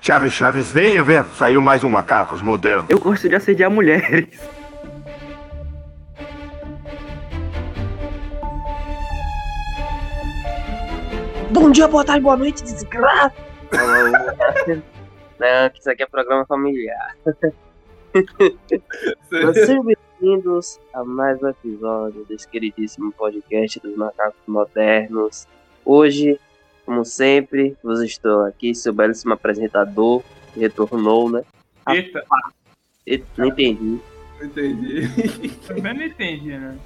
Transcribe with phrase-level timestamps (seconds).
[0.00, 1.24] Chaves, Chaves, venha ver.
[1.36, 2.86] Saiu mais um macacos moderno.
[2.88, 4.28] Eu gosto de assediar mulheres.
[11.50, 13.34] Bom dia, boa tarde, boa noite, desgraça.
[15.38, 17.14] Não, que isso aqui é programa familiar.
[19.28, 25.46] Sejam bem-vindos a mais um episódio desse queridíssimo podcast dos Macacos Modernos.
[25.84, 26.40] Hoje,
[26.90, 30.24] como sempre, vos estou aqui, seu belíssimo apresentador,
[30.56, 31.42] retornou, né?
[31.88, 32.24] Eita,
[33.06, 34.00] E- Não entendi.
[34.40, 35.08] Não entendi.
[35.68, 36.76] também não entendi, né?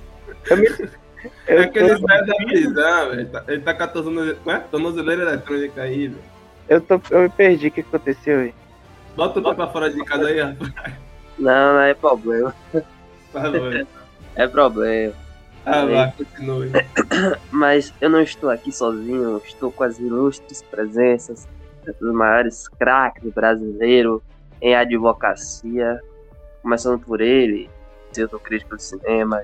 [1.46, 3.28] É aquele velho da prisão, velho.
[3.30, 4.58] Tá- Ele tá com a tornozeleira, é?
[4.58, 6.22] tornozeleira eletrônica aí, velho.
[6.68, 8.54] Eu, tô, eu me perdi, o que aconteceu aí?
[9.16, 10.70] Bota o pé pra fora de casa aí, rapaz.
[11.38, 12.54] Não, não é problema.
[12.70, 12.82] Por
[13.32, 13.86] favor.
[14.36, 15.14] É problema.
[15.66, 16.70] Ah, vai, continue.
[17.50, 21.48] Mas eu não estou aqui sozinho, estou com as ilustres presenças
[22.00, 24.20] dos maiores craques brasileiros
[24.60, 26.00] em advocacia.
[26.62, 27.68] Começando por ele,
[28.12, 29.42] seu crítico de cinema,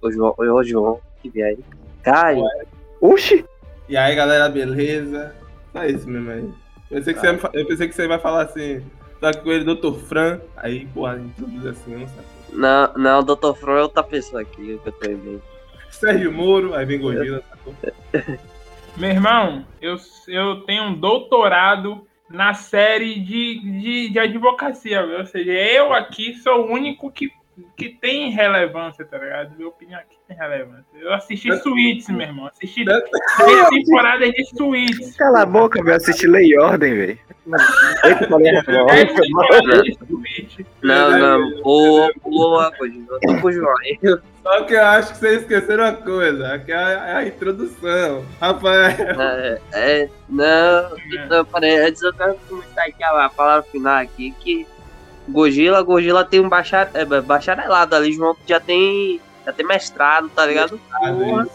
[0.00, 1.58] o João, o João que vem aí.
[2.02, 2.44] Caio,
[3.00, 3.44] Oxi!
[3.88, 5.34] E aí, galera, beleza?
[5.72, 6.50] Só isso mesmo aí.
[6.90, 8.82] Eu pensei que, você, ia me fa- eu pensei que você vai falar assim,
[9.20, 9.94] tá com ele, Dr.
[10.06, 10.40] Fran.
[10.56, 12.26] Aí, porra, introduz assim, não sabe?
[12.52, 13.54] Não, não, o Dr.
[13.54, 15.42] Fro é outra pessoa aqui que eu tô vendo.
[15.90, 17.74] Sérgio Moro, aí vem Godila, sacou?
[18.96, 19.96] Meu irmão, eu,
[20.28, 25.18] eu tenho um doutorado na série de, de, de advocacia, viu?
[25.18, 27.30] ou seja, eu aqui sou o único que,
[27.76, 29.56] que tem relevância, tá ligado?
[29.56, 30.86] Minha opinião aqui tem relevância.
[30.94, 32.46] Eu assisti Suítes, meu irmão.
[32.46, 33.02] Assisti 10
[33.70, 35.16] temporadas de Suítes.
[35.16, 35.96] Cala a boca, velho.
[35.96, 37.18] Assisti Lei e Ordem, velho.
[38.04, 38.86] Eita, falei na voz.
[38.92, 40.66] 10 temporadas de Suítes.
[40.82, 42.72] Não, não, boa, boa,
[43.52, 43.74] João.
[44.42, 48.24] Só que eu acho que vocês esqueceram uma coisa, que é a, é a introdução.
[48.40, 50.90] Rafael, É, é, não,
[51.28, 54.66] não, peraí, antes eu quero comentar aqui a palavra final aqui, que
[55.28, 60.44] Gogila, Gogila tem um bachar, é, bacharelado ali, João já tem, já tem mestrado, tá
[60.44, 60.78] ligado?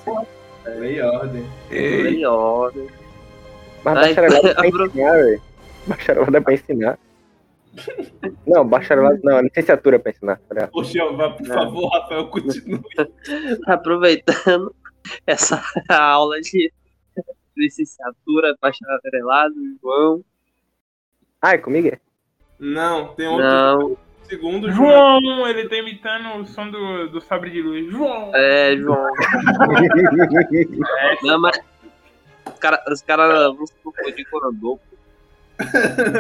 [0.05, 0.25] Porra,
[0.66, 1.45] lei ordem.
[1.69, 2.73] melhor.
[3.83, 5.41] Mas Ai, bacharelado é pra ensinar, velho.
[5.85, 7.00] Bacharelado é pra ensinar.
[8.45, 10.38] Não, bacharelado não, licenciatura é pra ensinar.
[10.47, 10.72] tá ligado?
[10.72, 12.81] Poxa, vá, por favor, Rafael, continue.
[13.67, 14.73] Aproveitando
[15.25, 16.72] essa aula de
[17.56, 20.23] licenciatura, bacharelado, João.
[21.41, 22.00] Ai, comigo é?
[22.59, 23.97] Não, tem outro Não,
[24.28, 25.22] segundo João.
[25.22, 27.91] João, ele tá imitando o som do, do sabre de luz.
[27.91, 28.31] João!
[28.34, 28.97] é, João.
[31.23, 31.59] Não, mas
[32.45, 34.79] os caras os cara vão se confundir com o Andor,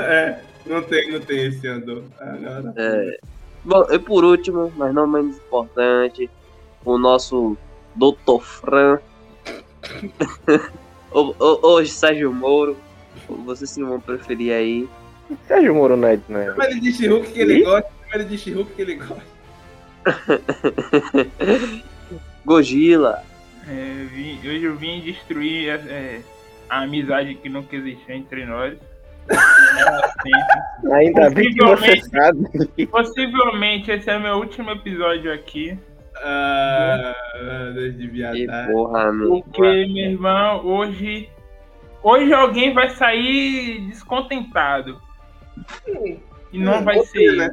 [0.09, 2.03] é, não tem, não tem esse andor.
[2.19, 2.73] Agora.
[2.75, 3.19] É.
[3.63, 6.29] Bom, e por último, mas não menos importante,
[6.83, 7.55] o nosso
[7.95, 8.41] Dr.
[8.41, 8.99] Fran.
[11.11, 12.75] Ho- ho- Hoje, Sérgio Moro.
[13.45, 14.89] Vocês se vão preferir aí.
[15.47, 16.45] Sérgio Moro não é, não é.
[16.45, 19.23] Chama ele de She-Hulk que ele gosta, chama ele de She-Hulk que ele gosta.
[22.45, 23.23] Gogila.
[23.67, 26.21] É, vim- hoje eu vim destruir é,
[26.69, 28.77] a amizade que nunca existiu entre nós.
[29.29, 29.35] É,
[30.95, 32.09] Ainda bem que você Possivelmente.
[32.09, 32.87] sabe.
[32.87, 35.77] Possivelmente esse é meu último episódio aqui.
[36.23, 37.13] Ah,
[37.75, 38.71] desde E viadagem.
[38.73, 39.41] porra, meu.
[39.41, 41.29] Porque, meu irmão, hoje.
[42.01, 45.01] Hoje alguém vai sair descontentado.
[46.53, 47.49] E não Hum, vai você, ser né?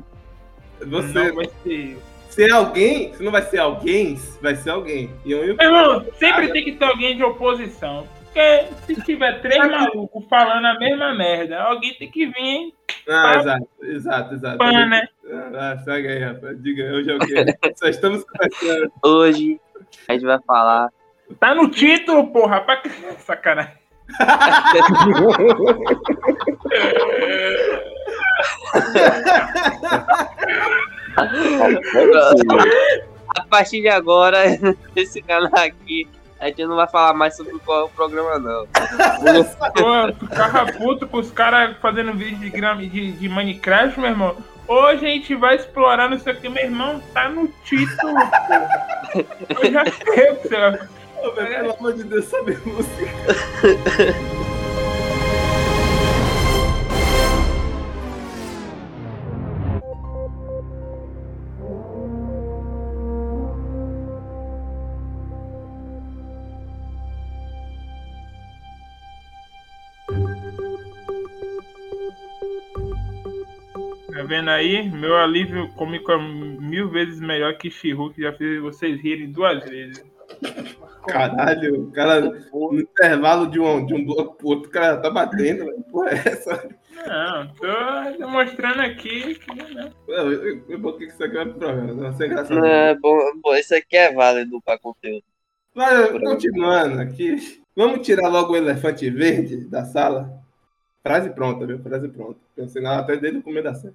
[0.80, 1.98] Você, Não vai ser eu.
[2.28, 5.10] se é alguém, se não vai ser alguém, vai ser alguém.
[5.24, 8.06] E eu, eu irmão, sempre tem que ter alguém de oposição.
[8.24, 12.74] Porque se tiver três malucos falando a mesma merda, alguém tem que vir
[13.08, 14.58] Ah, exato, exato, exato.
[14.58, 15.06] pan, né?
[15.54, 16.60] Ah, segue aí, rapaz.
[16.60, 17.44] Diga, hoje é o quê?
[17.76, 18.90] Só estamos conversando.
[19.04, 19.60] Hoje
[20.08, 20.90] a gente vai falar.
[21.38, 22.60] Tá no título, porra.
[22.62, 22.78] Pra...
[22.78, 22.88] que-
[23.22, 23.72] Sacanagem.
[33.36, 34.38] A partir de agora,
[34.94, 36.08] esse canal aqui,
[36.40, 38.66] a gente não vai falar mais sobre qual é o programa, não.
[38.66, 44.36] Pô, ficava puto com os caras fazendo vídeo de, gram- de, de Minecraft, meu irmão.
[44.66, 47.00] Hoje a gente vai explorar não sei o que, meu irmão.
[47.12, 48.68] Tá no título, porra.
[49.62, 50.32] Eu já sei
[51.34, 53.10] Pelo amor de Deus, sabe música.
[74.44, 74.90] vendo aí?
[74.90, 79.64] Meu alívio cômico é mil vezes melhor que Shihu, que já fez vocês rirem duas
[79.64, 80.04] vezes.
[81.06, 85.10] Caralho, o cara no intervalo de um, de um bloco pro outro, o cara tá
[85.10, 85.82] batendo, velho.
[85.90, 86.68] Porra, é essa?
[86.96, 89.74] É, Não, tô demonstrando aqui que.
[89.74, 89.90] Né?
[90.08, 92.58] Eu, eu, eu botei que isso aqui é pro programa, não sei engraçado.
[92.58, 95.24] Não, é bom, bom, isso aqui é válido pra conteúdo.
[95.74, 100.42] Mas, continuando aqui, vamos tirar logo o elefante verde da sala?
[101.02, 101.80] Frase pronta, viu?
[101.80, 102.40] Frase pronta.
[102.56, 103.94] Pensei nela até desde o começo da série.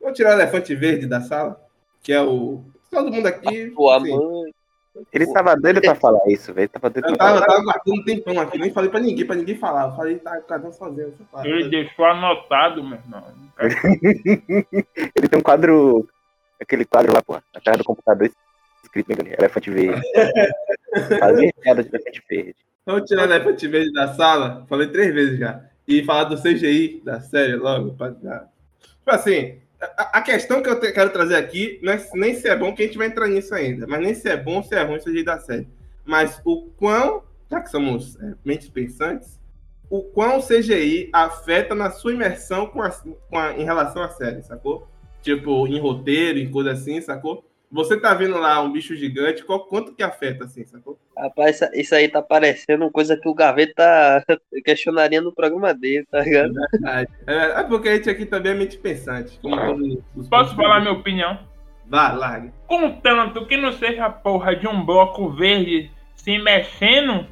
[0.00, 1.60] Vamos tirar o elefante verde da sala,
[2.02, 2.62] que é o.
[2.90, 3.70] Todo mundo aqui.
[3.70, 4.52] Pô, a assim, mãe.
[5.12, 6.68] Ele tava doido pra falar isso, velho.
[6.68, 7.46] Tava doido Eu pra tava, falar.
[7.46, 9.88] tava guardando um tempão aqui, nem falei pra ninguém, pra ninguém falar.
[9.88, 11.08] Eu falei, tá, cada um sozinho.
[11.08, 11.48] Essa parte.
[11.48, 13.24] Ele deixou anotado, meu irmão.
[15.14, 16.08] Ele tem um quadro.
[16.60, 18.28] Aquele quadro lá, pô, atrás do computador
[18.82, 20.02] escrito, né, elefante verde.
[21.20, 22.56] Fazer piada de elefante verde.
[22.84, 24.64] Vamos tirar o elefante verde da sala.
[24.68, 25.62] Falei três vezes já.
[25.86, 27.94] E falar do CGI da série logo.
[27.94, 28.10] Pra...
[28.12, 32.56] Tipo assim, a, questão que eu te- quero trazer aqui não é nem se é
[32.56, 33.86] bom, que a gente vai entrar nisso ainda.
[33.86, 35.68] Mas nem se é bom se é ruim o CGI da série.
[36.04, 39.38] Mas o quão, já que somos é, mentes pensantes,
[39.90, 44.08] o quão o CGI afeta na sua imersão com a, com a- em relação à
[44.10, 44.88] série, sacou?
[45.22, 47.44] Tipo, em roteiro, em coisa assim, sacou?
[47.70, 50.98] Você tá vendo lá um bicho gigante, qual, quanto que afeta, assim, sacou?
[51.16, 54.24] Rapaz, isso, isso aí tá parecendo coisa que o Gaveta
[54.64, 56.54] questionaria no programa dele, tá ligado?
[56.54, 57.10] Verdade.
[57.26, 59.38] É, é porque a gente aqui também é mente pensante.
[59.40, 61.38] Como todos os Posso falar minha opinião?
[61.86, 62.52] Vá, largue.
[62.66, 67.26] Contanto que não seja a porra de um bloco verde se mexendo,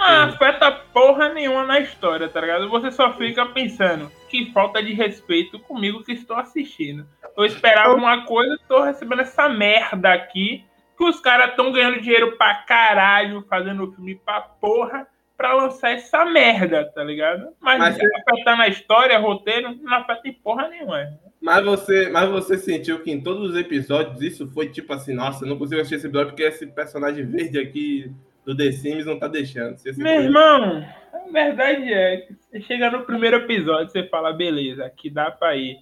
[0.00, 2.68] não afeta porra nenhuma na história, tá ligado?
[2.68, 7.06] Você só fica pensando que falta de respeito comigo que estou assistindo.
[7.36, 10.64] Eu esperava uma coisa, tô recebendo essa merda aqui,
[10.96, 15.06] que os caras estão ganhando dinheiro pra caralho, fazendo filme pra porra,
[15.36, 17.48] pra lançar essa merda, tá ligado?
[17.60, 21.18] Mas, Mas se afetar na história, roteiro, não afeta em porra nenhuma.
[21.40, 25.46] Mas você, mas você sentiu que em todos os episódios isso foi tipo assim, nossa,
[25.46, 28.12] não consigo assistir esse episódio porque esse personagem verde aqui
[28.44, 29.76] do The Sims não tá deixando.
[29.96, 35.10] Meu irmão, a verdade é que você chega no primeiro episódio, você fala, beleza, aqui
[35.10, 35.76] dá pra ir.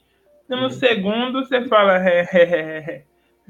[0.48, 0.70] No Uhum.
[0.70, 3.02] segundo, você fala, é, é, é, é.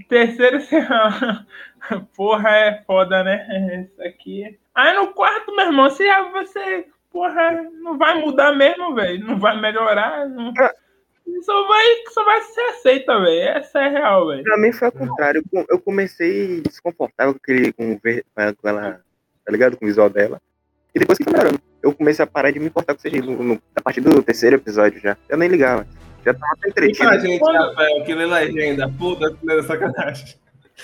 [0.09, 1.47] Terceiro, você fala,
[2.17, 3.47] porra, é foda, né?
[3.93, 4.45] Isso aqui.
[4.45, 9.25] é- Aí no quarto, meu irmão, você já, você, porra, não vai mudar mesmo, velho.
[9.27, 10.29] Não vai melhorar.
[10.29, 10.53] Não...
[11.43, 13.49] Só vai, só vai ser aceita, velho.
[13.51, 14.43] Essa é real, velho.
[14.43, 15.43] Pra mim foi ao contrário.
[15.69, 19.01] Eu- comecei desconfortável com, aquele, com, com ela-
[19.45, 19.77] tá ligado?
[19.77, 20.41] Com o visual dela.
[20.95, 21.61] E depois que foi melhorando.
[21.83, 24.57] Eu comecei a parar de me importar com CGI no, no- a partir do terceiro
[24.57, 25.17] episódio já.
[25.29, 25.87] Eu nem ligava.
[26.25, 27.09] Já tava entretido.
[27.09, 30.35] pra gente, Quando- Rafael, que lê legenda, puta, que lê sacanagem.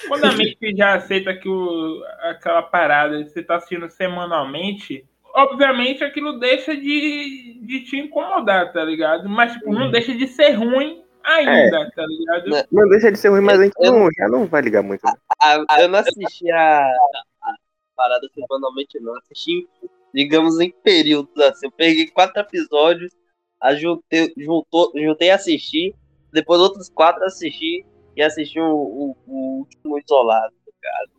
[0.08, 6.38] Quando a mente já aceita que o, aquela parada você tá assistindo semanalmente, obviamente aquilo
[6.38, 9.28] deixa de, de te incomodar, tá ligado?
[9.28, 12.50] Mas, tipo, não deixa de ser ruim ainda, tá ligado?
[12.50, 12.64] Né?
[12.70, 15.04] Não deixa de ser ruim, mas a gente Eu- não, já não vai ligar muito.
[15.04, 15.12] né?
[15.40, 16.86] Ah, eu não assisti a,
[17.42, 17.54] a
[17.96, 19.16] parada semanalmente, não.
[19.16, 19.66] Assisti,
[20.14, 21.66] digamos, em períodos assim.
[21.66, 23.12] Eu peguei quatro episódios,
[23.60, 25.94] a juntei, juntou, juntei a assistir,
[26.32, 27.84] depois outros quatro assisti
[28.16, 30.54] e assisti o, o- o último isolado.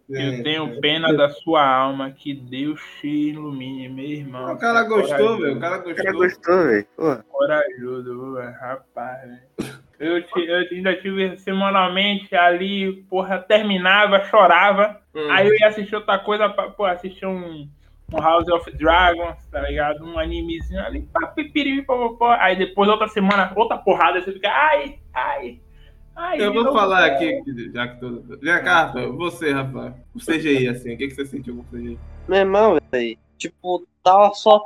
[0.08, 4.54] Eu tenho pena da sua alma, que Deus te ilumine, meu irmão.
[4.54, 5.58] O cara gostou, velho.
[5.58, 6.56] O cara O cara gostou.
[6.56, 7.24] gostou, velho.
[7.30, 9.86] Corajoso, velho, rapaz, velho.
[10.00, 15.02] Eu, eu ainda tive semanalmente ali, porra, terminava, chorava.
[15.16, 15.32] Hum.
[15.32, 17.68] Aí eu ia assistir outra coisa, pra, pô, assistir um,
[18.14, 20.06] um House of Dragons, tá ligado?
[20.06, 22.26] Um animezinho ali, pá, pipiri, pô, pô, pô.
[22.26, 25.60] Aí depois, outra semana, outra porrada, você fica, ai, ai,
[26.16, 26.42] ai.
[26.42, 27.42] Eu vou falar aqui,
[27.74, 28.22] já que tô...
[28.22, 29.94] Vem cá, Rafael, você, Rafael.
[30.14, 32.00] O CGI, assim, o que, que você sentiu com o CGI?
[32.28, 34.66] Meu irmão, velho, tipo, tava só.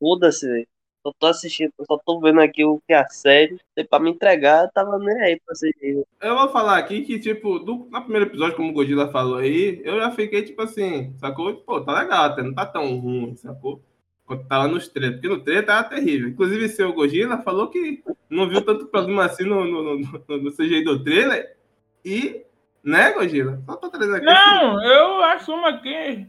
[0.00, 0.66] Foda-se, velho.
[1.06, 3.58] Só tô assistindo, só tô vendo aqui o que é a série.
[3.76, 6.04] E pra me entregar, eu tava nem aí pra assistir.
[6.20, 9.80] Eu vou falar aqui que, tipo, do, no primeiro episódio, como o Godila falou aí,
[9.84, 11.54] eu já fiquei, tipo assim, sacou?
[11.54, 13.82] Pô, tá legal até, não tá tão ruim, sacou?
[14.28, 16.28] Quando tava nos trailers, porque no trailer tava terrível.
[16.28, 20.84] Inclusive, seu Godila falou que não viu tanto problema assim no, no, no, no- CGI
[20.84, 21.56] do trailer.
[22.04, 22.42] E,
[22.84, 23.58] né, Godila?
[23.64, 24.28] Só tô trazendo aqui.
[24.28, 26.26] assim, Não, eu assumo aqui.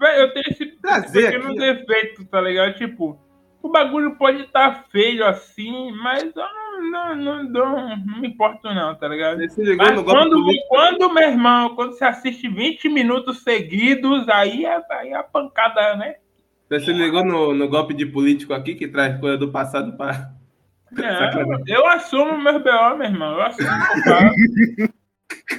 [0.00, 2.74] Eu tenho esse Trazer pequeno aqui, defeito, tá ligado?
[2.74, 3.20] Tipo,
[3.62, 8.94] o bagulho pode estar feio assim, mas eu não, não, não, não, me importo, não,
[8.96, 9.38] tá ligado?
[9.38, 9.54] Mas
[10.02, 15.22] quando, quando, meu irmão, quando você assiste 20 minutos seguidos, aí é, aí é a
[15.22, 16.16] pancada, né?
[16.78, 20.32] Você se ligou no, no golpe de político aqui, que traz coisa do passado para.
[20.92, 23.32] Não, eu assumo meus BO, meu irmão.
[23.34, 23.68] Eu assumo.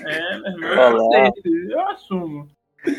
[0.05, 1.09] É, meu irmão,
[1.45, 2.47] eu, eu assumo.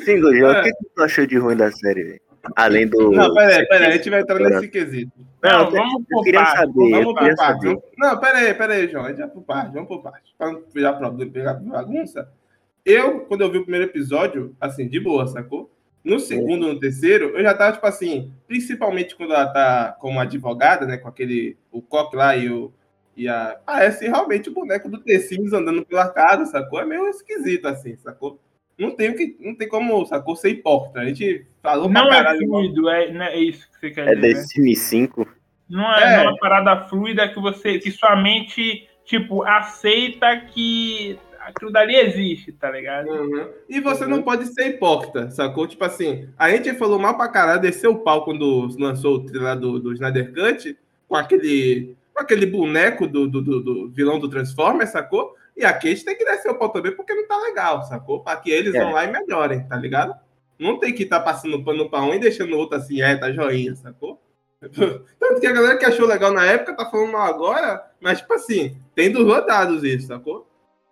[0.05, 0.61] sim, Gojão, É.
[0.61, 2.21] o que tu achou de ruim da série, velho?
[2.57, 3.11] Além do.
[3.13, 5.13] Não, peraí, peraí, a gente vai entrar nesse quesito.
[5.43, 7.37] Não, eu- vamos por saber, eu Vamos por parte.
[7.37, 7.79] saber.
[7.97, 9.05] Não, peraí, peraí, João.
[9.05, 10.35] A gente vai por parte, vamos por parte.
[10.37, 12.29] Pra não pegar problema, pegar bagunça.
[12.85, 15.74] Eu, quando eu vi o primeiro episódio, assim, de boa, sacou?
[16.05, 20.85] No segundo, no terceiro, eu já tava, tipo assim, principalmente quando ela tá como advogada,
[20.87, 20.99] né?
[20.99, 21.57] Com aquele.
[21.73, 22.73] O coque lá e o.
[23.17, 23.59] E a.
[23.65, 26.81] Parece realmente o boneco do The Sims andando pela casa, sacou?
[26.81, 28.39] É meio esquisito, assim, sacou?
[28.77, 30.35] Não tem, o que, não tem como, sacou?
[30.37, 31.01] Ser hipócrita.
[31.01, 32.49] A gente falou Não pra é caralho.
[32.49, 34.35] fluido, é, não é isso que você quer É dizer.
[34.35, 35.27] The Sims 5.
[35.71, 36.17] Não é, É.
[36.17, 41.17] não é uma parada fluida que você, que sua mente, tipo, aceita que
[41.47, 43.09] aquilo dali existe, tá ligado?
[43.09, 43.49] Uhum.
[43.69, 45.67] E você não pode ser hipócrita, sacou?
[45.67, 49.57] Tipo assim, a gente falou mal pra caralho, desceu o pau quando lançou o trailer
[49.59, 50.77] do, do Snyder Cut,
[51.09, 55.35] com aquele, com aquele boneco do, do, do- do vilão do Transformers, sacou?
[55.57, 58.21] E aqui a gente tem que descer o pau também porque não tá legal, sacou?
[58.21, 58.81] Pra que eles É.
[58.81, 60.15] vão lá e melhorem, tá ligado?
[60.59, 63.31] Não tem que estar passando pano pra um e deixando o outro assim, é, tá
[63.33, 64.21] joinha, sacou?
[64.63, 68.33] Tanto que a galera que achou legal na época tá falando mal agora, mas, tipo
[68.35, 70.49] assim, tem dos rodados isso, sacou?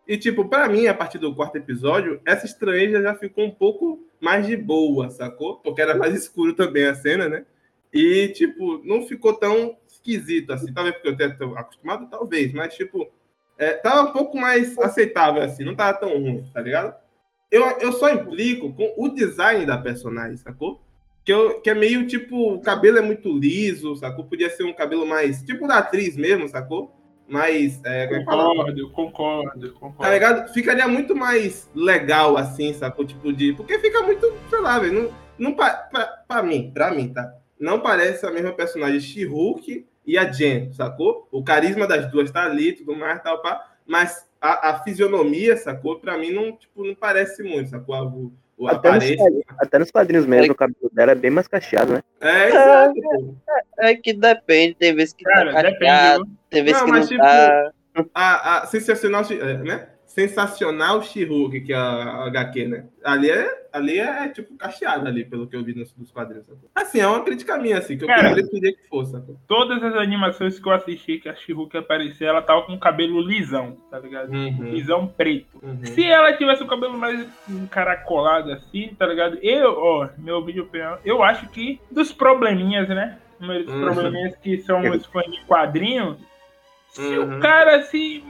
[0.07, 4.05] E, tipo, pra mim, a partir do quarto episódio, essa estrangeira já ficou um pouco
[4.21, 5.57] mais de boa, sacou?
[5.57, 7.45] Porque era mais escuro também a cena, né?
[7.93, 10.73] E, tipo, não ficou tão esquisito assim.
[10.73, 13.09] Talvez porque eu tenha acostumado, talvez, mas, tipo,
[13.57, 16.95] é, tava um pouco mais aceitável assim, não tava tão ruim, tá ligado?
[17.51, 20.83] Eu, eu só implico com o design da personagem, sacou?
[21.25, 24.25] Que, eu, que é meio tipo, o cabelo é muito liso, sacou?
[24.25, 26.93] Podia ser um cabelo mais, tipo da atriz mesmo, sacou?
[27.29, 28.45] Mais, é, é fala?
[28.49, 30.13] Concordo, concordo, Tá concordo.
[30.13, 30.53] ligado?
[30.53, 33.05] Ficaria muito mais legal assim, sacou?
[33.07, 33.53] Tipo de.
[33.55, 34.93] Porque fica muito, sei lá, velho.
[35.05, 37.33] Não, não, pa- pra, pra mim, pra mim, tá?
[37.59, 41.27] Não parece a mesma personagem She-Hulk e a Jen, sacou?
[41.31, 43.67] O carisma das duas tá ali, tudo mais, tal, pá.
[43.87, 45.99] Mas a, a fisionomia, sacou?
[46.01, 47.97] Pra mim não, tipo, não parece muito, sacou?
[47.97, 49.45] O, o Até nos, aparência.
[49.59, 52.03] até nos quadrinhos mesmo, o cabelo dela é bem mais cacheado, né?
[52.21, 53.35] É, exato, pô.
[53.79, 55.79] É que depende, tem vezes que Cara, tá depende.
[55.79, 56.37] cacheado, viu?
[56.53, 57.73] Tem vezes Não, que mas não tipo, tá.
[58.15, 59.89] a, a sensacional, é, né?
[60.07, 62.85] Sensacional She-Hulk, que é a HQ, né?
[63.03, 66.47] Ali é, ali é tipo cacheado ali, pelo que eu vi nos, nos quadrinhos.
[66.75, 68.31] Assim, é uma crítica minha, assim, que eu Cara.
[68.31, 69.17] preferia que fosse.
[69.49, 73.23] Todas as animações que eu assisti que a She-Hulk aparecia, ela tava com o cabelo
[73.23, 74.31] lisão, tá ligado?
[74.31, 75.59] Uhum, Lisão preto.
[75.63, 75.83] uhum.
[75.87, 79.39] Se ela tivesse o cabelo mais encaracolado assim, tá ligado?
[79.43, 83.19] Eu, ó, meu vídeo opinião, eu acho que dos probleminhas, né?
[83.41, 83.81] Um dos Uhum.
[83.81, 86.17] probleminhas que são os fãs de quadrinho,
[86.93, 87.39] se Uhum.
[87.39, 88.23] o cara se.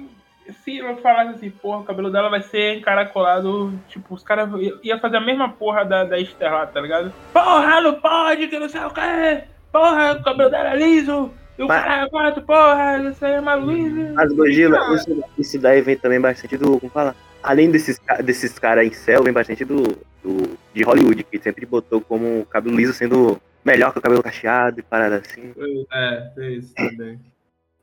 [0.64, 4.48] Se eu falasse assim, porra, o cabelo dela vai ser encaracolado, tipo, os caras
[4.82, 7.12] ia- fazer a mesma porra da, da Esther lá, tá ligado?
[7.32, 11.62] Porra, não pode, que não sei o que, porra, o cabelo dela é liso, e
[11.62, 14.14] o Mas- cara quatro, porra, isso aí é mais liso.
[14.14, 16.78] Mas, Gogila, isso, isso daí vem também bastante do.
[16.80, 17.14] Como fala?
[17.40, 19.82] Além desses, desses caras em céu, vem bastante do,
[20.24, 20.58] do.
[20.74, 24.80] de Hollywood, que sempre botou como o cabelo liso sendo melhor que o cabelo cacheado
[24.80, 25.54] e parada assim.
[25.92, 27.20] É, tem isso também.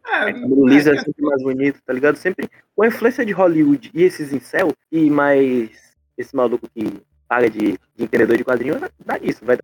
[0.05, 2.15] É, É, cabelo liso é, é sempre mais bonito, tá ligado?
[2.15, 7.49] Sempre com a influência de Hollywood e esses incel e mais esse maluco que paga
[7.49, 9.57] de, de entendedor de quadrinho, vai dar nisso, vai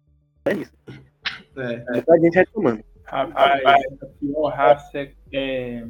[0.45, 0.71] dar nisso.
[1.57, 1.91] é.
[1.91, 2.83] Muita gente reclamando.
[3.05, 3.63] Rapaz,
[4.01, 5.83] a pior raça é, é,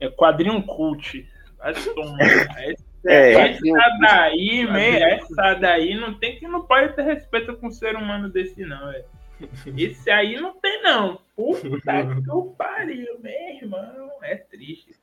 [0.00, 1.26] é quadrinho cult.
[1.58, 2.20] Vai tomar.
[2.20, 3.60] Essa, É, essa
[4.00, 8.30] daí, me, essa daí não tem que não pode ter respeito com um ser humano
[8.30, 9.04] desse, não, velho.
[9.76, 11.20] Esse aí não tem, não.
[11.36, 14.10] Puta que pariu, meu irmão.
[14.22, 14.94] É triste.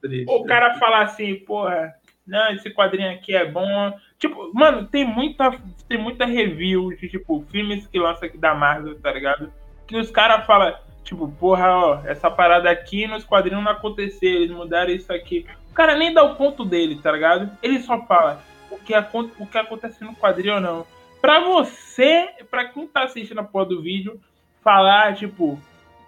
[0.00, 0.30] triste.
[0.30, 1.94] O cara fala assim, porra,
[2.26, 3.92] não, esse quadrinho aqui é bom.
[4.18, 5.50] Tipo, mano, tem muita,
[5.88, 9.52] tem muita review de, tipo, filmes que lança aqui da Marvel, tá ligado?
[9.86, 14.50] Que os caras falam, tipo, porra, ó, essa parada aqui nos quadrinhos não aconteceu, eles
[14.50, 15.46] mudaram isso aqui.
[15.70, 17.50] O cara nem dá o ponto dele, tá ligado?
[17.62, 18.94] Ele só fala o que,
[19.38, 20.86] o que acontece no quadrinho ou não.
[21.22, 24.20] Pra você, pra quem tá assistindo a porra do vídeo,
[24.60, 25.56] falar, tipo,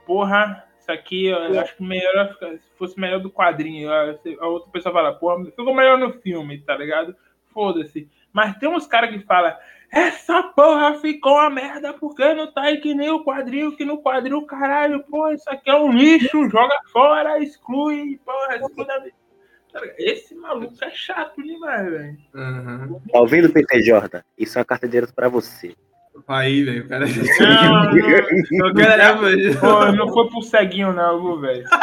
[0.05, 2.37] porra, isso aqui eu acho que melhor
[2.77, 3.93] fosse melhor do quadrinho.
[3.93, 7.15] A a outra pessoa fala, porra, ficou melhor no filme, tá ligado?
[7.53, 8.11] Foda-se.
[8.33, 9.57] Mas tem uns caras que falam,
[9.89, 14.03] essa porra ficou uma merda porque não tá aí que nem o quadrinho, que no
[14.03, 18.99] quadrinho, caralho, porra, isso aqui é um lixo, joga fora, exclui, porra, exclui da
[19.99, 22.17] Esse maluco é chato demais, velho.
[22.35, 23.01] Aham.
[23.11, 24.21] Tá ouvindo, PT Jordan?
[24.39, 25.75] Isso é uma carta direto pra você.
[26.29, 27.07] Aí, velho, o cara.
[27.07, 27.95] Não,
[28.53, 31.65] não, O cara é pô, não foi pro ceguinho, não, viu, velho?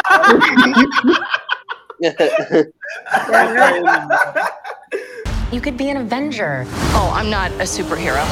[5.52, 6.66] You could be an Avenger.
[6.96, 8.24] Oh, I'm not a superhero.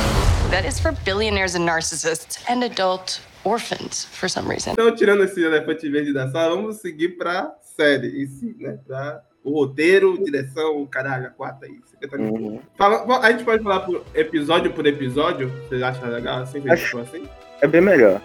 [0.51, 4.71] That is for billionaires and narcissists and adult orphans for some reason.
[4.73, 8.79] Então, tirando esse elefante verde da sala, vamos seguir pra série em si, né?
[8.87, 11.77] Pra o roteiro, direção, caralho, a quarta aí.
[11.85, 12.41] 50 minutos.
[12.41, 12.59] Uhum.
[12.77, 15.49] Fala- a gente pode falar por episódio por episódio?
[15.67, 16.69] Vocês acham legal assim?
[16.69, 17.23] Acho- assim?
[17.61, 18.21] É bem melhor.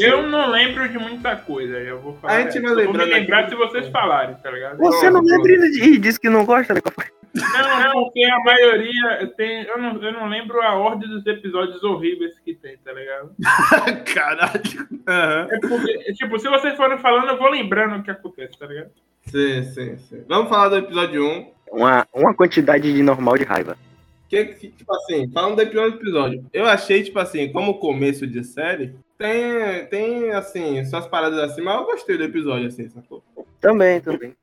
[0.00, 2.36] Eu não lembro de muita coisa, eu vou falar.
[2.36, 3.50] A gente vai Eu vou me lembrar aqui.
[3.50, 4.78] se vocês falarem, tá ligado?
[4.78, 6.80] Você não Pronto, lembra e diz que não gosta, né?
[7.34, 9.64] Não, não, porque a maioria tem.
[9.64, 13.32] Eu não, eu não lembro a ordem dos episódios horríveis que tem, tá ligado?
[14.14, 14.88] Caralho.
[15.06, 15.46] Aham.
[15.50, 18.90] É porque, tipo, se vocês forem falando, eu vou lembrando o que acontece, tá ligado?
[19.30, 20.24] Sim, sim, sim.
[20.28, 21.52] Vamos falar do episódio 1.
[21.72, 23.76] Uma, uma quantidade de normal de raiva.
[24.28, 28.94] Que, tipo assim, falando do primeiro episódio, eu achei, tipo assim, como começo de série,
[29.16, 33.22] tem, tem assim, suas paradas assim, mas eu gostei do episódio, assim, sacou?
[33.60, 34.34] Também, também.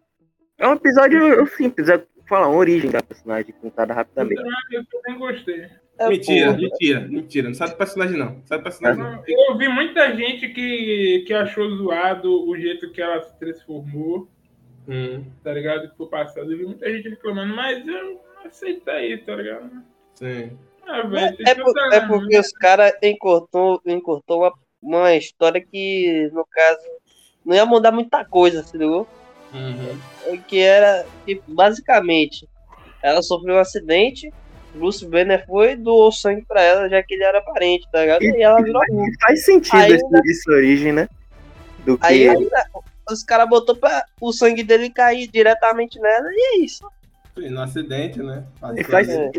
[0.57, 4.41] É um episódio simples, é falar uma origem da personagem contada rapidamente.
[4.71, 5.67] Eu também gostei.
[5.97, 7.47] É, mentira, pô, mentira, mentira.
[7.47, 8.33] Não sabe do personagem, não.
[8.33, 9.23] Não sabe do personagem, não.
[9.25, 14.27] Eu vi muita gente que, que achou zoado o jeito que ela se transformou,
[14.87, 15.89] Hum, tá ligado?
[15.89, 16.51] Que foi passado.
[16.51, 19.69] Eu vi muita gente reclamando, mas eu não aceito aí, tá ligado?
[20.15, 20.57] sim.
[20.87, 26.29] Ah, velho, tem É, por- é porque os caras encurtou, encurtou uma, uma história que,
[26.31, 26.85] no caso,
[27.43, 29.07] não ia mudar muita coisa, se ligou?
[29.51, 30.39] Uhum.
[30.47, 32.47] Que era, que, basicamente,
[33.01, 34.31] ela sofreu um acidente,
[34.75, 38.21] Bruce Banner foi e doou sangue pra ela, já que ele era parente, tá ligado?
[38.23, 39.11] E ela virou Hulk.
[39.21, 41.09] Faz sentido Aí esse, ainda- essa origem, né?
[41.83, 42.65] Do que Aí ainda,
[43.09, 46.89] os caras botou pra o sangue dele cair diretamente nela e é isso.
[47.37, 48.45] No acidente, né?
[48.77, 49.31] E faz, É.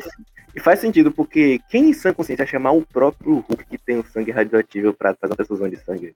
[0.55, 3.99] e faz sentido, porque quem em sã consciência ia chamar o próprio Hulk que tem
[3.99, 6.15] o sangue radioativo pra fazer uma transfusão de sangue?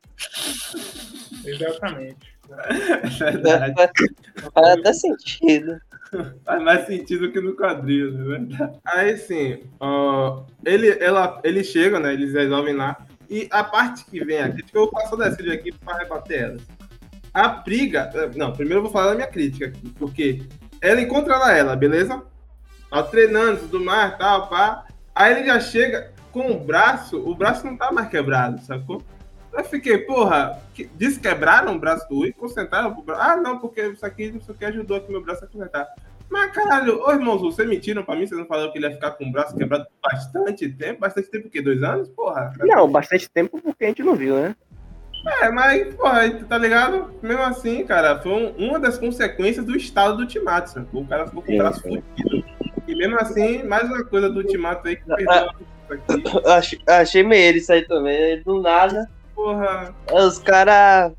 [1.44, 2.38] Exatamente.
[2.50, 3.74] É verdade.
[4.52, 5.80] Faz, até sentido.
[6.44, 8.78] Faz mais sentido que no quadril, não é verdade?
[8.84, 12.12] Aí sim, ó, ele, ela, eles chegam, né?
[12.12, 13.06] Eles resolvem lá.
[13.28, 16.62] E a parte que vem a crítica, eu vou passar dessa aqui para rebater elas.
[17.32, 18.10] A briga.
[18.14, 20.42] eh, Não, primeiro eu vou falar da minha crítica aqui, porque
[20.80, 22.22] ela encontra lá ela, beleza?
[22.90, 24.84] Tá treinando, tudo mais, tal, pá.
[25.14, 29.02] Aí ele já chega com o braço, o braço não tá mais quebrado, sacou?
[29.52, 33.20] Eu fiquei, porra, que- desquebraram o braço do Rui, concentraram pro braço.
[33.22, 35.86] Ah, não, porque isso aqui, isso aqui ajudou aqui meu braço a consertar.
[36.28, 38.24] Mas caralho, ô irmãos, vocês mentiram pra mim?
[38.24, 41.00] Vocês não falaram que ele ia ficar com o braço quebrado bastante tempo?
[41.00, 41.60] Bastante tempo o quê?
[41.60, 42.08] Dois anos?
[42.10, 42.52] Porra.
[42.60, 44.54] Não, bastante tempo porque a gente não viu, né?
[45.42, 47.10] É, mas, porra, tá ligado?
[47.22, 51.02] Mesmo assim, cara, foi um- uma das consequências do estado do Ultimato, sacou?
[51.02, 52.44] O cara ficou com o braço fudido.
[52.88, 55.48] E mesmo assim, mais uma coisa do Ultimato aí que perdeu isso
[56.28, 56.46] aqui.
[56.48, 58.42] Achei, achei meio isso aí também.
[58.42, 59.94] Do nada, Porra.
[60.12, 61.12] os caras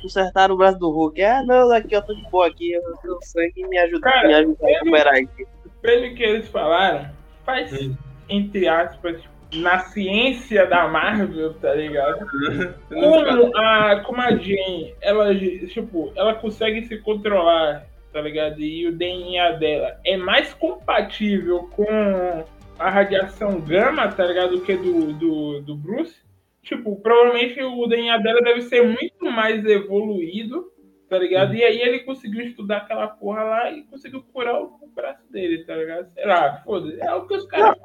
[0.00, 1.20] consertaram o braço do Hulk.
[1.22, 4.34] Ah, não, aqui eu tô de boa aqui, eu tenho sangue me ajuda, Cara, me
[4.34, 5.46] ajuda a ele- recuperar aqui.
[5.82, 7.10] Pelo que eles falaram,
[7.44, 7.94] faz, Hum.
[8.28, 9.20] entre aspas,
[9.54, 12.26] na ciência da Marvel, tá ligado?
[12.88, 18.60] Como a, como a Jane, ela, tipo, ela consegue se controlar, tá ligado?
[18.60, 22.44] E o DNA dela é mais compatível com
[22.78, 24.56] a radiação gama, tá ligado?
[24.56, 26.20] Do que do, do, do Bruce.
[26.62, 30.70] Tipo, provavelmente o DNA dela deve ser muito mais evoluído,
[31.08, 31.54] tá ligado?
[31.54, 34.68] E aí ele conseguiu estudar aquela porra lá e conseguiu curar o
[35.00, 36.08] braço dele, tá ligado?
[36.14, 37.00] Sei lá, foda-se.
[37.00, 37.76] É o que os caras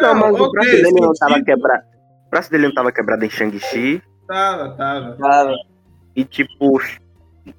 [0.00, 1.84] Não, mas o braço dele não tava quebrado.
[2.26, 4.02] O braço dele não tava quebrado em Shang-Chi.
[4.26, 5.16] Tava, tava.
[5.16, 5.54] Cara,
[6.14, 6.80] E tipo,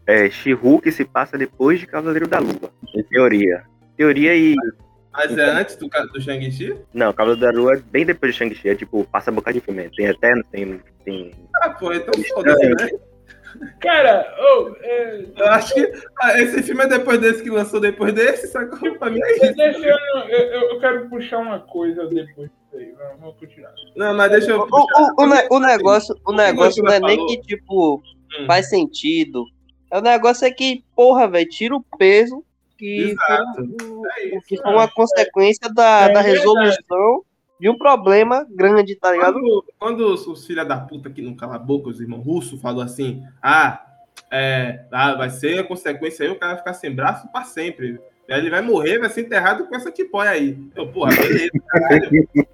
[0.05, 2.71] é, She-Hulk se passa depois de Cavaleiro da Lua.
[2.93, 3.63] Em teoria.
[3.95, 4.55] Teoria e.
[5.11, 6.77] Mas é antes do, do Shang-Chi?
[6.93, 8.69] Não, Cavaleiro da Lua é bem depois de Shang-Chi.
[8.69, 9.89] É tipo, passa boca de filme.
[9.95, 10.81] Tem Eterno, tem.
[11.03, 11.31] tem...
[11.61, 12.99] Ah, pô, então foda-se, né?
[13.79, 15.91] Cara, ô, é, Eu acho que
[16.21, 18.97] ah, esse filme é depois desse que lançou depois desse, sacou?
[18.97, 19.55] Pra mim é isso.
[19.55, 19.97] Deixa eu,
[20.29, 22.93] eu, eu- quero puxar uma coisa depois disso aí.
[23.19, 23.73] Vamos, continuar.
[23.95, 24.61] Não, mas deixa eu.
[24.61, 28.01] o, o, o, o negócio, o negócio não é nem que, tipo,
[28.39, 28.45] Hum.
[28.45, 29.45] faz sentido.
[29.91, 32.43] O negócio é que, porra, velho, tira o peso
[32.77, 33.53] que, Exato.
[33.55, 36.77] foi, É isso, que foi uma consequência da, É da verdade.
[37.59, 39.33] De um problema grande, tá ligado?
[39.33, 42.81] Quando, quando os, filha da puta que não cala a boca, os irmãos russos, falou
[42.81, 43.83] assim: ah,
[44.31, 47.99] é, ah, vai ser a consequência aí, o cara vai ficar sem braço pra sempre.
[48.29, 50.57] Aí Ele vai morrer, vai ser enterrado com essa tipóia aí.
[50.75, 52.29] Eu, porra, beleza, caralho.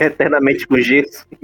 [0.00, 1.26] Eternamente com gesso.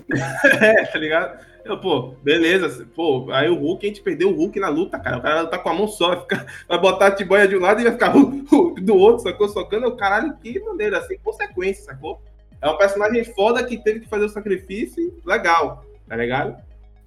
[0.61, 1.39] É, tá ligado?
[1.63, 2.87] Eu, pô, beleza.
[2.95, 5.19] Pô, aí o Hulk, a gente perdeu o Hulk na luta, cara.
[5.19, 7.61] O cara tá com a mão só, vai, ficar, vai botar a tiboia de um
[7.61, 9.49] lado e vai ficar uh, uh, do outro, sacou?
[9.49, 9.85] Socando.
[9.85, 12.23] Eu, caralho, que maneira, assim, consequência, sacou?
[12.61, 16.57] É um personagem foda que teve que fazer o sacrifício, legal, tá ligado?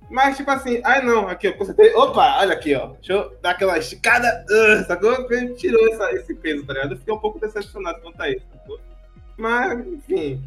[0.10, 1.94] Mas, tipo assim, ai não, aqui, eu consertei.
[1.94, 2.88] Opa, olha aqui, ó.
[2.94, 5.28] Deixa eu dar aquela esticada, uh, sacou?
[5.56, 6.94] Tirou essa- esse peso, tá ligado?
[6.94, 8.80] Eu fiquei um pouco decepcionado quanto a isso, sacou?
[9.38, 10.44] Mas, enfim.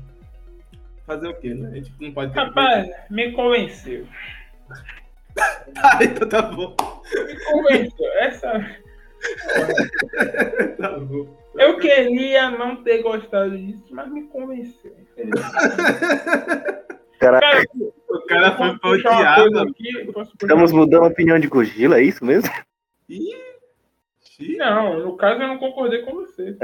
[1.07, 1.69] Fazer o quê, né?
[1.71, 2.41] A gente não pode ter.
[2.41, 4.07] Rapaz, me convenceu.
[5.83, 6.77] Ah, então tá bom.
[7.15, 8.13] Me convenceu.
[8.21, 8.53] Essa.
[10.79, 11.42] Tá bom.
[11.55, 14.95] Eu queria não ter gostado disso, mas me convenceu.
[15.01, 15.53] infelizmente.
[17.21, 17.63] Cara, Cara,
[18.09, 19.59] O cara foi uma odiado.
[19.61, 20.13] aqui?
[20.43, 22.51] Estamos mudando a opinião de Gojira, é isso mesmo?
[23.09, 23.31] Ih,
[24.59, 26.57] Não, no caso eu não concordei com você.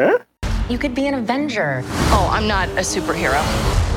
[0.68, 1.83] You could be an Avenger.
[2.12, 3.38] Oh, I'm not a superhero.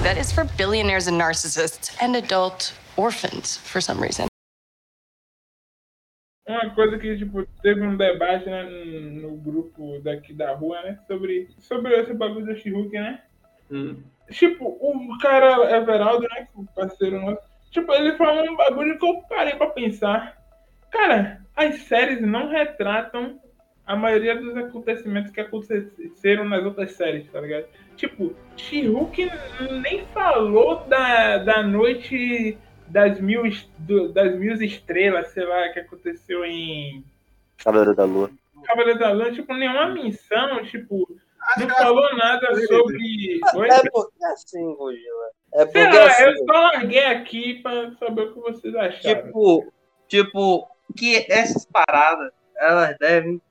[0.03, 4.27] That is for billionaires and narcissists and adult orphans for some reason.
[6.47, 10.99] Uma coisa que, tipo, teve um debate né, no grupo daqui da rua, né?
[11.07, 13.21] Sobre, sobre esse bagulho do She-Hulk, né?
[13.71, 14.01] Hum.
[14.29, 16.47] Tipo, o cara Everaldo, né?
[16.55, 17.41] O parceiro nosso.
[17.69, 20.37] Tipo, ele falou um bagulho que eu parei pra pensar.
[20.89, 23.39] Cara, as séries não retratam
[23.85, 27.65] a maioria dos acontecimentos que aconteceram nas outras séries, tá ligado?
[27.95, 29.29] Tipo, She-Hulk
[29.81, 32.57] nem falou da, da noite
[32.91, 33.43] das mil,
[33.79, 37.03] do- das mil estrelas, sei lá, que aconteceu em
[37.57, 38.29] Cavaleiro da Lua.
[38.65, 39.31] Cavaleiro da Lua.
[39.31, 41.07] Tipo, nenhuma menção, tipo,
[41.57, 43.39] não falou nada sobre...
[43.55, 43.67] Oi?
[43.69, 45.29] É porque assim, Gojila.
[45.53, 49.25] É porque Sei lá, assim, eu só larguei aqui pra saber o que vocês acharam.
[49.25, 49.73] tipo,
[50.07, 53.41] tipo, que essas paradas, elas devem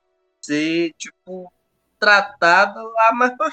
[0.42, 1.53] ser, tipo,
[1.98, 3.50] tratadas lá mais pra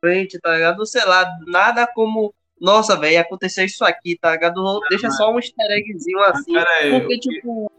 [0.00, 0.86] frente, tá ligado?
[0.86, 4.80] Sei lá, nada como, nossa, velho, aconteceu isso aqui, tá ligado?
[4.88, 6.52] Deixa só um easter eggzinho assim.
[6.52, 7.72] Pera aí, Porque, tipo,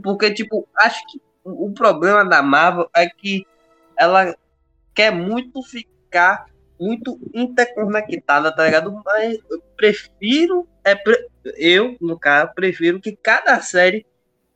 [0.00, 3.44] porque, tipo, acho que o problema da Marvel é que
[3.98, 4.32] ela
[4.94, 6.46] quer muito ficar
[6.78, 9.02] muito interconectada, tá ligado?
[9.04, 10.94] Mas eu prefiro, é,
[11.56, 14.06] eu, no caso, prefiro que cada série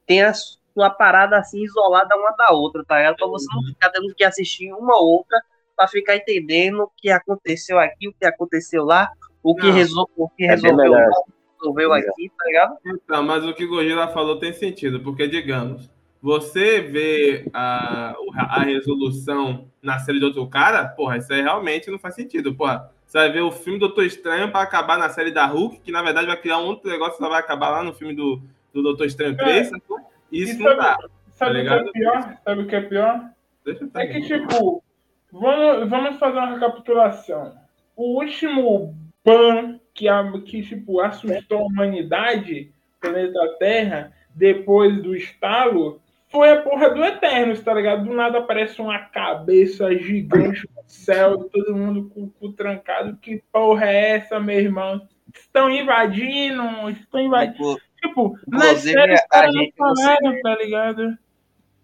[0.06, 3.16] tenha sua parada assim isolada uma da outra, tá ligado?
[3.16, 5.42] Pra você não ficar tendo que assistir uma ou outra
[5.76, 9.10] pra ficar entendendo o que aconteceu aqui, o que aconteceu lá,
[9.42, 12.78] o que, resol o que É resolveu, que resolveu aqui, tá ligado?
[12.86, 18.62] Então, mas o que o Gojira falou tem sentido, porque, digamos, você vê a, a
[18.62, 22.90] resolução na série do outro cara, porra, isso aí realmente não faz sentido, porra.
[23.04, 26.02] Você vai ver o filme Doutor Estranho para acabar na série da Hulk, que na
[26.02, 28.40] verdade vai criar um outro negócio que só vai acabar lá no filme do,
[28.72, 29.98] do Doutor Estranho 3, sacou?
[30.30, 30.96] Isso E não dá.
[31.32, 32.38] Sabe o que tá é pior?
[32.44, 33.30] Sabe o que é pior?
[33.64, 34.82] Deixa eu É tá que, tipo,
[35.30, 37.54] vamos, vamos fazer uma recapitulação.
[37.96, 46.00] O último ban que, a- que tipo, assustou a humanidade, planeta Terra, depois do estalo,
[46.28, 48.04] foi a porra do Eternos, tá ligado?
[48.06, 53.18] Do nada aparece uma cabeça gigante no céu, todo mundo com o cu trancado.
[53.20, 55.06] Que porra é essa, meu irmão?
[55.34, 57.78] Estão invadindo, estão invadindo.
[58.00, 61.18] Tipo, nas séries a gente falaram, tá ligado?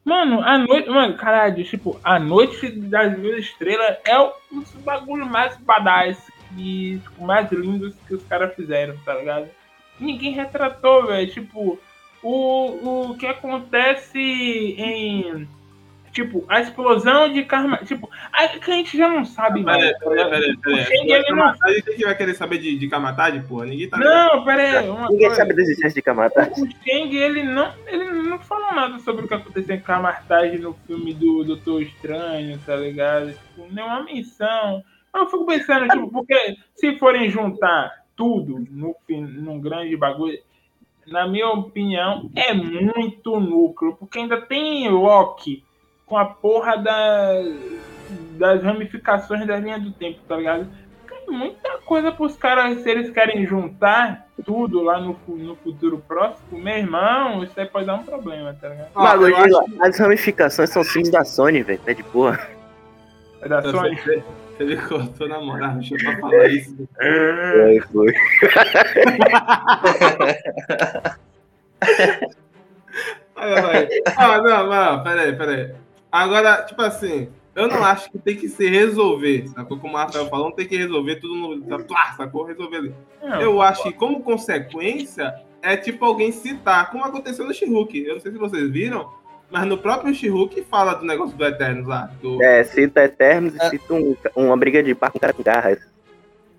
[0.04, 0.88] Mano, a noite.
[0.88, 4.32] Mano, caralho, tipo, a noite das mil estrelas é o
[4.82, 6.26] bagulho mais badass
[6.58, 9.48] e tipo, mais lindos que os caras fizeram, tá ligado?
[9.98, 11.30] Ninguém retratou, velho.
[11.30, 11.78] Tipo,
[12.22, 15.48] o, o que acontece em.
[16.12, 17.76] Tipo, a explosão de karma.
[17.78, 19.78] Tipo, a, que a gente já não sabe mais.
[19.98, 21.82] Peraí, peraí, peraí, peraí.
[21.84, 23.66] quem que vai querer saber de, de Kamatari, porra?
[23.66, 24.88] Ninguém tá Não, pera aí.
[24.88, 25.36] Uma Ninguém coisa.
[25.36, 26.50] sabe da existência de Kamata.
[26.56, 30.74] O Shang, ele não, ele não falou nada sobre o que aconteceu em Camartage no
[30.86, 33.32] filme do Doutor Estranho, tá ligado?
[33.32, 34.82] Tipo, nenhuma menção.
[35.14, 40.38] Eu fico pensando, tipo, porque se forem juntar tudo no, num grande bagulho,
[41.06, 45.64] na minha opinião, é muito núcleo, porque ainda tem Loki
[46.04, 47.42] com a porra da,
[48.38, 50.66] das ramificações da linha do tempo, tá ligado?
[51.08, 56.58] Tem muita coisa pros caras, se eles querem juntar tudo lá no, no futuro próximo,
[56.58, 59.18] meu irmão, isso aí pode dar um problema, tá ligado?
[59.18, 61.80] Godzilla, acho as ramificações são filmes da Sony, velho.
[61.80, 62.48] Tá de porra.
[63.40, 63.98] É da Sony.
[64.60, 66.88] Me cortou na moral, deixa eu falar isso.
[67.00, 68.14] Ai, foi.
[73.36, 73.88] Olha, vai.
[74.16, 75.74] Ah, não, não, peraí, peraí.
[76.10, 79.78] Agora, tipo assim, eu não acho que tem que se resolver, sacou?
[79.78, 81.84] Como o Rafael falou, não tem que resolver tudo no.
[81.84, 82.44] Plá, sacou?
[82.44, 82.94] Resolver ali.
[83.40, 87.98] Eu acho que, como consequência, é tipo alguém citar, como aconteceu no She-Hulk.
[87.98, 89.10] Eu não sei se vocês viram,
[89.50, 92.10] mas no próprio She-Hulk fala do negócio do Eternos lá.
[92.20, 92.42] Do...
[92.42, 95.78] É, cita Eternos e cita um- uma briga de par com um cara com garras.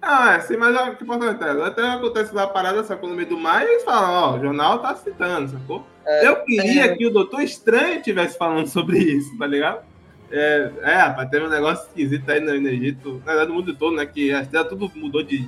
[0.02, 1.62] Ah, é, sim, mas o que importa é o Eterno.
[1.62, 3.10] O Eterno acontece lá a parada, sacou?
[3.10, 5.86] No meio do mar, e eles falam, ó, o jornal tá citando, sacou?
[6.06, 6.96] É, eu queria é.
[6.96, 9.82] que o Doutor Estranho tivesse falando sobre isso, tá ligado?
[10.32, 13.76] É, é rapaz, teve um negócio esquisito aí no, no Egito, na verdade, no mundo
[13.76, 14.06] todo, né?
[14.06, 15.46] Que a estrela tudo mudou de.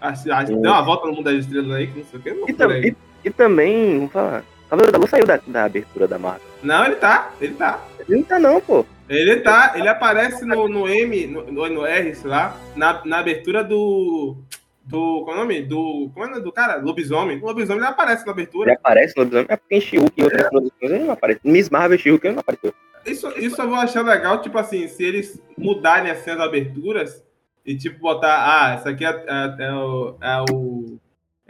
[0.00, 2.32] Acho, acho, deu uma volta no mundo das estrelas aí, que não sei o que,
[2.32, 6.06] não E, tam- e- e também, vamos falar, Cavaleiro da Lua saiu da, da abertura
[6.08, 6.46] da Marvel.
[6.62, 7.84] Não, ele tá, ele tá.
[8.08, 8.86] Ele não tá não, pô.
[9.08, 13.64] Ele tá, ele aparece no, no M, no, no, R, sei lá, na, na abertura
[13.64, 14.36] do.
[14.84, 15.22] Do.
[15.24, 15.62] Qual é o nome?
[15.62, 16.10] Do.
[16.14, 16.76] Como é o nome do cara?
[16.76, 17.38] Lobisomem.
[17.38, 18.72] O lobisomem ele aparece na Ele abertura.
[18.72, 21.40] aparece no episódio, é porque em She-Hulk e outras produções ele não aparece.
[21.44, 22.72] Miss Marvel e She-Hulk ele não apareceu.
[23.06, 27.24] Isso, isso eu vou achar legal, tipo assim, se eles mudarem assim, as aberturas
[27.64, 30.98] e tipo botar, ah, essa aqui é, é- é o, é o-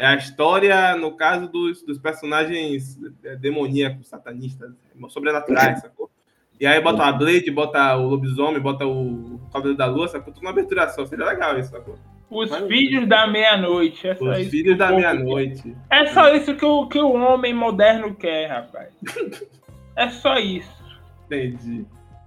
[0.01, 4.73] é a história, no caso dos, dos personagens é, demoníacos, satanistas,
[5.11, 6.11] sobrenaturais, sacou?
[6.59, 10.33] E aí bota a Blade, bota o lobisomem, bota o Cavaleiro da Lua, sacou?
[10.33, 11.05] Tudo na abertura só.
[11.05, 11.99] Seria legal isso, sacou?
[12.31, 14.09] Os Mas- filhos da meia-noite.
[14.09, 15.77] É só Os isso filhos que da meia-noite.
[15.91, 18.89] É só isso que o, que o homem moderno quer, rapaz.
[19.97, 20.83] É só isso.
[21.27, 21.85] Entendi.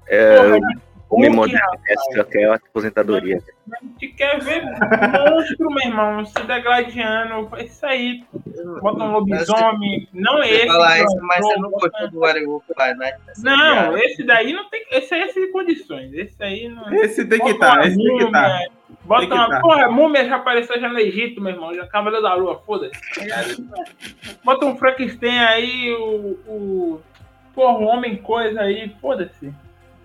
[0.08, 0.60] É, Porra,
[1.20, 1.82] rapaz.
[1.88, 3.42] essa que é a aposentadoria.
[3.72, 7.50] A gente quer ver monstro, meu irmão, se degladiando.
[7.56, 8.24] É isso aí.
[8.82, 10.08] Bota um lobisomem.
[10.14, 10.68] Não esse.
[10.68, 13.20] falar isso, mas você não gostou do by Night?
[13.26, 14.84] dessa Não, esse daí não tem.
[14.92, 16.14] Esse aí é sem condições.
[16.14, 16.94] Esse aí não.
[16.94, 18.50] Esse tem que estar, uma esse tem que estar.
[18.50, 18.72] múmia,
[19.04, 19.50] Bota uma.
[19.50, 19.60] tá.
[19.60, 21.74] Porra, múmia já apareceu já no Egito, meu irmão.
[21.74, 23.00] Já Cavaleiro da Lua, foda-se.
[23.28, 23.44] tá?
[24.44, 26.38] Bota um Frankenstein aí, o.
[26.48, 27.02] o
[27.54, 29.54] porra, o homem coisa aí, foda-se.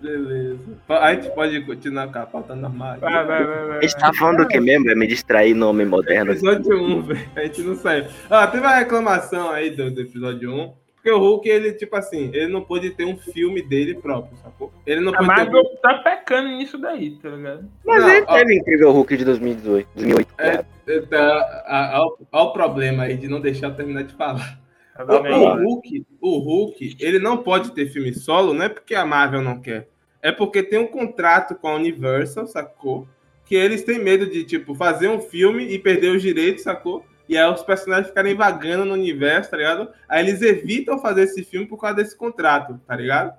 [0.01, 0.59] Beleza.
[0.87, 2.97] A gente pode continuar com a pauta normal.
[2.99, 3.77] Vai, vai, vai, vai.
[3.77, 4.89] A gente tá falando do que mesmo?
[4.89, 6.31] É me distrair no homem moderno.
[6.31, 7.29] Episódio 1, velho.
[7.35, 8.05] A gente não saiu.
[8.29, 10.73] Ah, teve uma reclamação aí do, do episódio 1.
[10.95, 14.69] Porque o Hulk, ele, tipo assim, ele não pôde ter um filme dele próprio, sacou?
[14.85, 15.35] Ele não A pôde ter.
[15.35, 17.69] Marvel tá pecando nisso daí, tá ligado?
[17.85, 18.33] Mas Não, ele ó.
[18.37, 20.33] teve incrível Hulk de 2018, 2008.
[20.37, 20.65] É, cara.
[21.09, 24.59] Tá, a- a- Olha o problema aí de não deixar eu terminar de falar.
[25.07, 25.33] Aí?
[25.33, 29.41] o Hulk, o Hulk, ele não pode ter filme solo, não é porque a Marvel
[29.41, 29.87] não quer.
[30.21, 33.07] É porque tem um contrato com a Universal, sacou?
[33.45, 37.05] Que eles têm medo de, tipo, fazer um filme e perder os direitos, sacou?
[37.29, 39.89] E aí os personagens ficarem vagando no universo, tá ligado?
[40.07, 43.37] Aí eles evitam fazer esse filme por causa desse contrato, tá ligado?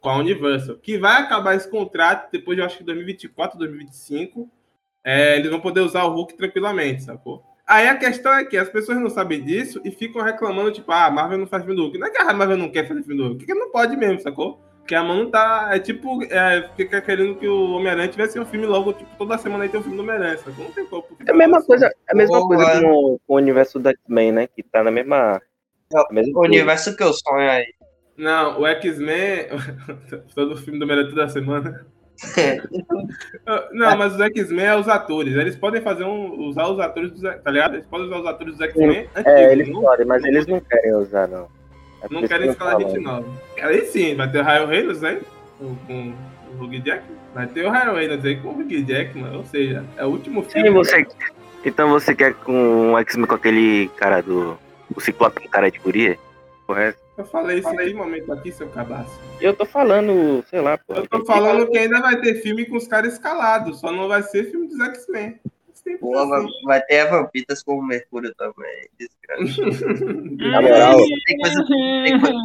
[0.00, 0.78] Com a Universal.
[0.78, 4.50] Que vai acabar esse contrato depois de, eu acho que 2024, 2025.
[5.04, 7.44] É, eles vão poder usar o Hulk tranquilamente, sacou?
[7.68, 11.04] Aí a questão é que as pessoas não sabem disso e ficam reclamando, tipo, ah,
[11.04, 11.98] a Marvel não faz filme do Hulk.
[11.98, 13.94] Não é que a Marvel não quer fazer filme do Hulk, é que não pode
[13.94, 14.58] mesmo, sacou?
[14.78, 15.68] Porque a mão não tá.
[15.70, 19.64] É tipo, é, fica querendo que o Homem-Aranha tivesse um filme logo, tipo, toda semana
[19.64, 20.64] aí tem um filme do Homem-Aranha, sacou?
[20.64, 21.04] Não tem como.
[21.26, 22.56] É a mesma coisa, é a mesma Boa.
[22.56, 24.46] coisa com, com o universo do X-Men, né?
[24.46, 25.42] Que tá na mesma.
[25.92, 27.66] Na mesma O universo que eu sonho aí.
[28.16, 29.48] Não, o X-Men.
[30.34, 31.86] todo filme do Homem-Aranha toda semana.
[33.72, 35.34] Não, mas os X-Men é os atores.
[35.34, 36.40] Eles podem fazer um.
[36.48, 37.22] usar os atores dos.
[37.22, 37.74] Tá ligado?
[37.74, 40.94] Eles podem usar os atores dos X-Men É, eles não- podem, mas eles não querem
[40.96, 41.48] usar, não.
[42.02, 43.26] É Não querem escalar gente nova.
[43.60, 45.20] Aí sim, vai ter o Ryan Reynolds aí,
[45.58, 46.14] com, com
[46.60, 47.18] o Hugh Jackman.
[47.34, 50.42] Vai ter o Ryan Reynolds aí com o Hugh Jackman, ou seja, é o último
[50.44, 50.68] filme.
[50.68, 51.06] Sim, você.
[51.64, 52.52] Então você quer com
[52.92, 54.56] um X-Men com aquele cara do.
[54.94, 56.16] O Ciclope com cara de guria?
[56.66, 56.98] Correto?
[57.18, 59.10] Eu falei isso em momento aqui, seu cabaço.
[59.40, 60.94] Eu tô falando, sei lá, pô.
[60.94, 64.22] Eu tô falando que ainda vai ter filme com os caras escalados, só não vai
[64.22, 65.38] ser filme dos X-Men.
[66.00, 66.50] Pô, vai, assim.
[66.64, 68.88] vai ter a Vampitas com o Mercúrio também.
[68.98, 69.62] Desgraça.
[70.50, 71.64] Na moral, Tem coisa-
[72.04, 72.38] tem coisa-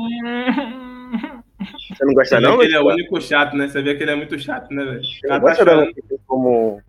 [1.96, 2.58] você não gosta Você não?
[2.58, 3.68] que ele é o único chato, né?
[3.68, 5.00] Você vê que ele é muito chato, né, velho?
[5.00, 5.88] O Você tá gosta da
[6.26, 6.82] como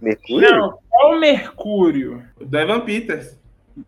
[0.00, 0.50] Mercúrio?
[0.50, 2.22] Não, qual o Mercúrio?
[2.40, 3.38] Do Evan Peters.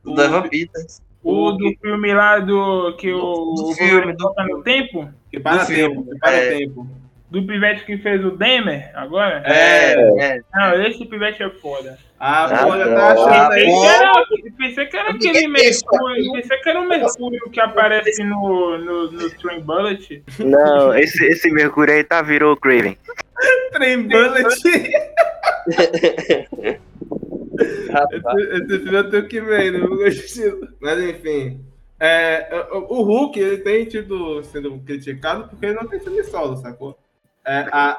[0.04, 1.02] O da Vampitas.
[1.22, 2.94] O do filme lá do.
[2.96, 3.18] que o.
[3.54, 5.08] Do o filme, do no tempo?
[5.30, 6.58] Que para Do tempo, filme, que para é.
[6.58, 6.86] tempo.
[7.30, 9.40] Do pivete que fez o Demer agora?
[9.46, 10.40] É, é.
[10.52, 11.96] Não, esse pivete é foda.
[12.18, 12.94] Ah, Ah, não.
[12.96, 13.66] tá achando aí.
[13.66, 14.24] Pensei que era,
[14.58, 15.46] pensei que era aquele.
[15.48, 16.32] Mercúrio.
[16.32, 20.24] Pensei que era o Mercúrio que aparece no, no, no Train Bullet.
[20.40, 22.98] Não, esse, esse Mercúrio aí tá virou Craven.
[23.72, 24.48] Trem Bullet.
[27.60, 30.52] Esse, esse filme eu tenho que ver, não gostei.
[30.80, 31.64] Mas enfim.
[31.98, 36.56] É, o, o Hulk, ele tem tido sendo criticado porque ele não tem filme solo,
[36.56, 36.98] sacou?
[37.44, 37.96] É, a,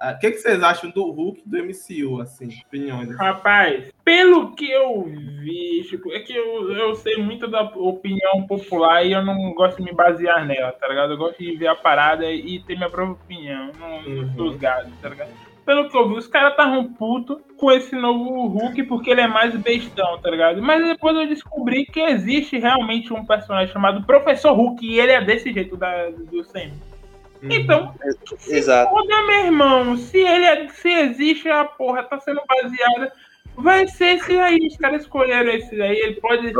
[0.00, 2.48] a, a- o que, que vocês acham do Hulk do MCU, assim?
[2.66, 3.14] Opiniões.
[3.16, 9.04] Rapaz, pelo que eu vi, tipo, é que eu, eu sei muito da opinião popular
[9.04, 11.12] e eu não gosto de me basear nela, tá ligado?
[11.12, 14.26] Eu gosto de ver a parada e ter minha própria opinião, não Uhum.
[14.34, 15.30] dos gados, tá ligado?
[15.64, 19.28] Pelo que eu vi, os caras estavam putos com esse novo Hulk porque ele é
[19.28, 20.62] mais bestão, tá ligado?
[20.62, 25.20] Mas depois eu descobri que existe realmente um personagem chamado Professor Hulk e ele é
[25.20, 26.72] desse jeito da, do CM.
[27.42, 27.94] Então,
[28.38, 28.90] se Exato.
[28.90, 29.96] foda, meu irmão.
[29.96, 33.12] Se ele é- se existe a porra, tá sendo baseada.
[33.56, 34.66] Vai ser esse aí.
[34.66, 35.96] Os caras escolheram esse aí.
[35.98, 36.52] Ele pode.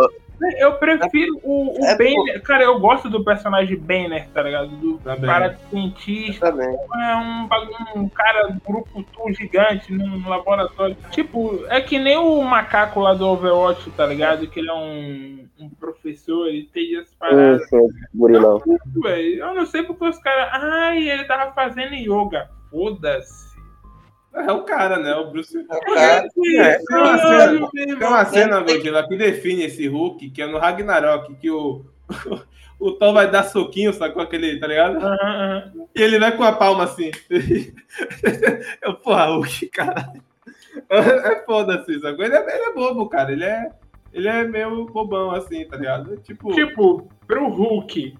[0.58, 2.42] Eu prefiro o, o É, Banner.
[2.42, 4.68] Cara, eu gosto do personagem Banner, tá ligado?
[4.68, 5.28] Do Também.
[5.28, 6.50] cara cientista.
[6.50, 6.68] Também.
[6.68, 7.48] É um,
[7.96, 10.96] um cara, um grupo tour gigante no laboratório.
[11.10, 14.46] Tipo, é que nem o macaco lá do Overwatch, tá ligado?
[14.46, 17.62] Que ele é um, um professor, ele tem as paradas.
[18.14, 18.62] Gurilão.
[19.02, 20.48] Véi, Eu não sei porque os caras.
[20.52, 22.48] Ai, ele tava fazendo yoga.
[22.70, 23.49] Foda-se.
[24.32, 25.14] É o cara, né?
[25.14, 25.58] O Bruce.
[25.58, 26.24] O cara-
[26.58, 30.58] É, tem uma cena, tem uma cena Godzilla, que define esse Hulk, que é no
[30.58, 31.84] Ragnarok, que o,
[32.78, 34.96] o Thor vai dar soquinho, sacou aquele, tá ligado?
[34.98, 35.72] Aham, aham.
[35.94, 37.10] E ele vai com a palma assim.
[38.82, 40.22] Eu, porra, Hulk, caralho.
[40.88, 42.24] É foda assim, sacou?
[42.24, 43.32] Ele é, ele é bobo, cara.
[43.32, 43.70] Ele é,
[44.12, 46.16] ele é meio bobão, assim, tá ligado?
[46.18, 48.16] Tipo, Tipo, pro Hulk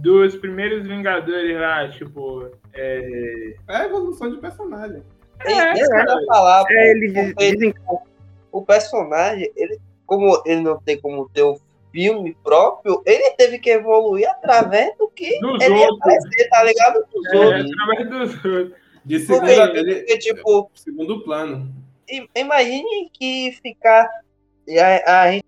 [0.00, 2.50] dos primeiros Vingadores lá, tipo.
[2.74, 3.54] É.
[3.68, 5.02] É a evolução de personagem.
[5.46, 6.92] É, É, que eu ia falar, É,
[7.32, 7.74] porque dizem
[8.50, 11.56] o personagem, ele, como ele não tem como ter um
[11.90, 15.98] filme próprio, ele teve que evoluir através do que Dos ele ia outros.
[16.00, 17.04] aparecer, tá ligado?
[17.12, 17.70] Dos É, outros.
[17.72, 18.82] através dos outros.
[19.04, 21.72] De Porque, segunda, ele, porque, tipo, segundo plano.
[22.36, 24.08] imagine que ficar
[25.06, 25.44] a, a gente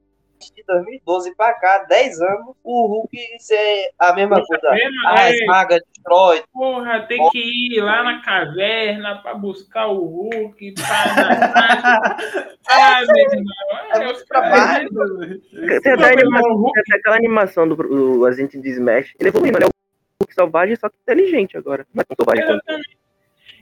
[0.66, 4.70] de 2012 pra cá, 10 anos, o Hulk ser a mesma Poxa, coisa.
[4.74, 5.34] mesmo, Ah, é.
[5.36, 6.42] esmaga, destrói.
[6.52, 7.38] Porra, tem que
[7.76, 10.84] ir lá na caverna pra buscar o Hulk, pra
[12.68, 13.54] Ah, meu irmão.
[14.02, 14.78] É, os caras.
[14.88, 18.70] Tem até, a Não, anima- o Hulk- tem até aquela animação do, do Agente de
[18.70, 19.12] Smash.
[19.20, 21.86] Ele é o Hulk selvagem, só que inteligente agora.
[21.94, 22.42] Não é tão selvagem.
[22.44, 22.98] Exatamente.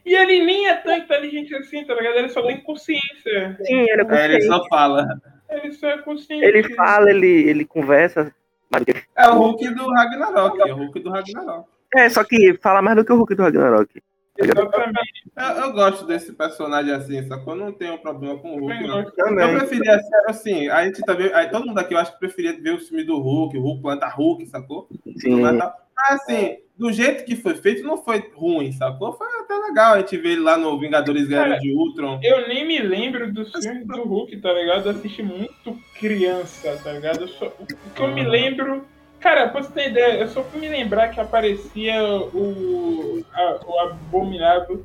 [0.04, 2.16] E ele nem é tão inteligente assim, tá ligado?
[2.16, 3.56] Ele só tem consciência.
[3.62, 4.46] Sim, ele é É, ele consciente.
[4.46, 5.06] só fala.
[5.50, 6.44] Ele só é consciente.
[6.44, 8.34] Ele fala, ele, ele conversa.
[8.70, 8.84] mas-
[9.16, 10.60] É o Hulk do Ragnarok.
[10.68, 11.68] É o Hulk do Ragnarok.
[11.94, 14.02] É, só que fala mais do que o Hulk do Ragnarok.
[14.38, 15.30] Exatamente.
[15.36, 17.54] Eu, eu gosto desse personagem assim, sacou?
[17.54, 19.00] Eu não tenho problema com o Hulk, não.
[19.00, 21.32] Eu preferia, assim, a gente também.
[21.34, 23.82] Aí todo mundo aqui eu acho que preferia ver o filme do Hulk, o Hulk
[23.82, 24.88] planta Hulk, sacou?
[25.18, 25.42] Sim.
[25.58, 29.12] Tá- mas, assim, do jeito que foi feito, não foi ruim, sacou?
[29.12, 32.18] Foi até legal a gente ver ele lá no Vingadores Guerra de Ultron.
[32.22, 34.86] Eu nem me lembro dos filmes do Hulk, tá ligado?
[34.86, 37.28] Eu assisti muito criança, tá ligado?
[37.28, 38.84] Só- o que eu me lembro.
[39.20, 43.78] Cara, pra você ter ideia, eu só fui me lembrar que aparecia o, a- o
[43.78, 44.84] Abominável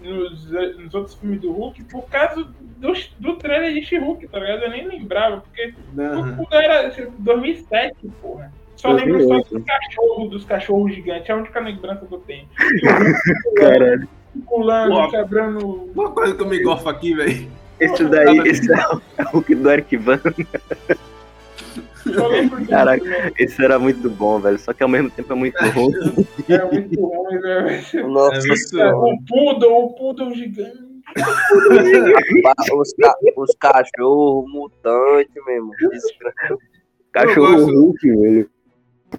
[0.00, 2.42] nos, nos outros filmes do Hulk por causa
[2.78, 4.62] do, do trailer de She-Hulk, tá ligado?
[4.62, 6.38] Eu nem lembrava, porque Aham.
[6.50, 8.50] o era tipo, 2007, porra.
[8.76, 9.54] Só lembro só 2008.
[9.54, 12.46] dos cachorros, dos cachorros gigantes, é a única lembrança que eu tenho.
[13.56, 14.08] Caralho.
[14.46, 15.08] Pulando, Pô.
[15.10, 15.90] quebrando.
[15.94, 17.48] Uma coisa que eu me gorfo aqui, velho.
[17.80, 20.20] Esse daí, esse é o é o do Eric Van.
[22.14, 23.04] Só lembro disso, Caraca.
[23.04, 23.32] né?
[23.38, 24.58] Esse era muito bom, velho.
[24.58, 25.92] Só que ao mesmo tempo é muito ruim.
[26.48, 28.08] É muito ruim, velho.
[28.08, 28.36] Nossa
[28.78, 28.92] É.
[28.94, 30.78] O poodle, o poodle gigante.
[32.74, 35.70] Os, ca- os cachorros mutantes mesmo.
[37.12, 37.64] Cachorro.
[37.66, 38.50] Hulk, velho.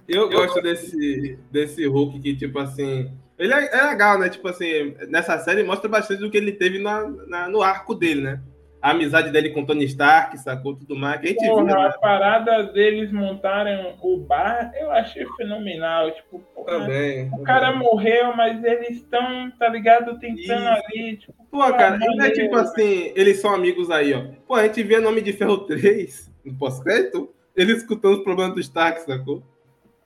[0.08, 3.12] Eu gosto desse, desse Hulk que, tipo assim.
[3.38, 4.30] Ele é, é legal, né?
[4.30, 8.22] Tipo assim, nessa série mostra bastante do que ele teve na, na- no arco dele,
[8.22, 8.42] né?
[8.82, 10.76] A amizade dele com Tony Stark, sacou?
[10.76, 11.20] Tudo mais.
[11.20, 11.74] Que a gente viu, Porra, né?
[11.88, 16.12] a parada deles montarem o bar, eu achei fenomenal.
[16.12, 17.30] Tipo, porra, Também.
[17.34, 20.84] o cara morreu, mas eles estão, tá ligado, tentando Isso.
[20.86, 21.18] ali.
[21.18, 24.24] Tipo, Pô, cara, ainda é tipo assim, eles são amigos aí, ó.
[24.48, 28.60] Pô, a gente vê nome de Ferro 3 no pós-crédito, ele escutando os problemas do
[28.62, 29.44] Stark, sacou?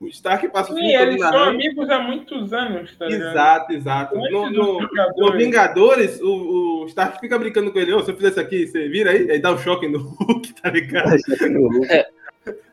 [0.01, 1.49] O Stark passa o sim, eles são raiva.
[1.51, 3.29] amigos há muitos anos, tá ligado?
[3.29, 4.15] Exato, exato.
[4.15, 5.15] No, no, Vingadores.
[5.17, 8.65] no Vingadores, o, o Stark fica brincando com ele, ô, se eu fizer isso aqui,
[8.65, 9.29] você vira aí?
[9.29, 11.11] Aí dá um choque no Hulk, tá ligado?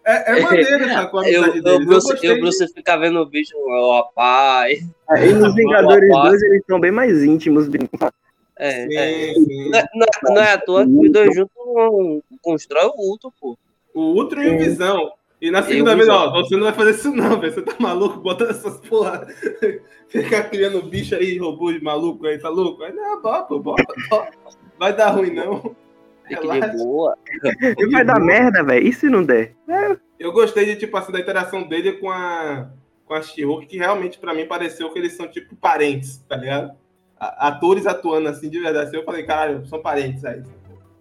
[0.05, 1.21] É, é maneiro, sacou?
[1.21, 1.87] A Eu, amizade eu, deles.
[1.87, 4.79] Bruce, gostei eu, Bruce fica vendo o bicho, ó, rapaz.
[5.11, 6.31] Aí nos Vingadores Rapaz.
[6.31, 7.69] 2 eles são bem mais íntimos.
[8.59, 9.35] É, Sim, é.
[9.35, 9.71] sim.
[9.71, 11.53] Não, é- não é- não é à toa que os dois juntos
[12.41, 13.59] constrói o Ultron, pô.
[13.95, 15.13] O Ultron e o Visão.
[15.41, 17.53] E na segunda vez, ó, você não vai fazer isso não, velho.
[17.53, 19.27] Você tá maluco botando essas porra.
[20.09, 22.83] Ficar criando bicho aí, robô de maluco aí, tá louco?
[22.83, 24.33] Aí, não, bota, bota, bota.
[24.79, 25.77] Vai dar ruim, não.
[26.29, 26.77] De Relaxa.
[26.77, 27.17] boa.
[27.79, 28.87] E vai dar merda, velho.
[28.87, 29.55] E se não der?
[30.19, 32.71] Eu gostei de, tipo assim, da interação dele com a,
[33.05, 36.73] com a She-Hulk, que realmente, pra mim, pareceu que eles são, tipo, parentes, tá ligado?
[37.19, 38.89] Atores atuando assim, de verdade.
[38.89, 40.43] Assim, eu falei, caralho, são parentes aí.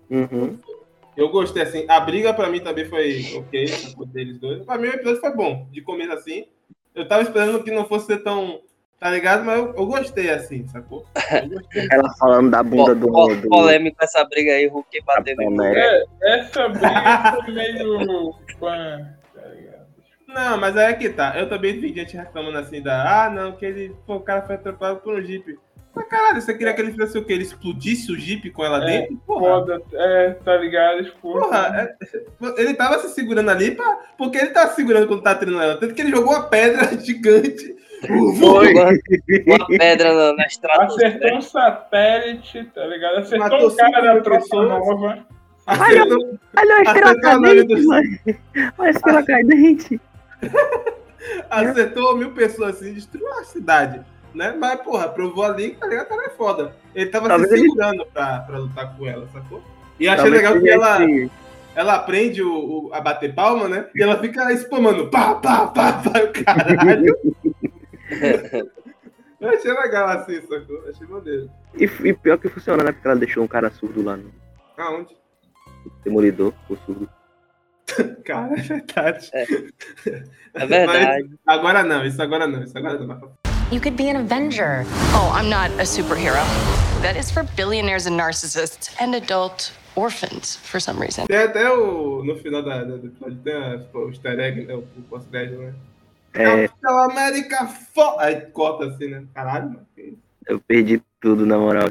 [0.09, 0.57] Uhum.
[1.17, 1.85] Eu gostei, assim.
[1.89, 3.65] A briga pra mim também foi ok,
[4.13, 4.63] deles dois.
[4.63, 6.45] Pra mim o episódio foi bom, de começo assim.
[6.93, 8.61] Eu tava esperando que não fosse ser tão.
[8.99, 9.43] Tá ligado?
[9.43, 11.05] Mas eu, eu gostei, assim, sacou?
[11.31, 11.87] Eu gostei.
[11.91, 13.11] Ela falando da bunda do.
[13.11, 13.49] Po- do...
[13.49, 15.63] polêmico essa briga aí, Hulk batendo.
[15.63, 18.33] É, essa briga foi meio.
[18.59, 19.17] tá?
[20.27, 21.33] Não, mas aí é que tá.
[21.37, 23.25] Eu também vi gente reclamando assim da.
[23.25, 23.95] Ah, não, que ele.
[24.05, 25.57] Pô, o cara foi atropelado por um Jeep.
[25.97, 27.33] Mas caralho, você queria que ele fizesse o quê?
[27.33, 29.17] Ele explodisse o Jeep com ela É, dentro?
[29.25, 29.39] Porra.
[29.41, 31.03] Foda, é, tá ligado?
[31.05, 35.21] Tipo, Porra, é- ele tava se segurando ali pra, porque ele tava se segurando quando
[35.23, 35.77] tava treinando ela.
[35.77, 37.75] Tanto que ele jogou uma pedra gigante.
[38.39, 38.73] Foi.
[38.73, 40.83] Uma, pedra na, na estrada.
[40.85, 43.17] acertou um satélite, tá ligado?
[43.17, 44.69] Acertou Matou um cara da pessoas.
[44.69, 45.25] nova.
[45.65, 48.07] Acertou, Olha a estrela Acertou a nave cadente, do- mano.
[48.77, 50.01] Olha a estrela cadente.
[51.49, 54.01] acertou mil pessoas assim, destruiu a cidade.
[54.33, 54.55] Né?
[54.57, 56.75] Mas, porra, provou ali que tá ligado, cara é foda.
[56.93, 59.63] Ele tava Talvez se ele- segurando pra, pra lutar com ela, sacou?
[59.99, 60.99] E achei Talvez legal que seja ela,
[61.75, 62.53] ela aprende o,
[62.87, 63.87] o- a bater palma, né?
[63.95, 67.15] E ela fica spamando pá, pá, pá, pá, o caralho.
[69.39, 70.83] Eu achei legal assim, sacou?
[70.89, 71.49] Achei maneiro.
[71.77, 72.91] E, e pior que funciona, né?
[72.91, 74.31] Porque ela deixou um cara surdo lá no
[74.77, 75.15] Aonde?
[76.03, 77.09] Demolidor, ficou surdo.
[78.25, 79.31] Cara, é verdade.
[80.53, 81.29] É verdade.
[81.45, 83.31] Mas agora não, isso agora não, isso agora não.
[83.69, 84.85] You could be an Avenger.
[85.11, 86.41] Oh, I'm not a superhero.
[87.01, 91.27] That is for billionaires and narcissists and adult orphans for some reason.
[91.27, 92.23] Tem até o.
[92.23, 94.73] No final da, da, do episódio tem a, o easter egg, né?
[94.73, 95.73] O, o post-crédito, né?
[96.33, 98.17] É, Capitão América fo...
[98.19, 99.25] Aí corta assim, né?
[99.33, 99.87] Caralho, mano.
[100.47, 101.89] eu perdi tudo, na moral.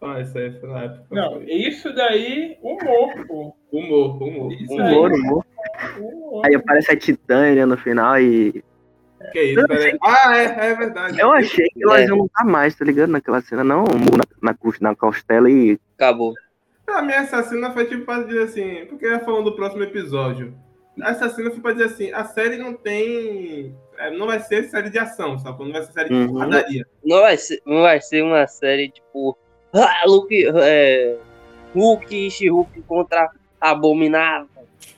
[0.00, 1.04] Ah, isso aí foi na época.
[1.12, 3.56] Não, isso daí, humor, pô.
[3.70, 4.52] Humor, humor.
[4.52, 5.46] Isso Humor, aí, humor.
[5.96, 6.46] humor.
[6.46, 8.64] Aí aparece a Titânia no final e.
[9.32, 9.98] Que isso, peraí.
[10.02, 11.20] Ah, é, é verdade.
[11.20, 12.06] Eu achei que elas É.
[12.06, 13.10] iam lutar mais, tá ligado?
[13.10, 15.78] Naquela cena, não na, na, na costela e.
[15.96, 16.32] Acabou.
[16.86, 19.82] Pra mim, essa cena foi tipo pra dizer assim, porque eu ia falando do próximo
[19.82, 20.54] episódio.
[21.02, 23.74] Essa cena foi pra dizer assim, a série não tem.
[23.98, 25.64] é, não vai ser série de ação, sabe?
[25.64, 26.28] Não vai ser série de Uhum.
[26.28, 26.86] porradaria.
[27.04, 29.36] Não vai ser, não vai ser uma série tipo.
[29.76, 31.16] Ah, Luke, é,
[31.74, 33.28] Hulk e She-Hulk contra
[33.60, 34.46] Abominável.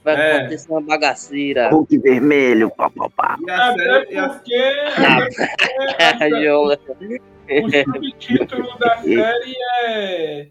[0.05, 0.37] Vai É.
[0.39, 1.69] acontecer uma bagaceira.
[1.71, 3.37] Hulk vermelho, pá, pá, pá.
[3.47, 4.13] E a Até.
[4.13, 4.29] E a...
[4.29, 4.73] porque,
[6.45, 6.79] Jola.
[7.49, 10.49] o subtítulo da série é,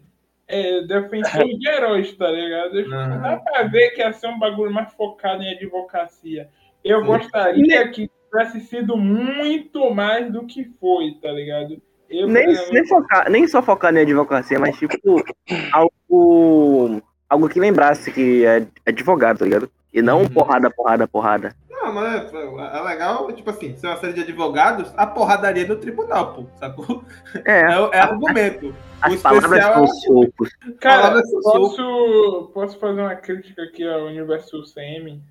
[0.48, 2.78] é Defensor de Heróis, tá ligado?
[2.78, 3.20] Aham.
[3.22, 6.48] Dá pra ver que ia ser um bagulho mais focado em advocacia.
[6.84, 7.06] Eu Sim.
[7.06, 11.80] gostaria que tivesse sido muito mais do que foi, tá ligado?
[12.08, 15.24] Eu, Nem, nem, focar, nem só focar na advocacia, mas tipo,
[15.72, 17.02] algo.
[17.28, 19.70] Algo que lembrasse que é advogado, tá ligado?
[19.92, 20.28] E não Uhum.
[20.28, 21.56] porrada, porrada, porrada.
[21.68, 25.66] Não, mas é, é legal, tipo assim, ser uma série de advogados, a porradaria é
[25.68, 27.04] no tribunal, pô, sacou?
[27.44, 28.74] É, É, é argumento.
[29.00, 30.50] as o palavras especial são é- socos.
[30.80, 35.22] Cara, posso, posso fazer uma crítica aqui ao universo CM?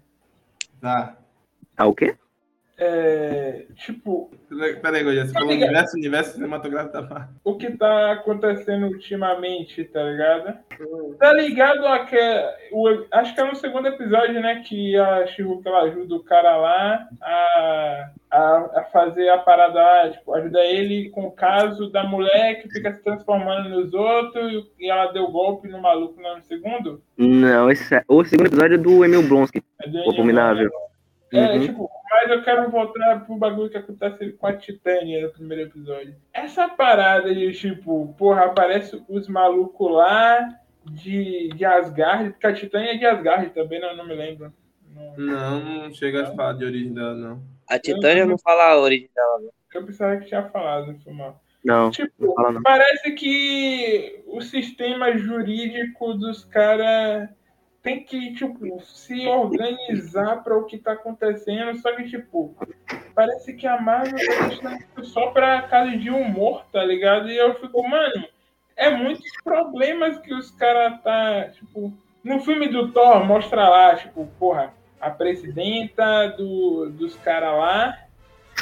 [0.81, 1.17] Tá.
[1.77, 2.15] Ah, o quê?
[2.77, 4.29] É, tipo,
[4.81, 5.67] Peraí, Godia, você falou ligado.
[5.69, 7.35] universo, universo cinematográfico da Marvel.
[7.43, 10.57] o que tá acontecendo ultimamente, tá ligado?
[11.17, 12.17] Tá ligado a que,
[12.71, 16.57] o, acho que é no segundo episódio, né, que a She-Hulk ela ajuda o cara
[16.57, 22.03] lá a, a, a fazer a parada lá, tipo, ajuda ele com o caso da
[22.03, 26.43] mulher que fica se transformando nos outros e ela deu golpe no maluco lá no
[26.43, 27.01] segundo.
[27.17, 30.69] Não, esse é o segundo episódio é do Emil Blonsky, É do o Abominável.
[31.33, 31.59] É, Uhum.
[31.61, 31.89] tipo,
[32.21, 36.15] mas eu quero voltar pro bagulho que acontece com a Titânia no primeiro episódio.
[36.33, 40.47] Essa parada de, tipo, porra, aparece os malucos lá
[40.85, 44.53] de, de Asgard, porque a Titânia é de Asgard também, não, não me lembro.
[44.93, 47.43] Não- Não, não chega a falar de origem dela, não.
[47.69, 49.39] A Titânia não fala a origem dela.
[49.39, 49.49] não.
[49.73, 51.41] eu pensava que tinha falado, foi mal.
[51.63, 52.61] Não, Tipo, não fala não.
[52.61, 57.27] parece que o sistema jurídico dos caras
[57.85, 61.77] tem que, tipo, se organizar para o que tá acontecendo.
[61.77, 62.55] Só que, tipo,
[63.13, 67.29] parece que a Marvel tá deixando só pra caso de humor, tá ligado?
[67.29, 68.25] E eu fico, mano,
[68.75, 71.93] é muitos problemas que os caras tá, tipo.
[72.23, 77.99] No filme do Thor, mostra lá, tipo, porra, a presidenta do, dos caras lá,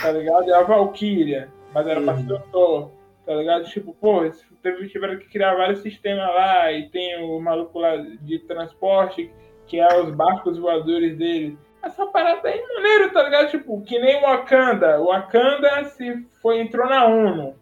[0.01, 0.51] tá ligado?
[0.51, 2.91] É a Valkyria, mas era pra ser o Thor,
[3.25, 3.65] tá ligado?
[3.65, 4.21] Tipo, pô,
[4.61, 9.31] teve, tiveram que criar vários sistemas lá, e tem o maluco lá de transporte,
[9.67, 11.57] que é os barcos voadores dele.
[11.81, 13.49] Essa parada aí é maneiro, tá ligado?
[13.51, 15.01] Tipo, que nem o Wakanda.
[15.01, 17.55] O Wakanda se foi, entrou na ONU,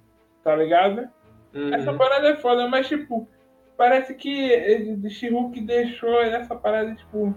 [0.43, 1.09] tá ligado?
[1.53, 1.73] Uhum.
[1.73, 3.27] Essa parada é foda, mas tipo,
[3.77, 7.33] parece que ele- She-Hulk deixou essa parada, tipo,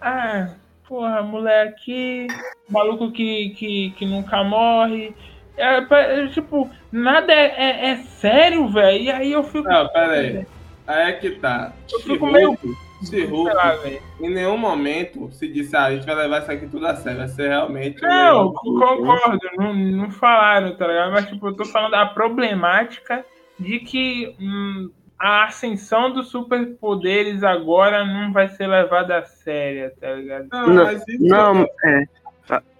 [0.00, 0.54] ah,
[0.88, 2.28] porra, moleque,
[2.68, 5.14] maluco que, que, que nunca morre.
[5.58, 9.02] É, é, tipo, nada é, é, é sério, velho.
[9.02, 9.68] E aí eu fico.
[9.68, 10.46] Não, pera aí.
[10.86, 11.72] Aí é que tá.
[11.92, 12.58] Eu fico meio.
[13.02, 14.02] Se lá, velho.
[14.20, 17.18] em nenhum momento se disse, ah, a gente vai levar isso aqui tudo a sério.
[17.18, 18.02] Vai ser realmente.
[18.02, 21.12] Não, concordo, não, não falaram, tá ligado?
[21.12, 23.24] Mas, tipo, eu tô falando da problemática
[23.58, 30.12] de que hum, a ascensão dos superpoderes agora não vai ser levada a sério, tá
[30.14, 30.48] ligado?
[30.50, 31.24] Não, Não, mas isso.
[31.24, 32.04] Não, é.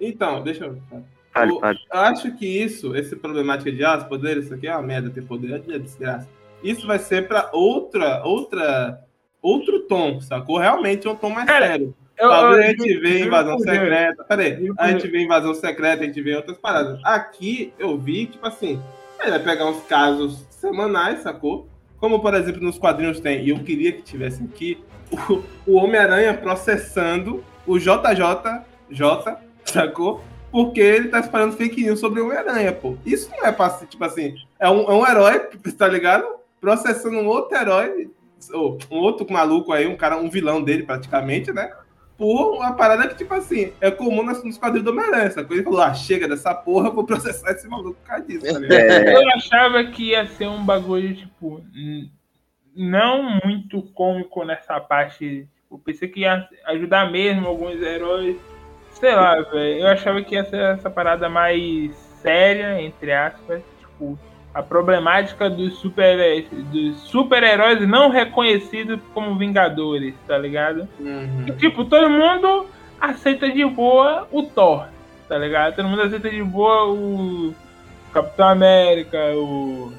[0.01, 0.79] Então, deixa eu.
[1.33, 1.79] Fale, Eu- fale.
[1.93, 5.11] Eu acho que isso, esse problemática de ah, os poderes, isso aqui é uma merda
[5.11, 6.29] ter poder, é desgraça.
[6.63, 9.01] Isso vai ser pra outra, outra,
[9.41, 10.59] outro tom, sacou?
[10.59, 11.95] Realmente é um tom mais Cara, sério.
[12.19, 14.25] Eu, Talvez eu- a gente vê invasão eu- secreta.
[14.25, 16.99] Peraí, eu- a gente vê invasão secreta, a gente vê outras paradas.
[17.05, 18.83] Aqui eu vi, tipo assim,
[19.21, 21.69] ele vai pegar uns casos semanais, sacou?
[21.99, 24.83] Como, por exemplo, nos quadrinhos tem, e eu queria que tivesse aqui,
[25.31, 30.25] o, o Homem-Aranha processando o JJ, J, sacou?
[30.51, 32.97] Porque ele tá espalhando fake news sobre o Homem-Aranha, pô.
[33.05, 35.41] Isso não é pra, ser, tipo assim, é um, é um herói,
[35.77, 36.27] tá ligado?
[36.61, 38.11] Processando um outro herói,
[38.53, 41.71] ou um outro maluco aí, um cara, um vilão dele praticamente, né?
[42.17, 45.55] Por uma parada que, tipo assim, é comum nos nos quadrinhos do Homem-Aranha, sacou?
[45.55, 48.59] Ele falou, ah, chega dessa porra, eu vou processar esse maluco por causa disso, tá
[48.59, 48.81] ligado?
[48.81, 51.63] É, Eu achava que ia ser um bagulho, tipo,
[52.75, 58.37] não muito cômico nessa parte Eu pensei que ia ajudar mesmo alguns heróis.
[58.99, 59.81] Sei lá, velho.
[59.81, 63.63] Eu achava que ia ser essa parada mais séria, entre aspas.
[63.81, 64.19] Tipo,
[64.53, 70.89] a problemática dos super dos super-heróis não reconhecidos como Vingadores, tá ligado?
[70.99, 71.45] Uhum.
[71.47, 72.67] E, tipo, todo mundo
[73.01, 74.89] aceita de boa o Thor,
[75.29, 75.77] tá ligado?
[75.77, 77.55] Todo mundo aceita de boa o
[78.13, 79.93] Capitão América, o,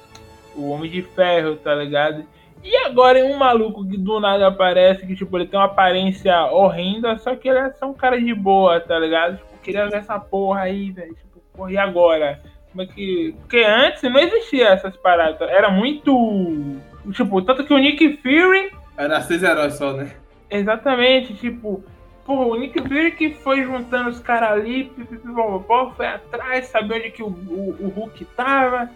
[0.56, 2.26] o Homem de Ferro, tá ligado?
[2.64, 7.18] E agora um maluco que do nada aparece, que tipo, ele tem uma aparência horrenda,
[7.18, 9.38] só que ele é só um cara de boa, tá ligado?
[9.38, 11.16] Tipo, queria ver essa porra aí, velho.
[11.16, 12.42] Tipo, porra, e agora?
[12.72, 13.36] Como é que.
[13.40, 15.50] Porque antes não existia essas paradas.
[15.50, 16.78] Era muito.
[17.14, 18.72] Tipo, tanto que o Nick Fury.
[18.98, 20.12] Era seis heróis só, né?
[20.50, 21.84] Exatamente, tipo.
[22.26, 27.10] Pô, o Nick Fury que foi juntando os caras ali, pipipipopopó, foi atrás, sabia onde
[27.10, 28.90] que o, o, o Hulk tava.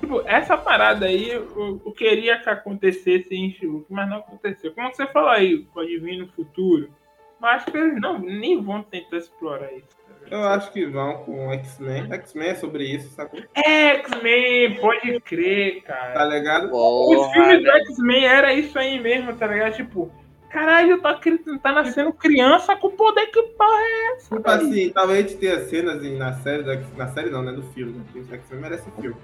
[0.00, 4.72] Tipo, essa parada aí eu, eu queria que acontecesse em Hulk, mas não aconteceu.
[4.72, 6.90] Como você falou aí, pode vir no futuro.
[7.38, 9.88] Mas acho que eles não, nem vão tentar explorar isso.
[10.06, 10.26] tá?
[10.30, 12.12] Eu acho que vão com X-Men.
[12.12, 13.40] X-Men é sobre isso, sacou?
[13.54, 16.12] X-Men, pode crer, cara.
[16.12, 16.70] Tá ligado?
[16.72, 17.70] Os filmes do.
[17.70, 19.74] X-Men era isso aí mesmo, tá ligado?
[19.74, 20.12] Tipo,
[20.50, 21.18] caralho, tá,
[21.62, 24.36] tá nascendo criança com poder que porra é essa?
[24.36, 26.62] Tipo assim, talvez a gente tenha cenas na série,
[26.96, 27.52] na série não, né?
[27.52, 28.02] Do filme.
[28.14, 28.36] né?
[28.36, 29.16] X-Men merece filme.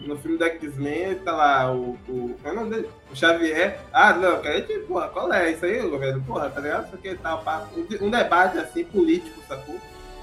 [0.00, 1.90] No filme do X-Men tá lá o.
[2.08, 2.88] o qual é o nome dele?
[3.12, 3.78] O Xavier.
[3.92, 6.22] Ah, não, que a gente, porra, qual é isso aí, governo?
[6.22, 6.86] Porra, tá ligado?
[6.86, 7.68] Isso aqui tal, pá.
[7.76, 9.76] Um, um debate assim, político, sacou?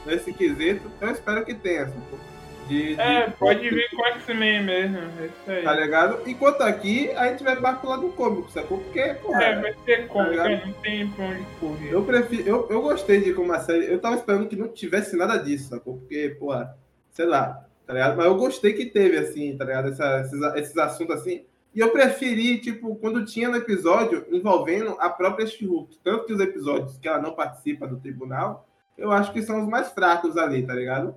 [0.05, 0.89] Nesse quesito.
[0.95, 2.19] Então eu espero que tenha, sacou?
[2.67, 5.63] De, de- É, pode vir com X-Men mesmo, é isso aí.
[5.63, 6.19] Tá ligado?
[6.29, 8.79] Enquanto aqui, a gente vai mais pro lado cômico, sacou?
[8.79, 9.43] Porque, porra.
[9.43, 11.91] É, vai ser cômico, Tá não tem pra onde correr.
[11.93, 12.43] Eu prefiro.
[12.49, 13.85] Eu, eu gostei de como a série.
[13.85, 15.97] Eu tava esperando que não tivesse nada disso, sacou?
[15.97, 16.75] Porque, porra,
[17.11, 18.17] sei lá, tá ligado?
[18.17, 19.87] Mas eu gostei que teve, assim, tá ligado?
[19.89, 21.45] Essa- esses, esses assuntos assim.
[21.73, 25.97] E eu preferi, tipo, quando tinha no episódio envolvendo a própria She-Hulk.
[26.03, 28.67] Tanto que os episódios que ela não participa do tribunal,
[28.97, 31.15] eu acho que são os mais fracos ali, tá ligado?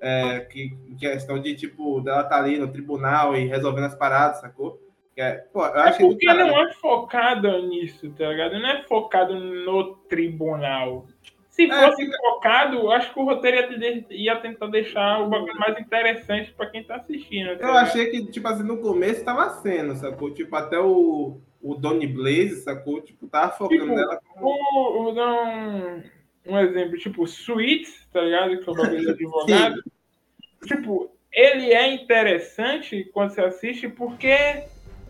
[0.00, 4.80] É, que questão de, tipo, dela tá ali no tribunal e resolvendo as paradas, sacou?
[5.16, 8.58] É, pô, eu É porque não é focado nisso, tá ligado?
[8.58, 11.06] Não é focado no tribunal.
[11.58, 15.58] Se É, fosse focado, eu acho que o roteiro ia, ia tentar deixar o bagulho
[15.58, 17.58] mais interessante pra quem tá assistindo.
[17.58, 17.76] tá Eu ligado?
[17.76, 20.32] achei que, tipo assim, no começo tava sendo, sacou?
[20.32, 23.00] Tipo, até o, o Donny Blaze, sacou?
[23.00, 24.40] Tipo, tava focando Tipo, nela como.
[24.40, 26.02] Vou, vou dar um,
[26.46, 28.58] um exemplo, tipo, Suits, tá ligado?
[28.60, 29.82] Que é o bagulho do advogado.
[30.66, 34.64] Tipo, ele é interessante quando você assiste porque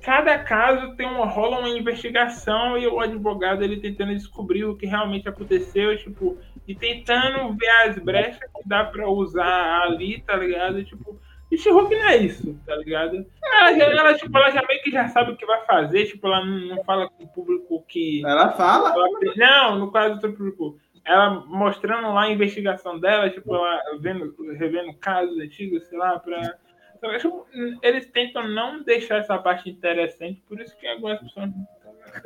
[0.08, 4.86] cada caso tem uma, rola uma investigação e o advogado ele tentando descobrir o que
[4.86, 10.82] realmente aconteceu, tipo, e tentando ver as brechas que dá pra usar ali, tá ligado?
[10.82, 11.20] Tipo,
[11.52, 13.26] e She-Hulk não é isso, tá ligado?
[13.44, 16.26] Ela, já- ela, tipo, ela já meio que já sabe o que vai fazer, tipo,
[16.26, 18.24] ela não, não fala com o público que.
[18.94, 19.34] Ela fala.
[19.36, 20.78] Não, no caso do público.
[21.04, 26.56] Ela mostrando lá a investigação dela, tipo, ela vendo, revendo casos antigos, sei lá, pra.
[26.98, 27.46] Então, tipo,
[27.82, 31.50] Eles tentam não deixar essa parte interessante, por isso que algumas pessoas.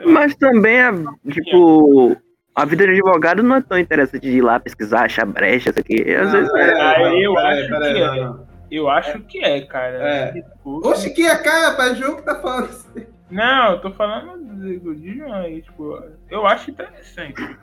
[0.04, 0.92] Mas também, a,
[1.30, 2.16] tipo,
[2.54, 6.02] a vida de advogado não é tão interessante de ir lá pesquisar, achar brechas aqui.
[6.14, 7.24] Às vezes é.
[7.24, 8.52] Eu acho que é.
[8.70, 9.96] Eu acho que é, cara.
[9.98, 10.32] É.
[10.32, 10.88] Desculpa.
[10.88, 13.06] Oxe, que é cara, rapaz, jogo que tá falando assim.
[13.30, 17.56] Não, eu tô falando de, de João aí, tipo, eu acho interessante.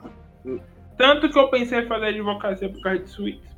[0.96, 3.50] Tanto que eu pensei em fazer advocacia por causa de suítes.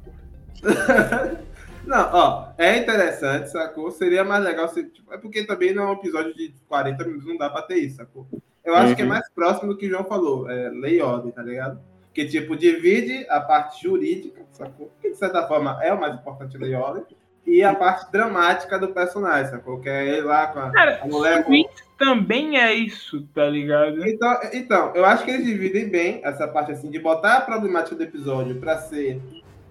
[1.85, 3.91] Não, ó, é interessante, sacou?
[3.91, 4.85] Seria mais legal se.
[4.85, 7.76] Tipo, é porque também não é um episódio de 40 minutos, não dá pra ter
[7.76, 8.26] isso, sacou?
[8.64, 11.33] Eu acho que é mais próximo do que o João falou, é lei e ordem,
[11.33, 11.80] tá ligado?
[12.14, 14.93] Que, tipo, divide a parte jurídica, sacou?
[15.01, 17.05] Que, de certa forma, é o mais importante lei e ordem,
[17.45, 19.80] e a parte dramática do personagem, sacou?
[19.80, 21.53] Que é ele lá com a, Cara, a mulher com...
[21.99, 24.07] também é isso, tá ligado?
[24.07, 27.97] Então, então, eu acho que eles dividem bem essa parte assim, de botar a problemática
[27.97, 29.20] do episódio pra ser.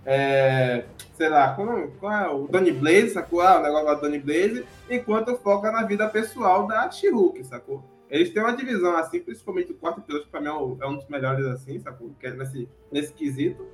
[0.06, 3.42] É, sei lá, como, qual é o Donny Blaze, sacou?
[3.42, 7.84] Ah, o negócio do Donny Blaze, enquanto foca na vida pessoal da She-Hulk, sacou?
[8.10, 10.96] Eles têm uma divisão assim, principalmente o quarto episódio, que pra mim é, é um
[10.96, 12.12] dos melhores assim, sacou?
[12.20, 13.66] Que é nesse, nesse quesito,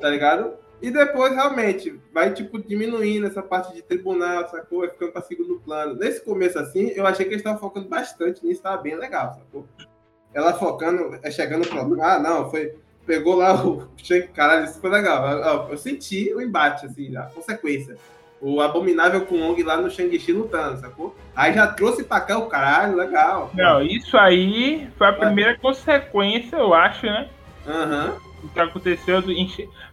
[0.00, 0.54] tá ligado?
[0.80, 4.80] E depois, realmente, vai, tipo, diminuindo essa parte de tribunal, sacou?
[4.80, 5.94] Vai ficando pra segundo plano.
[5.94, 9.66] Nesse começo, assim, eu achei que eles estavam focando bastante nisso, tava bem legal, sacou?
[10.34, 12.02] Ela focando, é, chegando pro...
[12.02, 12.74] Ah, não, foi...
[13.06, 13.86] Pegou lá o...
[13.96, 15.26] Shang- Caralho, isso foi legal.
[15.30, 17.96] Eu, eu- eu senti o embate, assim, a consequência.
[18.40, 21.16] O Abominável com Ong lá no Shang-Chi lutando, sacou?
[21.34, 23.50] Aí já trouxe pra cá o caralho, legal.
[23.54, 27.28] Não, isso aí foi a primeira consequência, eu acho, né?
[27.66, 28.16] Aham.
[28.44, 29.32] O que aconteceu do.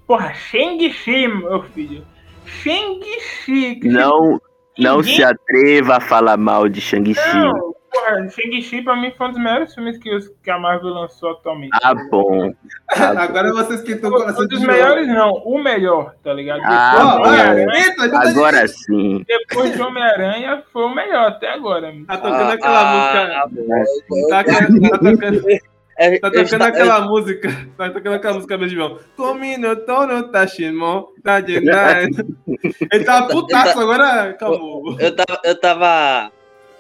[0.06, 2.04] Porra, Shang-Chi, meu filho.
[2.46, 3.80] Shang-Chi.
[3.84, 4.42] Não,
[4.78, 7.20] não Ninguém- se atreva a falar mal de Shang-Chi.
[7.38, 10.90] Não, porra, Shang-Chi pra mim foi um dos melhores filmes que, os- que a Marvel
[10.94, 11.72] lançou atualmente.
[11.84, 12.52] Ah, bom.
[13.18, 16.62] Agora vocês que estão com Um dos de melhores, não, o melhor, tá ligado?
[16.66, 18.10] Ah, Depois, bom.
[18.10, 19.24] tá Agora sim.
[19.28, 21.94] depois de Homem-Aranha, foi o melhor até agora.
[22.08, 23.38] Tá tocando aquela música.
[23.38, 24.28] Ah, bom.
[24.30, 25.44] Tá, tá tocando,
[25.96, 27.50] É, tá tocando aquela música.
[27.78, 29.00] Tá tocando aquela música mesmo, João.
[29.16, 32.08] Comino tono tashimon, tá de nada.
[32.92, 34.98] Ele tava putaço, agora acabou.
[35.00, 35.40] Eu tava.
[35.44, 36.32] Eu tava.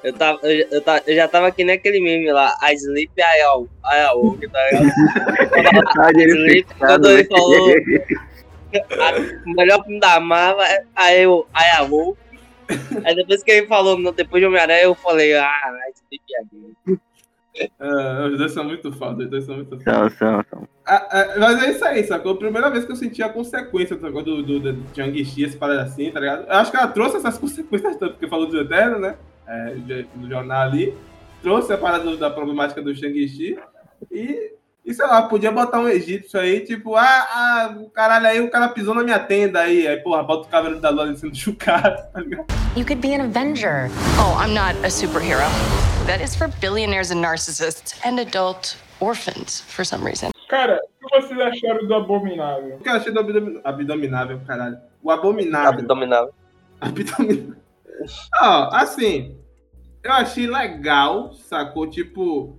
[0.04, 3.41] Eu, tava, eu, eu, tava, eu já tava aqui naquele meme lá, a Sleep I
[3.43, 5.93] All, I All, tá ligado?
[5.95, 7.70] Tá de Sleep, quando ele falou
[8.99, 9.14] a-
[9.45, 12.16] o melhor filme da Marvel é I, I.
[13.06, 16.97] Aí depois que ele falou, no- depois de Homem-Aranha, eu falei, ah, Sleep I
[17.80, 19.84] É, os dois são muito foda, os dois são muito foda.
[19.84, 20.68] São, são, são.
[20.86, 22.36] Ah, ah, mas é isso aí, sacou?
[22.36, 24.22] Primeira vez que eu senti a consequência sacou?
[24.24, 26.45] do, do, do Jiang-Chi, essa parada assim, tá ligado?
[26.47, 29.16] Eu acho que ela trouxe essas consequências tanto, porque falou do Eterno, né?
[29.48, 29.76] É,
[30.16, 30.96] no jornal ali.
[31.41, 33.58] Trouxe a parada do- da problemática do Shang-Chi.
[34.12, 34.52] E,
[34.86, 38.70] e, sei lá, podia botar um egípcio aí, tipo, ah, ah, caralho, aí o cara
[38.70, 39.88] pisou na minha tenda aí.
[39.88, 42.46] Aí, porra, bota o cabelo da lua ali sendo chucado, tá ligado?
[42.76, 43.89] You could be an Avenger.
[44.20, 45.44] Oh, I'm not a superhero.
[46.08, 50.32] That is for billionaires and narcissists and adult orphans for some reason.
[50.50, 52.76] Cara, o que vocês acharam do Abominável?
[52.76, 54.78] O que eu achei do abdomin- abdominável, caralho?
[55.02, 55.80] O abominável.
[55.80, 56.30] Abdominal.
[56.80, 57.56] Abdominal.
[58.41, 59.38] Ó, assim,
[60.04, 61.89] eu achei legal, sacou?
[61.89, 62.58] Tipo,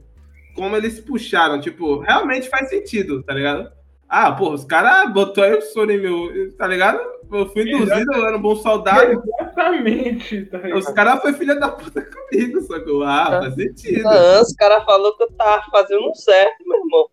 [0.54, 3.70] como eles puxaram, tipo, realmente faz sentido, tá ligado?
[4.08, 7.00] Ah, pô, os caras botou aí o em meu, tá ligado?
[7.32, 9.12] Eu fui induzido, eu era um bom soldado.
[9.12, 10.78] Exatamente, tá ligado?
[10.78, 13.02] Os caras foi filha da puta comigo, sacou?
[13.02, 14.06] Ah, faz sentido.
[14.06, 17.08] Ah, os caras falaram que eu tava fazendo um certo, meu irmão.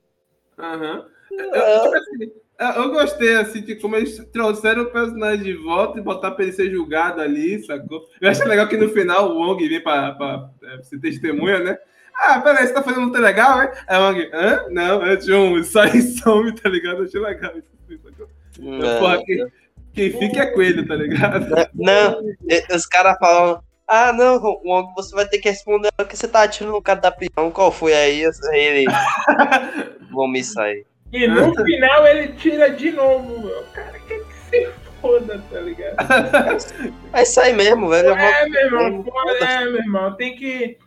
[0.60, 1.06] Aham.
[1.32, 2.32] Eu, tipo assim,
[2.62, 6.44] eu- eu gostei, assim, de como eles trouxeram o personagem de volta e botar pra
[6.44, 8.02] ele ser julgado ali, sacou?
[8.22, 11.78] Eu achei legal que no final o Wong vem pra, pra, é, ser testemunha, né?
[12.16, 13.72] Ah, peraí, você tá fazendo muito legal, né?
[13.88, 14.66] Aí o Wong, hã?
[14.70, 17.00] Não, é John, sai e some, tá ligado?
[17.00, 18.28] Eu achei legal isso, assim, sacou?
[18.60, 19.46] Não, Porra, quem,
[19.94, 21.48] quem fica é coelho, tá ligado?
[21.74, 24.36] não, e- os caras falam, ah, não,
[24.66, 27.50] Wong, você vai ter que responder porque você tá atirando no cara da prisão.
[27.52, 28.24] Qual foi aí?
[28.54, 28.86] Ele.
[30.12, 30.86] Vamos sair.
[31.14, 33.64] E no final ele tira de novo, meu.
[33.74, 35.98] Cara, que que se foda, tá ligado?
[37.12, 38.10] Vai sair mesmo, velho.
[38.12, 40.78] É, meu irmão, pô, é, meu irmão, tem que.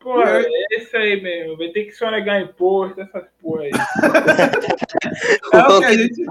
[0.00, 3.70] Pô, é isso aí mesmo, vai ter que sonegar imposto, essas porra aí.
[5.52, 6.24] É o que a gente.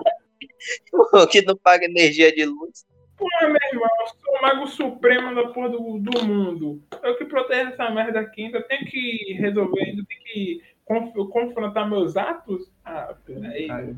[1.13, 2.85] O que não paga energia de luz.
[3.17, 6.81] Porra, meu irmão, eu sou o mago supremo da porra do, do mundo.
[7.03, 11.89] Eu que protejo essa merda aqui, ainda tenho que resolver, ainda tenho que conf- confrontar
[11.89, 12.71] meus atos?
[12.85, 13.95] Ah, peraí.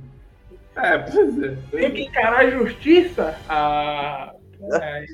[0.76, 1.58] É, pois é.
[1.72, 3.38] Tenho que encarar a justiça?
[3.48, 5.06] Ah, peraí.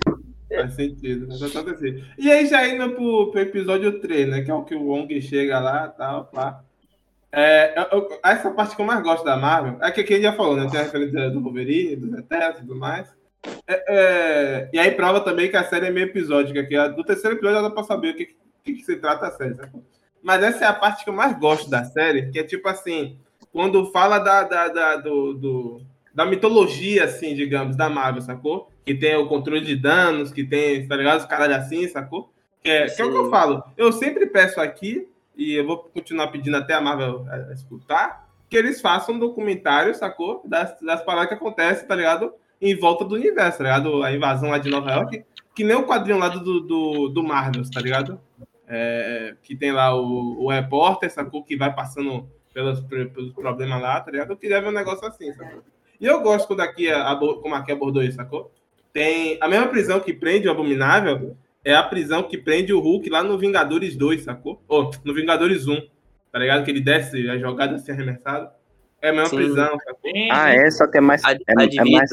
[0.47, 2.05] Faz sentido, total sentido.
[2.17, 4.41] E aí, já indo pro, pro episódio 3, né?
[4.43, 6.61] Que é o que o Wong chega lá e tal, pá.
[7.31, 10.33] É, eu- eu- essa parte que eu mais gosto da Marvel é que gente já
[10.33, 10.67] falou, né?
[10.69, 13.13] Tem a referência do Wolverine, dos Eternos e tudo mais.
[13.67, 17.03] É, é, e aí prova também que a série é meio episódica, que a- do
[17.03, 19.83] terceiro episódio já dá pra saber o que, que, que se trata a série, sacou?
[20.25, 23.15] Mas essa é a parte que eu mais gosto da série, que é tipo assim,
[23.53, 28.67] quando fala da, da, da, do, do- da mitologia, assim, digamos, da Marvel, sacou?
[28.83, 31.19] Que tem o controle de danos, que tem, tá ligado?
[31.19, 32.31] Os caralho assim, sacou?
[32.63, 33.63] Que é, que é o que eu falo.
[33.77, 35.07] Eu sempre peço aqui,
[35.37, 39.93] e eu vou continuar pedindo até a Marvel é, escutar, que eles façam um documentário,
[39.93, 40.41] sacou?
[40.43, 42.33] Das, das paradas que acontecem, tá ligado?
[42.59, 44.01] Em volta do universo, tá ligado?
[44.01, 45.23] A invasão lá de Nova York,
[45.53, 48.19] que nem o quadrinho lá do, do, do Marvel, tá ligado?
[48.67, 51.43] É, que tem lá o, o repórter, sacou?
[51.43, 54.31] Que vai passando pelos, pelos problemas lá, tá ligado?
[54.31, 55.61] Eu queria ver um negócio assim, sacou?
[55.99, 56.87] E eu gosto quando aqui,
[57.41, 58.51] como aqui abordou isso, sacou?
[58.91, 63.09] Tem a mesma prisão que prende o Abominável, é a prisão que prende o Hulk
[63.09, 64.61] lá no Vingadores 2, sacou?
[64.67, 65.75] Ou no Vingadores 1,
[66.31, 66.63] tá ligado?
[66.63, 68.49] Que ele desce a jogada assim arremessado.
[69.01, 69.35] É a mesma Sim.
[69.35, 70.11] prisão, sacou?
[70.31, 71.23] Ah, é, só que é mais.
[71.23, 72.09] É, é mais,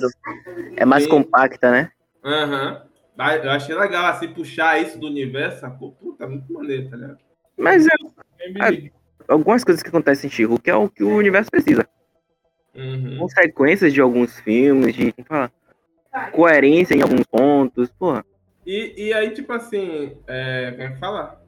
[0.76, 1.90] é mais compacta, né?
[2.24, 2.82] Aham.
[2.82, 5.92] Mas Eu achei legal, assim, puxar isso do universo, sacou?
[5.92, 7.18] Puta, muito maneiro, tá ligado?
[7.56, 8.92] Mas é, Bem,
[9.28, 11.86] algumas coisas que acontecem em She-Hulk é o que o universo precisa.
[12.74, 13.18] Uhum.
[13.18, 15.52] Consequências de alguns filmes, de como fala,
[16.32, 18.24] coerência em alguns pontos, porra.
[18.66, 21.42] E, e aí, tipo assim, é, como é que fala?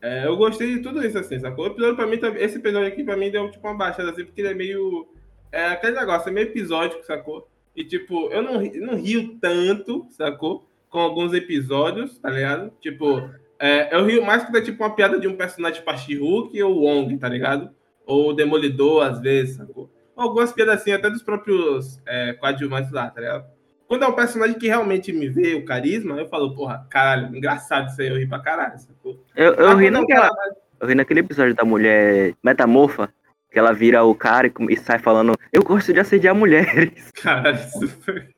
[0.00, 1.64] É, eu gostei de tudo isso, assim, sacou?
[1.64, 4.24] O episódio pra mim, também- esse episódio aqui pra mim deu tipo uma baixada, assim,
[4.24, 5.08] porque ele é meio.
[5.52, 7.48] É aquele negócio, é meio episódico, sacou?
[7.76, 10.68] E tipo, eu não, não rio tanto, sacou?
[10.92, 12.70] Com alguns episódios, tá ligado?
[12.80, 13.28] Tipo,
[13.58, 16.62] é, eu rio mais quando é tipo uma piada de um personagem tipo a She-Hulk
[16.62, 17.70] ou Wong, tá ligado?
[18.06, 19.90] Ou o Demolidor, às vezes, sacou?
[20.14, 23.44] Algumas piadas assim, até dos próprios é, coadjuvantes lá, tá ligado?
[23.88, 27.88] Quando é um personagem que realmente me vê o carisma, eu falo, porra, caralho, engraçado
[27.88, 28.78] isso aí, eu ri pra caralho.
[28.78, 29.24] Sacou?
[29.34, 30.28] Eu, eu ri é naquela.
[30.28, 33.12] cara- Eu vi naquele episódio da mulher metamorfa,
[33.50, 37.10] que ela vira o cara e, e sai falando, eu gosto de assediar mulheres.
[37.22, 38.28] Caralho, isso foi.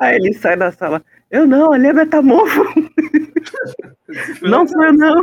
[0.00, 1.02] Aí ele sai da sala,
[1.34, 2.62] eu não, ali é metamorfo.
[4.08, 5.22] Isso foi Não sou eu não.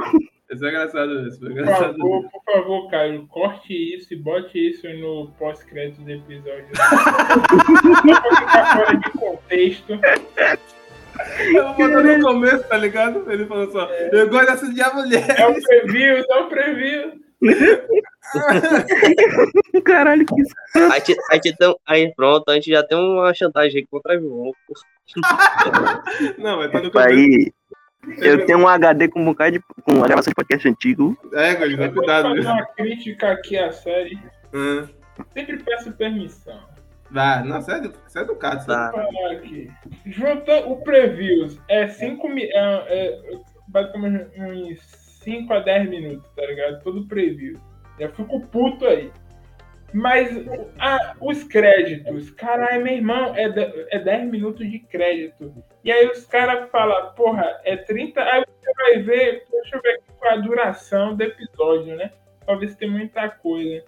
[0.52, 1.98] Isso é engraçado, isso Por engraçado.
[1.98, 6.68] favor, por favor, Caio, corte isso e bote isso no pós-crédito do episódio.
[8.04, 9.94] Não vou ficar fora de contexto.
[11.56, 13.32] Eu vou botar no começo, tá ligado?
[13.32, 15.40] Ele falou só, eu gosto de assediar mulher.
[15.40, 17.12] É o preview, é o preview.
[19.86, 20.54] Caralho, que isso.
[20.76, 24.52] A gente, a gente tem, aí pronto, a gente já tem uma chantagem contra João.
[26.38, 27.10] Não, mas tá no começo.
[27.10, 27.52] Aí,
[28.20, 29.60] eu tenho um HD com um bocado de.
[29.84, 31.18] com uma gravação de podcast antigo.
[31.34, 32.30] É, Gordinho, Eu vou cuidado.
[32.36, 34.20] fazer uma crítica aqui à série.
[34.54, 34.88] Hum.
[35.34, 36.60] Sempre peço permissão.
[37.12, 38.64] Vai, não, você é, você é educado.
[38.64, 38.92] Você é Tá.
[40.06, 41.60] Junta o previews.
[41.68, 43.20] É 5 mi- é, é,
[43.68, 44.80] basicamente uns
[45.24, 46.82] 5 a 10 minutos, tá ligado?
[46.84, 47.58] Todo preview.
[48.00, 49.12] Já fico puto aí.
[49.94, 50.30] Mas
[50.80, 55.54] ah, os créditos, caralho, meu irmão, é, de- é 10 minutos de crédito.
[55.84, 58.22] E aí os caras falam, porra, é 30.
[58.24, 62.12] Aí você vai ver, deixa eu ver aqui qual é a duração do episódio, né?
[62.46, 63.84] Pra ver se tem muita coisa.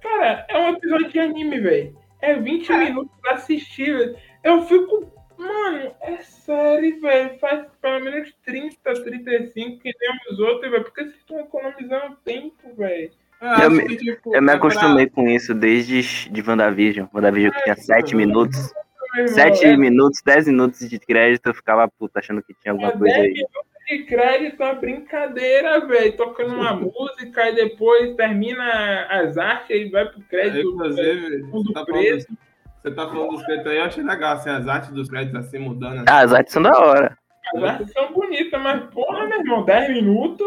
[0.00, 1.98] Cara, é um episódio de anime, velho.
[2.20, 4.16] É 20 minutos pra assistir, velho.
[4.42, 5.12] Eu fico.
[5.36, 7.38] Mano, é sério, velho.
[7.38, 10.84] Faz pelo menos 30, 35 que nem os outros, velho.
[10.84, 13.10] Porque vocês estão economizando tempo, velho.
[13.42, 17.06] Eu acho me- tipo, Eu me é pra- acostumei com isso desde de WandaVision.
[17.12, 18.72] WandaVision que tinha 7 minutos.
[19.14, 22.72] Meu irmão, 7 é- minutos, 10 minutos de crédito, eu ficava puta achando que tinha
[22.72, 23.32] alguma É coisa 10 aí.
[23.32, 26.16] minutos de crédito, é brincadeira, velho.
[26.16, 30.68] Tocando uma música e depois termina as artes e vai pro crédito.
[30.68, 32.16] Inclusive, Fundo você tá, falando preto.
[32.28, 32.36] dos,
[32.82, 35.58] você tá falando dos créditos aí, eu achei legal, assim, as artes dos créditos assim
[35.58, 35.94] mudando.
[35.96, 36.04] assim.
[36.08, 37.18] Ah, as artes são da hora.
[37.54, 40.46] As artes são bonitas, mas porra, meu irmão, 10 minutos.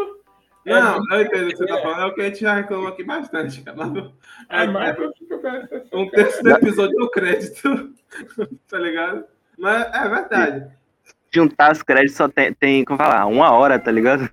[0.66, 2.88] Não, eu entendo o que você tá falando, é o que a gente já reclamou
[2.88, 3.76] aqui bastante, cara.
[3.76, 4.12] Mas,
[4.48, 4.96] É mais
[5.92, 7.94] um terço do episódio no crédito,
[8.68, 9.24] tá ligado?
[9.56, 10.66] Mas é verdade.
[11.32, 14.28] Juntar os créditos só tem, tem como falar, uma hora, tá ligado?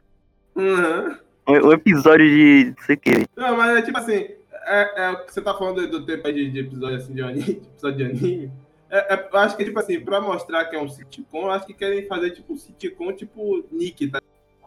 [0.56, 1.18] Uhum.
[1.48, 2.74] Um, um episódio de.
[2.76, 3.28] não sei o que.
[3.36, 4.28] Não, mas é tipo assim,
[4.66, 7.44] é, é o que você tá falando do, tempo de, de episódio assim de anime,
[7.44, 8.52] de episódio de anime.
[8.90, 11.68] É, é- eu acho que, tipo assim, pra mostrar que é um sitcom, eu acho
[11.68, 14.20] que querem fazer tipo um sitcom tipo Nick, tá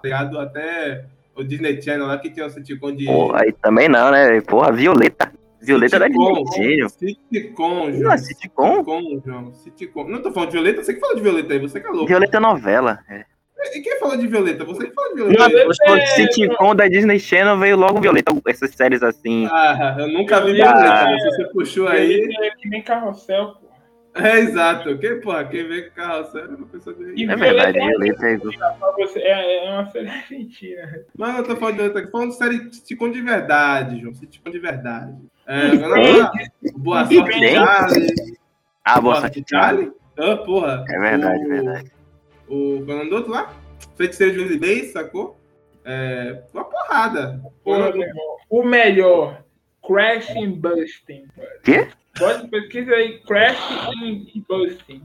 [0.05, 0.39] ligado?
[0.39, 1.07] Até
[1.37, 3.05] o Disney Channel lá que tem um sitcom de.
[3.07, 4.41] Porra, aí também não, né?
[4.41, 5.33] Porra, Violeta.
[5.61, 6.87] Violeta da Disney.
[7.33, 8.13] Sitcom, Não, João.
[8.13, 8.77] é sitcom?
[8.77, 9.53] Sitcom, João.
[9.55, 10.09] Sitcom.
[10.09, 12.07] Não tô falando de Violeta, você que falou de Violeta aí, você que é louco.
[12.07, 12.99] Violeta é novela.
[13.11, 13.25] É.
[13.75, 14.65] E quem falou de Violeta?
[14.65, 15.49] Você que falou de Violeta.
[15.49, 18.33] Violeta- Os falou de sitcom da Disney Channel veio logo Violeta.
[18.47, 19.49] Essas séries assim.
[19.51, 22.21] Ah, eu nunca vi Violeta Violeta, é- mas você puxou aí.
[22.43, 23.66] É que nem carrossel, pô.
[24.17, 24.97] É exato.
[24.99, 27.31] Quem, porra, quem vê com carrossel é uma pessoa E bem.
[27.31, 28.37] É verdade, Violeta é.
[28.39, 31.05] você- é, é uma série argentina.
[31.17, 34.15] Mas eu tô falando de Violeta aqui, falando de série sitcom de verdade, João.
[34.15, 35.15] Sitcom de verdade.
[35.47, 36.31] É, agora,
[36.77, 37.53] boa sorte?
[37.53, 38.39] Charlie.
[38.85, 39.93] Ah, boa sorte, Charlie.
[40.19, 40.85] Ah, porra.
[40.89, 41.93] É verdade, o, verdade.
[42.49, 43.53] O qual é outro lá?
[43.97, 45.39] Feiticeiro de Lucidez, sacou?
[45.85, 47.41] É, uma porrada.
[47.63, 48.37] Porra, meu irmão.
[48.49, 49.43] O melhor,
[49.87, 51.27] Crashing Busting.
[51.63, 51.89] Quê?
[52.19, 55.03] Pode pesquisa aí, Crashing e Busting.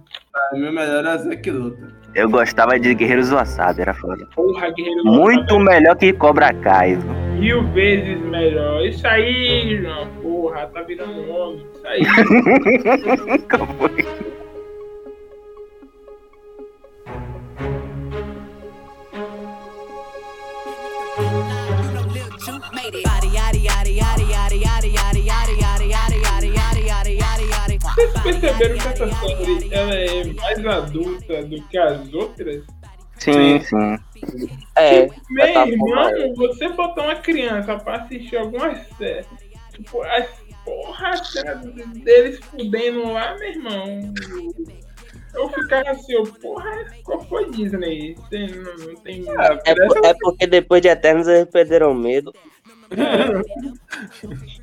[0.54, 1.88] O meu melhor é Zack Luta.
[2.16, 4.26] Eu gostava de Guerreiros do Wasabi, era foda.
[4.36, 6.98] Porra, Guerreiro Muito melhor que Cobra Kai.
[7.40, 8.86] mil vezes melhor.
[8.86, 11.66] Isso aí, João, porra, tá virando homem.
[11.74, 12.06] Isso aí.
[13.78, 14.41] Foi.
[27.96, 32.64] Vocês perceberam que essa série ela é mais adulta do que as outras?
[33.18, 33.98] Sim, sim.
[34.76, 39.28] É, Meu tá bom, irmão, você botar uma criança pra assistir algumas séries,
[39.74, 40.28] tipo, as
[40.66, 41.12] porra
[42.04, 44.14] deles fudendo lá, meu irmão.
[45.34, 48.16] Eu ficava assim, eu, porra, qual foi Disney?
[48.16, 49.24] Você não, não tem.
[49.66, 52.34] é, por- é porque depois de Eternos eles perderam o medo.
[52.92, 53.42] É,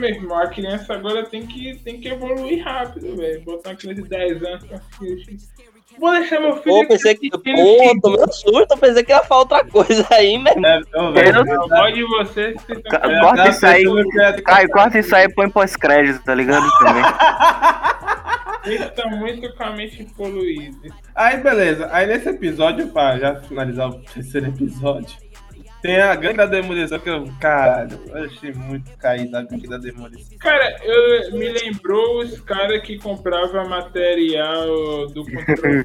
[0.00, 3.42] meu irmão, a criança agora tem que, tem que evoluir rápido, velho.
[3.42, 5.36] Botar uma criança de 10 anos pra assistir.
[5.98, 6.74] Vou deixar meu filho.
[6.82, 7.30] Pô, pensei que.
[7.30, 7.38] Pô,
[8.02, 10.66] tomei um surto, pensei que ia falar outra coisa aí, mesmo.
[10.66, 12.54] É, então, Eu- Eu gosto de vocês.
[12.62, 13.84] vocês Ca- estão- Corta isso aí.
[14.20, 16.66] é Caio, corta isso aí e põe pós-crédito, tá ligado?
[16.78, 17.02] Também.
[18.64, 20.88] Vocês estão muito com a mente poluída.
[21.14, 21.86] Aí, beleza.
[21.92, 25.16] Aí, nesse episódio, pra já finalizar o terceiro episódio,
[25.84, 27.28] Tem a gangue da demolição que eu.
[27.38, 30.38] Caralho, eu achei muito caído a gangue da demolição.
[30.38, 35.84] Cara, eu, me lembrou os caras que compravam material do controle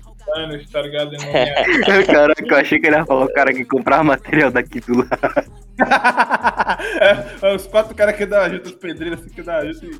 [0.72, 1.16] tá ligado?
[1.16, 5.00] É- Caraca, eu achei que ele ia falar o cara que comprava material daqui do
[5.00, 5.70] lado.
[7.41, 9.97] É, os quatro caras que dão ajuda, os pedreiros assim que dão ajuda.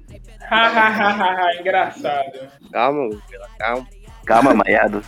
[0.50, 2.50] Hahaha, engraçado.
[2.72, 3.10] Calma,
[3.58, 3.88] calma.
[4.26, 5.02] Calma, maiado.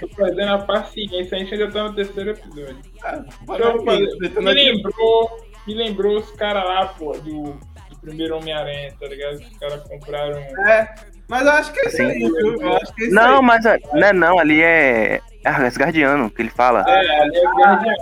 [0.00, 2.76] Tô perdendo a paciência, a gente ainda tá no terceiro episódio.
[3.02, 9.06] Ah, Então, me, lembrou, me lembrou os caras lá, pô, do, do primeiro Homem-Aranha, tá
[9.06, 9.34] ligado?
[9.34, 10.38] Os caras compraram.
[10.68, 10.94] É,
[11.28, 12.60] mas eu acho que é isso aí, viu?
[12.62, 13.42] Eu acho que é isso Não, aí.
[13.42, 15.20] mas a- não é não, ali é.
[15.44, 16.84] É Asgardiano que ele fala.
[16.88, 17.94] É, ali é o Guardião.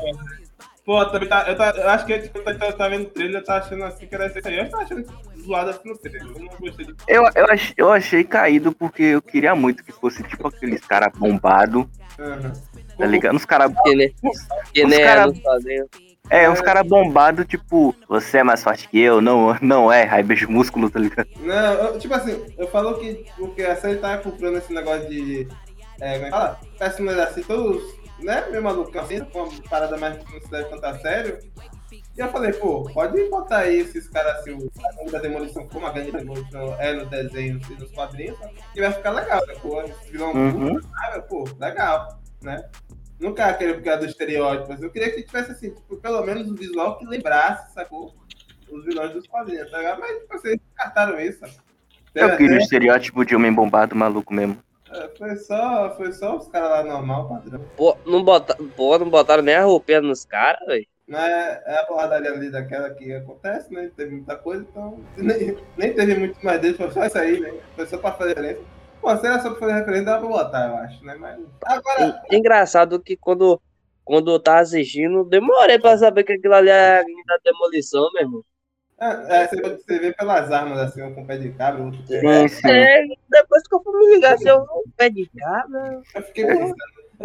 [0.84, 3.40] Pô, também tá, eu, tá, eu acho que tipo, tá, tá, tá vendo o trailer,
[3.40, 4.58] eu tá achando assim que era isso aí.
[4.58, 5.04] Eu tô achando
[5.46, 6.22] no trailer.
[6.22, 10.22] Eu não gostei Eu, eu, ach- eu achei caído porque eu queria muito que fosse
[10.22, 11.84] tipo aqueles caras bombados,
[12.18, 12.52] Aham.
[12.98, 13.34] tá ligado?
[13.34, 13.72] Uns caras.
[13.84, 14.14] Que nem,
[14.72, 15.88] que Os nem cara- é quadrinhos.
[16.30, 20.22] É, uns caras bombados, tipo, você é mais forte que eu, não, não é, aí
[20.22, 21.28] beijo músculo, tá ligado?
[21.40, 25.46] Não, eu- tipo assim, eu falo que porque a série tava comprando esse negócio de.
[26.00, 26.60] É, como é que fala?
[26.78, 27.82] Personagens assim, todos,
[28.20, 28.44] né?
[28.50, 31.38] Meio maluco assim, com uma parada mais que não se deve tanto a sério.
[32.16, 35.86] E eu falei, pô, pode botar aí esses caras assim, o gangue da demolição, como
[35.86, 38.38] a gangue da demolição é no desenho e nos quadrinhos,
[38.74, 39.82] que vai ficar legal, sacou?
[39.82, 40.78] Esse vilão Uhum.
[40.94, 42.62] ah, pô, legal, né?
[43.18, 46.54] Nunca aquele porque é do estereótipo, eu queria que tivesse assim, tipo, pelo menos um
[46.54, 48.14] visual que lembrasse, sacou?
[48.70, 50.00] Os vilões dos quadrinhos, tá ligado?
[50.00, 51.44] Mas tipo, vocês descartaram isso.
[52.14, 54.58] Eu queria o Até- estereótipo de homem bombado maluco mesmo.
[54.92, 57.60] é, foi só, foi só os caras lá normal, padrão.
[57.76, 60.86] Pô, não, bota, pô, não botaram nem a roupinha nos caras, velho.
[61.12, 63.90] Não é, é a porradaria ali daquela que acontece, né?
[63.94, 67.52] Teve muita coisa, então nem, nem teve muito mais dele, foi só isso aí, né?
[67.76, 68.64] Foi só pra fazer referência.
[68.98, 71.14] Pô, se era só pra fazer referência, dava pra botar, eu acho, né?
[71.16, 71.38] Mas.
[71.66, 73.60] Agora, É engraçado que quando,
[74.02, 78.22] quando eu tava assistindo, demorei pra saber que aquilo ali é a da demolição, meu
[78.22, 78.44] irmão.
[78.98, 82.06] é, é, você, você vê pelas armas, assim, um com pé de cabra, outro com
[82.06, 82.70] Sim, sim.
[82.70, 86.00] É, depois que eu fui me ligar, se eu um pé de cabra.
[86.14, 86.74] Eu fiquei pensando,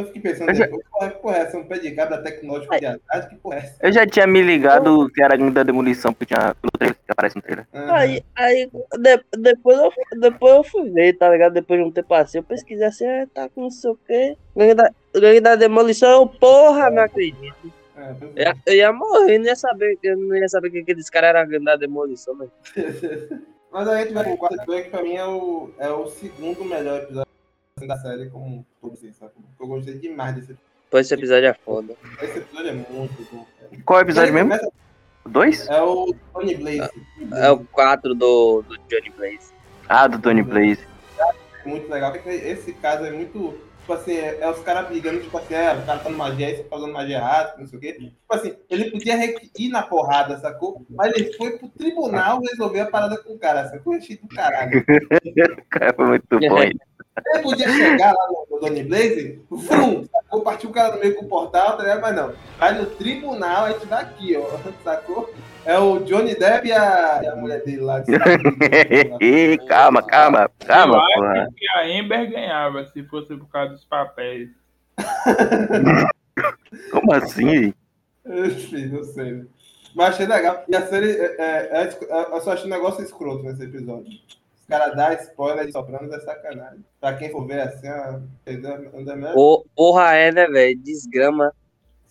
[0.01, 1.57] eu fiquei pensando, Eu já- depois, porra, que porra é essa?
[1.57, 3.25] Um pé de cabra tecnológico de atrás?
[3.25, 3.75] Que porra é essa?
[3.81, 6.95] Eu já tinha me ligado que era a gangue da demolição, porque tinha pelo trailer,
[6.95, 7.67] que aparece no trailer.
[7.73, 8.65] Ah, Aí, aí
[8.99, 11.53] de- depois, eu, depois eu fui ver, tá ligado?
[11.53, 14.37] Depois de um tempo assim, eu pesquisei assim, ah, tá com não sei o quê.
[14.55, 17.55] Gangue da, gangue da demolição, eu, porra, não acredito.
[17.97, 18.41] é, Eu, é.
[18.43, 21.47] ia- eu ia morrer, não ia saber, eu não ia saber que aqueles caras eram
[21.49, 22.49] gangue da demolição, mas.
[23.69, 26.63] Mas a gente vai com o quarto que pra mim é o, é o segundo
[26.63, 27.29] melhor episódio
[27.85, 29.33] da série, como todo assim, sabe?
[29.35, 30.67] Porque eu gostei demais desse episódio.
[30.89, 31.95] Pô, esse episódio é foda.
[32.21, 33.45] Esse episódio é muito bom.
[33.59, 33.83] cara.
[33.83, 34.53] Qual é o episódio mesmo?
[35.25, 35.67] O dois?
[35.67, 36.91] É o Tony Blaze.
[37.35, 39.53] É o 4 do, do Johnny Blaze.
[39.89, 40.79] Ah, do Tony Blaze.
[41.65, 42.13] muito legal.
[42.13, 43.67] porque Esse caso é muito.
[43.81, 46.57] Tipo assim, é, é os caras brigando, tipo assim, é, o cara tá numa magia,
[46.57, 47.93] você tá usando magia errada, não sei o quê.
[47.93, 49.15] Tipo assim, ele podia
[49.57, 50.85] ir na porrada, sacou?
[50.89, 53.93] Mas ele foi pro tribunal resolver a parada com o cara, sacou?
[53.93, 54.83] Eu achei do caralho.
[55.69, 56.37] Cara, foi muito bom.
[57.25, 57.43] Ele.
[57.43, 60.41] Podia chegar lá no, no Donny Blaze, vrum, sacou?
[60.41, 62.01] Partiu o cara no meio com o portal, tá ligado?
[62.01, 62.33] Mas não.
[62.59, 64.45] Vai no tribunal, a gente vai aqui, ó,
[64.83, 65.33] sacou?
[65.65, 67.99] É o Johnny Depp e a, e a mulher dele lá.
[67.99, 68.13] de-
[69.21, 71.41] Ih, calma, calma, calma, eu porra.
[71.43, 74.49] acho que a Amber ganhava se fosse por causa dos papéis.
[76.91, 77.73] Como assim?
[78.25, 79.45] Enfim, não sei.
[79.95, 80.63] Mas achei legal.
[80.67, 84.11] E a série, é, é, é- eu só achei um negócio escroto nesse episódio.
[84.67, 86.83] Os caras dão spoiler de Sopranos é sacanagem.
[86.99, 89.05] Pra quem for ver assim, ó, entendeu?
[89.05, 89.31] Dá.
[89.31, 90.77] Pô, porra é, né, velho?
[90.79, 91.53] Desgrama.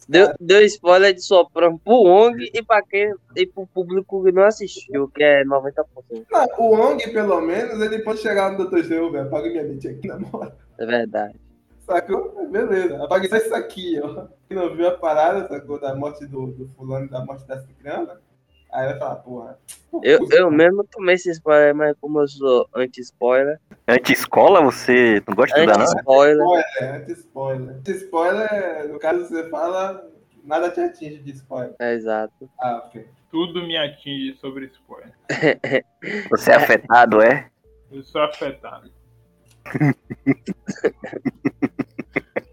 [0.08, 4.44] Deu, deu spoiler de soprano pro ONG e pra quem e pro público que não
[4.44, 5.84] assistiu, que é 90%.
[6.30, 8.84] Não, o Ong, pelo menos, ele pode chegar no Dr.
[8.84, 9.26] Show, velho.
[9.26, 10.52] Apaga minha mente aqui na moral.
[10.78, 11.38] É verdade.
[11.84, 12.48] Sacou?
[12.50, 13.04] Beleza.
[13.04, 14.28] Apaga só isso aqui, ó.
[14.48, 15.78] Quem não viu a parada, sacou?
[15.78, 18.20] Da morte do, do fulano, da morte da ciclana.
[18.72, 19.58] Aí vai falar, porra.
[20.02, 23.58] Eu, eu mesmo tomei esse spoiler, mas como eu sou anti-spoiler.
[23.88, 25.84] Anti-escola, você não gosta de estudar, não?
[25.84, 26.44] Anti-spoiler.
[26.44, 27.76] Spoiler, anti-spoiler.
[27.76, 30.06] Anti-spoiler, no caso você fala,
[30.44, 31.74] nada te atinge de spoiler.
[31.78, 32.50] É exato.
[32.60, 33.08] Ah, ok.
[33.30, 35.12] Tudo me atinge sobre spoiler.
[36.30, 37.50] Você é afetado, é?
[37.90, 38.90] Eu sou afetado.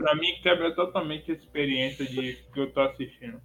[0.00, 3.38] pra mim quebra totalmente a experiência de que eu tô assistindo.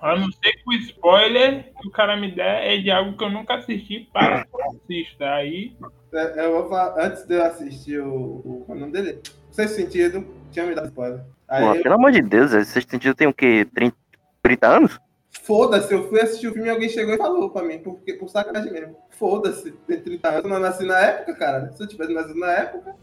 [0.00, 3.24] A não ser que o spoiler que o cara me der é de algo que
[3.24, 5.24] eu nunca assisti para que eu assista.
[5.34, 5.76] Aí
[6.12, 8.14] É, Eu vou falar, antes de eu assistir o.
[8.44, 9.20] o qual é o nome dele?
[9.50, 11.20] Sexto sentido, tinha me dado spoiler.
[11.48, 13.66] Aí, Pô, eu- pelo amor de Deus, esse sentido tem o quê?
[13.74, 13.96] 30,
[14.42, 14.98] 30 anos?
[15.42, 18.28] foda-se, eu fui assistir o filme e alguém chegou e falou pra mim, porque, por
[18.28, 18.96] sacanagem mesmo.
[19.10, 20.44] Foda-se, tem 30 anos.
[20.44, 21.70] Eu não nasci na época, cara.
[21.72, 22.96] Se eu tivesse nascido na época.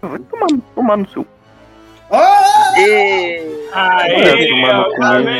[0.00, 1.26] Vai tomar, tomar no seu.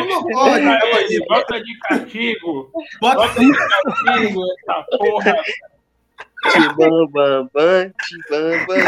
[0.05, 1.27] Não Aí, pode.
[1.27, 2.71] Bota de castigo.
[3.01, 5.35] Bota Bota de castigo essa porra.
[6.53, 8.79] Tibam, bam, bam, tibam, bam,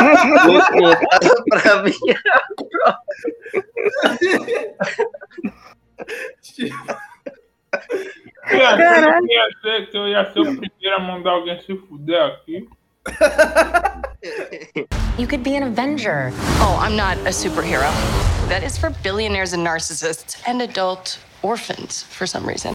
[0.00, 0.46] bam.
[0.46, 1.18] Vou contar
[1.48, 1.82] pra
[9.26, 12.68] ia ser, que eu ia ser o primeiro a mandar alguém se fuder aqui.
[15.16, 16.30] You could be an Avenger.
[16.60, 17.88] Oh, I'm not a superhero.
[18.48, 22.72] That is for billionaires and narcissists and adult orphans for some reason.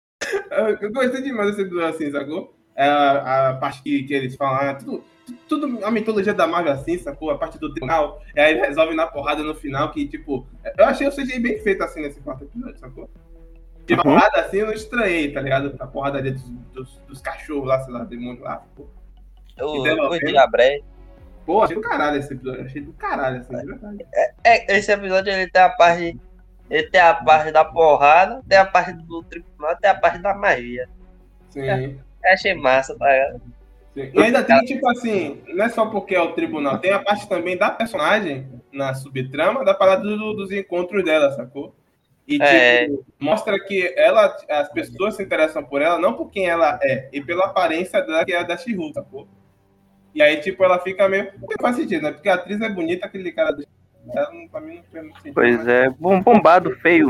[0.51, 2.53] Eu eu gostei demais desse episódio assim, sacou?
[2.75, 5.03] É a, a parte que, que eles falam, ah, tudo,
[5.47, 7.29] tudo a mitologia da Marvel assim, sacou?
[7.29, 11.07] A parte do e aí eles resolvem na porrada no final, que tipo, eu achei
[11.07, 13.09] o CGI bem feito assim nesse quarto episódio, sacou?
[13.87, 15.75] E a porrada assim eu não estranhei, tá ligado?
[15.79, 18.87] A porrada ali dos, dos, dos cachorros lá, sei lá, demônio lá, pô.
[19.61, 19.81] O,
[20.13, 20.81] o Diabré.
[21.45, 24.05] Pô, achei do caralho esse episódio, achei do caralho, assim, de verdade.
[24.43, 26.17] É, esse episódio ele tem a parte.
[26.69, 30.35] Ele tem a parte da porrada, tem a parte do tribunal, tem a parte da
[30.35, 30.87] magia.
[31.49, 31.67] Sim.
[32.23, 33.41] Eu achei massa, tá ligado?
[33.95, 34.11] Sim.
[34.13, 37.27] E ainda tem, tipo assim, não é só porque é o tribunal, tem a parte
[37.27, 41.73] também da personagem na subtrama, da parada do- dos encontros dela, sacou?
[42.27, 42.87] E tipo, É.
[43.19, 47.19] mostra que ela, as pessoas se interessam por ela não por quem ela é, e
[47.19, 49.27] pela aparência dela, que é a da Shihu, sacou?
[50.15, 51.31] E aí, tipo, ela fica meio.
[51.39, 52.11] Não faz sentido, né?
[52.11, 53.51] Porque a atriz é bonita, aquele cara.
[53.53, 53.65] do-
[54.13, 54.83] Ela, não- pra mim não
[55.15, 55.33] sentido.
[55.33, 57.09] Pois mas- é, bom, bombado, feio.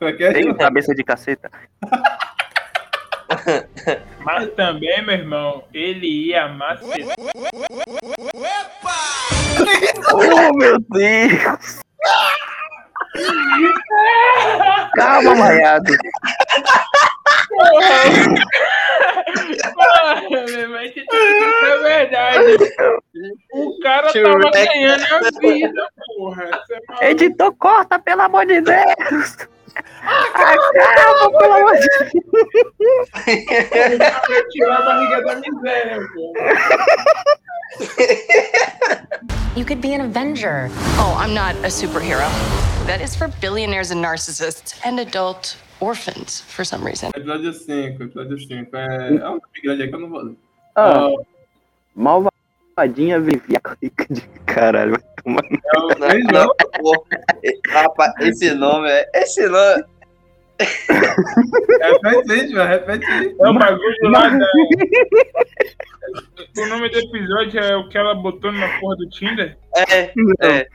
[0.00, 0.32] É é?
[0.32, 1.50] Feio, cabeça de caceta.
[4.24, 6.88] Mas também, meu irmão, ele ia macetar.
[10.14, 11.80] Oh, meu Deus!
[14.94, 15.92] Calma, maiado.
[19.74, 21.06] Porra, meu, mas isso
[21.66, 22.56] é verdade.
[23.52, 26.50] O cara tava ganhando a vida, porra.
[27.00, 27.10] É.
[27.10, 29.36] Editor, corta, pelo amor de Deus!
[30.02, 32.10] Acaba, pelo amor de Deus!
[34.28, 36.40] Vai tirar a barriga da miséria, porra.
[39.56, 40.68] You could be an Avenger.
[40.98, 42.28] Oh, I'm not a superhero.
[42.86, 47.10] That is for billionaires and narcissists and adult orphans for some reason.
[47.14, 48.76] Episódio 5, episódio 5.
[48.76, 50.36] É, é um nome grande aí que eu não vou ler.
[50.76, 51.10] Ah, Ah,
[51.94, 53.60] malvadinha vivia
[54.10, 54.92] de caralho.
[54.92, 57.04] vai tomar é o Não, não, não.
[57.72, 59.08] Rapaz, esse nome é.
[59.14, 59.84] Esse nome.
[60.60, 63.36] Repete aí, repete aí.
[63.40, 64.46] É o bagulho lá da.
[66.58, 69.56] O nome do episódio é o que ela botou na porra do Tinder?
[69.74, 70.66] É, é.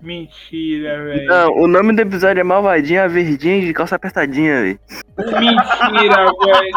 [0.00, 1.26] Mentira, velho.
[1.26, 4.80] Não, o nome do episódio é Malvadinha Verdinha de calça apertadinha, velho.
[5.18, 6.74] Mentira, velho.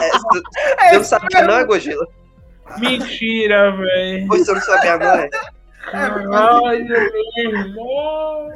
[0.80, 2.08] é você não sabia, não, é Gojila?
[2.80, 4.28] Mentira, velho.
[4.28, 5.30] Você não sabia, não, é?
[5.90, 8.50] Caralho, meu irmão.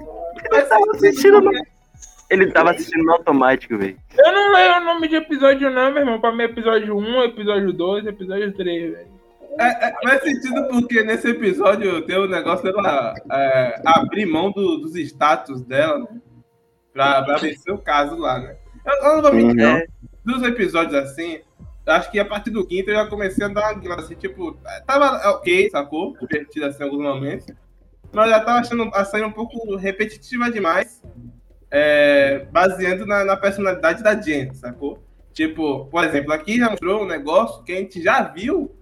[0.52, 1.52] Mas tava assistindo no...
[2.30, 3.98] Ele tava assistindo no automático, velho.
[4.18, 6.20] Eu não leio o nome de episódio, não, meu irmão.
[6.20, 9.08] Pra mim, episódio 1, episódio 2, episódio 3, velho.
[9.60, 14.78] É, é, faz sentido porque nesse episódio tem o negócio dela é, abrir mão do-
[14.78, 16.08] dos status dela, né?
[16.94, 18.56] Pra, pra vencer o caso lá, né?
[18.86, 19.74] Eu, eu não vou mentir, Uhum.
[20.26, 20.34] não.
[20.36, 21.40] Dos episódios assim,
[21.86, 24.16] eu acho que a partir do quinto eu já comecei a dar uma guinada, assim,
[24.16, 26.16] tipo, tava ok, sacou?
[26.20, 27.48] Divertido assim em alguns momentos.
[28.14, 31.02] Mas já tava achando a série um pouco repetitiva demais,
[31.72, 35.04] é, baseando na, na personalidade da Jen, sacou?
[35.34, 38.76] Tipo, por exemplo, aqui já mostrou um negócio que a gente já viu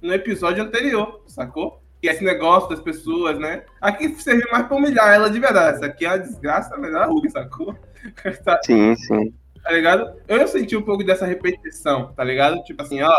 [0.00, 1.82] no episódio anterior, sacou?
[2.00, 3.64] Que é esse negócio das pessoas, né?
[3.80, 5.76] Aqui serviu mais pra humilhar ela de verdade.
[5.76, 7.74] Isso aqui é uma desgraça, melhor Hulk, sacou?
[8.44, 9.34] tá, Sim, sim.
[9.62, 10.14] tá ligado?
[10.28, 12.62] Eu senti um pouco dessa repetição, tá ligado?
[12.62, 13.12] Tipo assim, ó,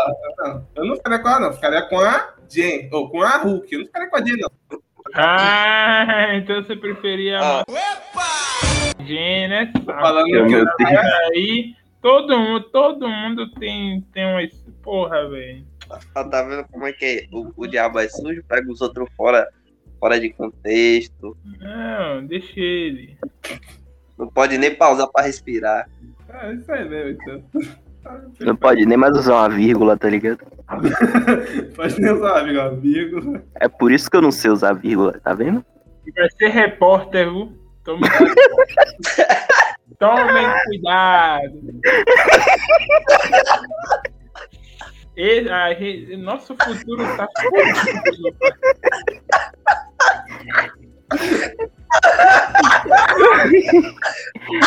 [0.74, 1.52] eu não ficaria com ela, não.
[1.52, 3.72] Ficaria com a Jen, ou com a Hulk.
[3.72, 4.50] Eu não ficaria com a Jen, não.
[5.14, 7.60] Ah, então você preferia Ah.
[7.68, 9.72] a Jen, né?
[9.84, 10.84] Falando que.
[10.84, 14.40] Aí, todo mundo, todo mundo tem, tem uma.
[14.82, 15.64] Porra, velho.
[16.14, 17.26] Tá vendo como é que é?
[17.32, 19.46] O, o diabo é sujo, pega os outros fora,
[20.00, 21.36] fora de contexto.
[21.60, 23.16] Não, deixa ele.
[24.18, 25.88] Não pode nem pausar pra respirar.
[26.28, 27.42] É isso aí mesmo, então.
[28.40, 30.40] Não pode nem mais usar uma vírgula, tá ligado?
[31.76, 33.40] Pode nem usar, amigo, amigo.
[33.60, 35.64] É por isso que eu não sei usar vírgula, tá vendo?
[36.16, 37.52] Vai ser repórter, viu?
[37.84, 38.08] Tome
[39.98, 41.60] Tomem cuidado.
[45.16, 48.36] E, a nosso futuro tá fodido.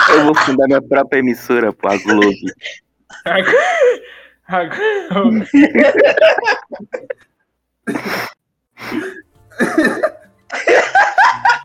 [0.09, 2.35] Eu vou fundar minha própria emissora, pô, a Globo.
[3.25, 3.53] Agora,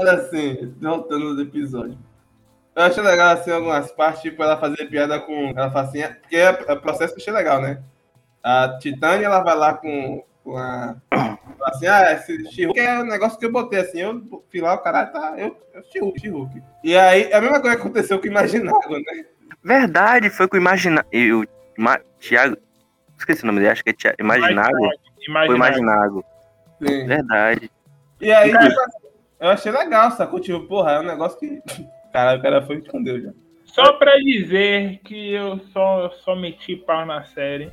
[0.00, 1.98] Olha assim, voltando no episódio.
[2.74, 5.50] Eu achei legal, assim, algumas partes, tipo, ela fazer piada com.
[5.50, 7.82] Ela fala assim, é- porque é, é processo que eu achei legal, né?
[8.42, 10.96] A Titânia, ela vai lá com, com a.
[11.10, 14.00] Fala assim, ah, esse She-Hulk é um negócio que eu botei assim.
[14.00, 15.34] Eu fui lá, o caralho tá.
[15.36, 16.62] Eu, eu She-Hulk, She-Hulk.
[16.82, 19.26] E aí, é a mesma coisa que aconteceu com o Imaginário, né?
[19.62, 21.04] Verdade, foi com o Imagina...
[21.12, 21.44] Eu,
[21.76, 22.00] Ma...
[22.18, 22.56] Thiago...
[23.18, 24.16] Esqueci o nome dele, acho que é Thiago...
[24.18, 24.88] Imaginago.
[25.26, 26.24] Foi Imaginago.
[26.82, 27.06] Sim.
[27.06, 27.70] Verdade.
[28.22, 28.99] E aí, tipo assim,
[29.40, 30.40] eu achei legal, sacou?
[30.40, 31.62] Tipo, porra, é um negócio que.
[32.12, 33.30] Caralho, o cara foi e escondeu já.
[33.64, 37.70] Só pra dizer que eu só, só meti pau na série.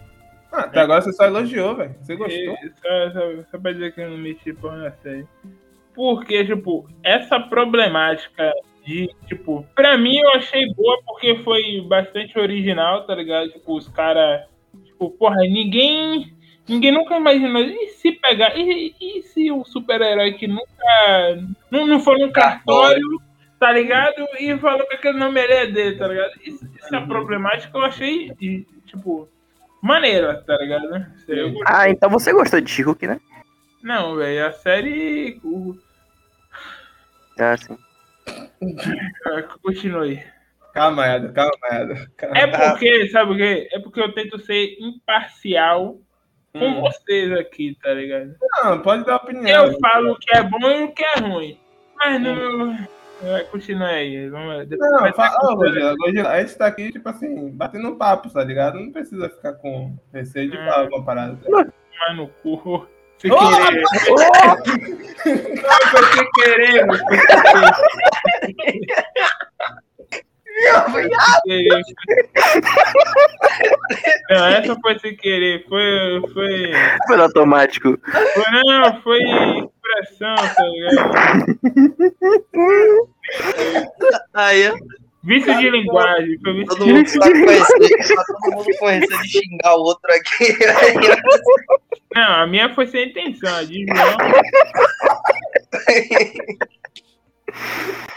[0.52, 1.96] Ah, até agora você só elogiou, velho.
[2.00, 2.38] Você gostou?
[2.38, 5.28] E Só, só, só pra dizer que eu não meti pau na série.
[5.94, 8.54] Porque, tipo, essa problemática
[8.86, 13.50] de, tipo, pra mim eu achei boa porque foi bastante original, tá ligado?
[13.50, 14.46] Tipo, os caras.
[14.86, 16.37] Tipo, porra, ninguém.
[16.68, 17.62] Ninguém nunca imaginou.
[17.62, 18.58] E se pegar.
[18.58, 20.68] E, e se o super-herói que nunca.
[21.72, 23.22] Não, não foi num cartório,
[23.60, 24.28] tá ligado?
[24.40, 26.32] E falou que aquele nome ali é dele, tá ligado?
[26.44, 29.28] Isso, isso é problemática eu achei, e, tipo,
[29.82, 30.94] maneira, tá ligado?
[30.96, 31.56] Aí.
[31.66, 33.20] Ah, então você gostou de She-Hulk, né?
[33.82, 35.40] Não, velho, a série.
[35.44, 35.78] o-
[37.40, 37.78] Ah, sim.
[39.26, 40.22] ah, Continue.
[40.74, 42.12] Calma, Eda, calma, Eda.
[42.18, 42.38] Calma.
[42.38, 43.68] É porque, sabe o quê?
[43.72, 45.98] É porque eu tento ser imparcial
[46.60, 46.82] com Hum.
[46.82, 48.36] vocês aqui, tá ligado?
[48.64, 49.66] Não, pode dar opinião.
[49.68, 51.60] Eu falo o que é bom e o que é ruim.
[51.96, 52.78] Mas não.
[53.22, 54.30] Vai, Continue aí.
[54.30, 58.44] Vamos, Não, fala, Gojira, Gojira, a gente tá aqui, tipo assim, batendo um papo, tá
[58.44, 58.80] ligado?
[58.80, 60.66] Não precisa ficar com receio de Hum.
[60.66, 61.36] falar alguma parada.
[61.44, 61.66] Tomar
[62.16, 62.88] no cu.
[63.18, 63.82] Sem Ô, querer.
[65.26, 66.86] Não, foi sem querer.
[74.30, 75.66] Não, essa foi sem querer.
[75.68, 76.22] Foi.
[76.34, 76.72] Foi.
[77.08, 77.98] Foi automático.
[78.34, 81.50] foi não, foi expressão, tá ligado?
[84.34, 84.74] Aí,
[85.28, 86.40] Vício de linguagem.
[86.40, 90.10] Foi vício todo de mundo tá conhecendo, tá todo mundo conhecendo de xingar o outro
[90.10, 90.58] aqui.
[92.16, 93.54] Não, a minha foi sem intenção.
[93.54, 94.18] A de João.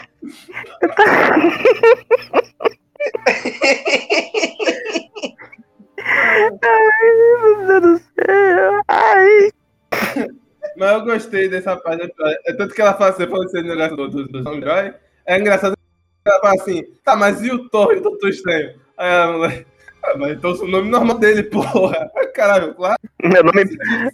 [6.63, 8.81] Ai, meu Deus do céu.
[8.87, 9.51] Ai.
[10.77, 12.11] Mas eu gostei dessa parte.
[12.45, 14.93] É tanto que ela fala, você falou desse negócio do, do, do herói.
[15.25, 18.75] É engraçado que ela fala assim, tá, mas e o Thor e o Doutor Estranho?
[18.97, 19.65] Aí ela fala,
[20.03, 22.09] ah, mas então o nome normal dele, porra.
[22.33, 22.97] Caralho, claro.
[23.23, 23.63] Meu nome.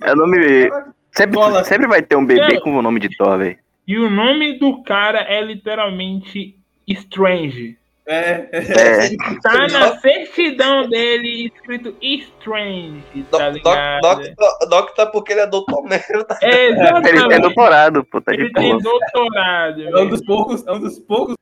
[0.03, 0.69] Meu nome.
[1.11, 1.63] Sempre, Bola.
[1.63, 3.57] sempre vai ter um bebê com o nome de Thor, velho.
[3.87, 7.77] E o nome do cara é literalmente Strange.
[8.05, 8.57] É, é.
[8.57, 9.09] É.
[9.41, 14.01] Tá na certidão dele escrito Strange, tá Doc, ligado?
[14.01, 16.23] doc, doc, doc tá porque ele é doutor mesmo.
[16.23, 16.37] Tá?
[16.41, 17.41] É, Ele tem exatamente.
[17.41, 19.81] doutorado, pô, tá de Ele tem doutorado.
[19.81, 21.35] É um dos poucos, é um dos poucos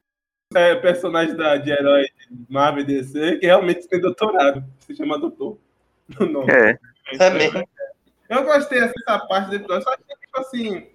[0.56, 2.06] é, personagens da, de herói
[2.50, 4.64] Marvel e DC que realmente tem doutorado.
[4.80, 5.58] Se chama doutor.
[6.20, 6.52] No nome.
[6.52, 6.78] É.
[7.20, 7.68] É mesmo.
[8.30, 10.88] Eu gostei dessa parte do episódio, só achei, tipo assim,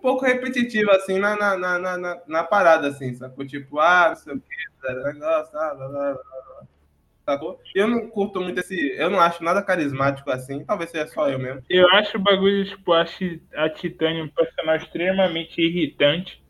[0.00, 3.46] pouco repetitiva, assim, na, na, na, na, na- parada, assim, sacou?
[3.46, 6.62] Tipo, ah, não sei o que, negócio, ah, blá, blá, blá, blá,
[7.24, 7.60] sacou?
[7.74, 11.38] Eu não curto muito esse, eu não acho nada carismático assim, talvez seja só eu
[11.38, 11.62] mesmo.
[11.68, 16.42] Eu acho o bagulho, tipo, acho a Titânia um personagem extremamente irritante,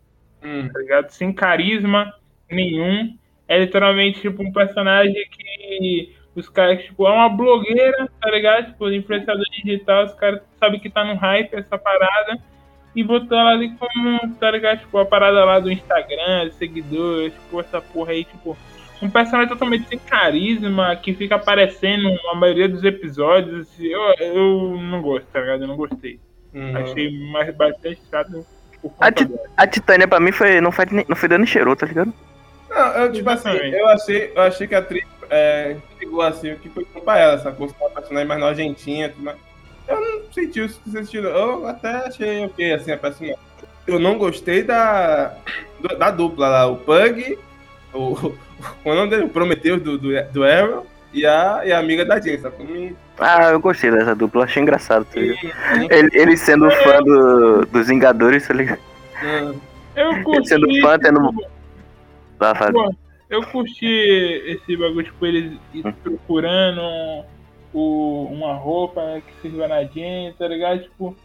[0.42, 0.68] Hum.
[0.72, 1.10] tá ligado?
[1.10, 2.14] Sem carisma
[2.50, 3.16] nenhum.
[3.46, 8.66] É literalmente, tipo, um personagem que os caras, tipo, é uma blogueira, tá ligado?
[8.66, 12.40] Tipo, influenciador digital, os caras sabem que tá no hype essa parada.
[12.94, 14.80] E botou ela ali como, tá ligado?
[14.80, 18.56] Tipo, a parada lá do Instagram, seguidores, tipo, essa porra aí, tipo,
[19.00, 23.68] um personagem totalmente sem carisma, que fica aparecendo na maioria dos episódios.
[23.78, 25.62] Eu, eu não gosto, tá ligado?
[25.62, 26.18] Eu não gostei.
[26.52, 26.76] Uhum.
[26.76, 28.44] Achei mais bastante chato
[28.98, 32.12] A, Ti- a Titânia pra mim foi, não, foi, não foi dando cheirou, tá ligado?
[32.68, 36.56] Não, eu, tipo assim, eu achei, eu achei que a atriz é, chegou assim, o
[36.58, 37.68] que foi bom pra ela, sacou?
[37.68, 39.38] Se uma personagem mais nojentinha, tudo mais.
[39.90, 40.80] Eu não senti isso
[41.10, 43.38] que eu até achei ok, assim, a personagem.
[43.86, 45.34] Eu não gostei da,
[45.98, 47.38] da dupla lá, o Pug,
[47.92, 48.14] o,
[48.84, 52.20] o nome dele, o Prometheus do, do, do Arrow e a, e a amiga da
[52.20, 52.64] Jen, sacou?
[52.64, 55.36] Me, Ah, eu gostei dessa dupla, achei engraçado, tá me-
[55.90, 58.78] Ele, ele sendo fã do, dos Vingadores, tá ligado?
[59.22, 59.58] me-
[59.96, 60.48] Eu curti.
[60.48, 61.34] Sendo fã, tendo-
[62.40, 62.54] Lá,
[63.28, 65.92] eu curti esse bagulho, tipo, eles Hum.
[66.02, 67.24] procurando
[67.72, 70.82] o, uma roupa que sirva na gente, tá ligado?
[70.82, 71.16] Tipo,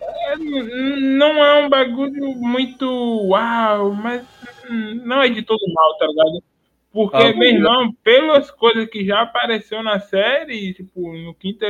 [0.00, 2.86] é, não é um bagulho muito
[3.28, 4.22] uau, mas
[4.70, 6.42] hum, não é de todo mal, tá ligado?
[6.92, 11.64] Porque, Ah, meu irmão, pelas coisas que já apareceu na série, tipo, no quinto,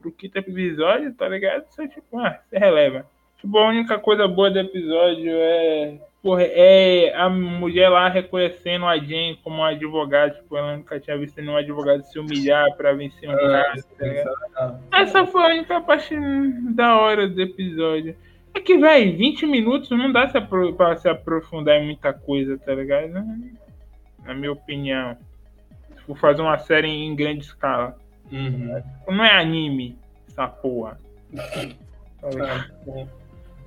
[0.00, 1.64] pro quinto episódio, tá ligado?
[1.68, 3.06] Você, tipo, ah, você releva.
[3.38, 8.96] Tipo, a única coisa boa do episódio é Porra, é a mulher lá reconhecendo a
[8.96, 13.28] Jen como um advogado, tipo, ela nunca tinha visto nenhum advogado se humilhar pra vencer
[13.28, 14.78] um tá ligado?
[14.92, 16.14] Essa foi a única parte
[16.74, 18.14] da hora do episódio.
[18.54, 20.28] É que, velho, 20 minutos não dá
[20.76, 23.14] pra se aprofundar em muita coisa, tá ligado?
[24.24, 25.16] Na minha opinião.
[25.96, 27.98] Se for fazer uma série em grande escala.
[28.30, 28.80] Uhum.
[29.08, 31.00] Não é anime, essa porra.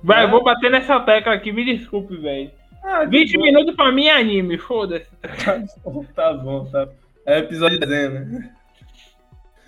[0.06, 2.48] Vai, vou bater nessa tecla aqui, me desculpe, velho.
[2.84, 3.46] Ah, de 20 boa.
[3.46, 5.08] minutos pra mim é anime, foda-se.
[6.14, 6.88] Tá bom, tá.
[7.26, 8.50] É episódio de desenho, né?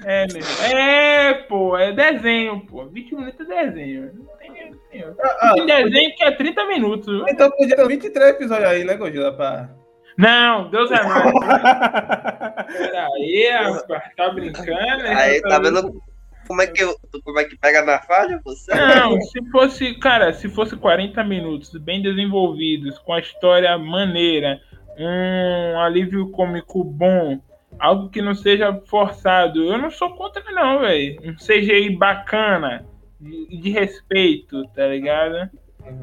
[0.04, 0.64] É, mesmo.
[0.72, 2.86] É, pô, é desenho, pô.
[2.86, 4.12] 20 minutos é desenho.
[4.14, 5.04] Não tem, não tem.
[5.40, 7.24] Ah, Tem desenho que é 30 minutos.
[7.28, 9.32] Então podia ter 23 episódios aí, né, Godzilla?
[9.32, 9.70] Pra...
[10.16, 11.32] Não, Deus é mais.
[12.78, 15.02] Peraí, rapaz, tá brincando?
[15.04, 16.00] Aí, tá vendo
[16.48, 18.74] como é que, eu- como é que pega na falha você?
[18.74, 24.60] Não, se fosse, cara, se fosse 40 minutos bem desenvolvidos, com a história maneira,
[24.98, 27.38] um alívio cômico bom,
[27.78, 31.20] algo que não seja forçado, eu não sou contra, não, velho.
[31.24, 32.84] Um CGI bacana,
[33.20, 35.50] de, de respeito, tá ligado?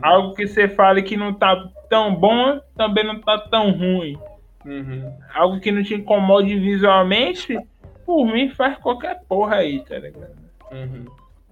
[0.01, 4.17] Algo que você fale que não tá tão bom, também não tá tão ruim.
[4.65, 5.13] Uhum.
[5.33, 7.59] Algo que não te incomode visualmente,
[8.05, 10.35] por mim faz qualquer porra aí, tá ligado?
[10.71, 11.05] Uhum.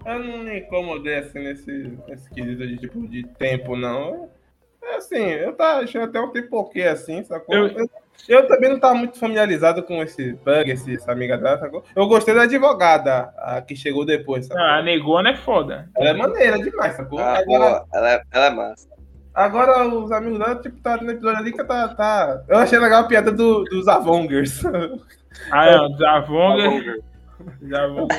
[0.06, 4.30] Eu não me incomodei assim nesse, nesse quesito de tipo de tempo, não.
[4.84, 7.56] É assim, eu tava achando até um tempo ok assim, sacou?
[7.56, 7.88] Eu- Eu,
[8.28, 11.84] eu também não tava muito familiarizado com esse bug, esse, essa amiga dela, sacou?
[11.96, 14.62] Eu gostei da advogada, a que chegou depois, sacou?
[14.62, 15.90] Ah, a negona é foda.
[15.96, 17.20] Ela é maneira demais, sacou?
[17.20, 18.88] Ah, agora, ela, é- ela é massa.
[19.34, 21.88] agora os amigos dela, tipo, tá no episódio ali que tá.
[21.96, 22.44] tá...
[22.48, 24.62] Eu achei legal a piada do, dos Avongers.
[25.52, 26.96] Ah, não, Zavonga.
[27.70, 28.16] Zavonga.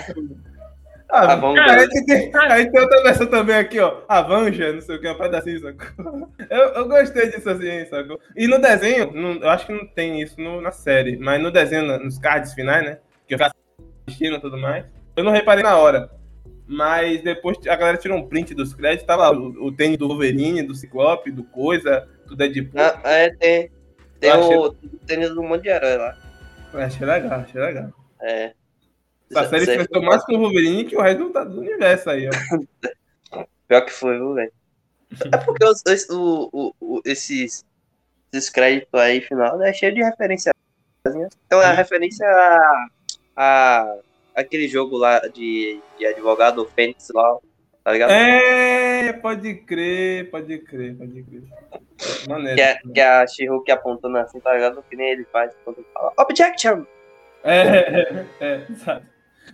[1.11, 1.71] Ah, Avengers.
[1.71, 3.99] a, gente tem, a gente tem outra versão também aqui, ó.
[4.09, 6.29] Avanja, não sei o que, uma pedacinho, sacou?
[6.51, 8.19] Eu, eu gostei disso assim, sacou?
[8.37, 11.53] E no desenho, não- eu acho que não tem isso no- na série, mas no
[11.53, 12.99] desenho, nos cards finais, né?
[13.29, 13.55] Que eu faço
[14.07, 14.87] assistindo e tudo mais,
[15.17, 16.11] eu não reparei na hora.
[16.67, 20.63] Mas depois a galera tirou um print dos créditos, tava o, o tênis do Wolverine,
[20.63, 22.81] do Ciclope, do Coisa, do Deadpool.
[22.81, 23.71] Ah, é, tem,
[24.19, 24.73] tem Eu achei- o
[25.07, 26.17] tênis do monte de herói lá.
[26.75, 27.93] Eu Achei legal, achei legal.
[28.21, 28.53] É.
[29.31, 32.29] Essa série Cê- enfrentou mais com o Wolverine que o resto do, do universo aí,
[32.29, 32.31] ó.
[33.69, 34.53] Pior que foi, viu, velho?
[35.33, 37.65] É porque os, os- o, o, esses,
[38.33, 40.53] esses créditos aí final é cheio de referência.
[41.47, 42.87] Então é a referência a,
[43.37, 43.97] a
[44.35, 47.39] aquele jogo lá de, de advogado, Fênix lá,
[47.85, 48.11] tá ligado?
[48.11, 51.43] É, pode crer, pode crer, pode crer.
[52.29, 52.57] Maneiro.
[52.57, 54.83] Que, é, que é a She-Hulk apontando assim, tá ligado?
[54.89, 56.85] Que nem ele faz quando fala Objection!
[57.43, 59.07] É, é, é, exato.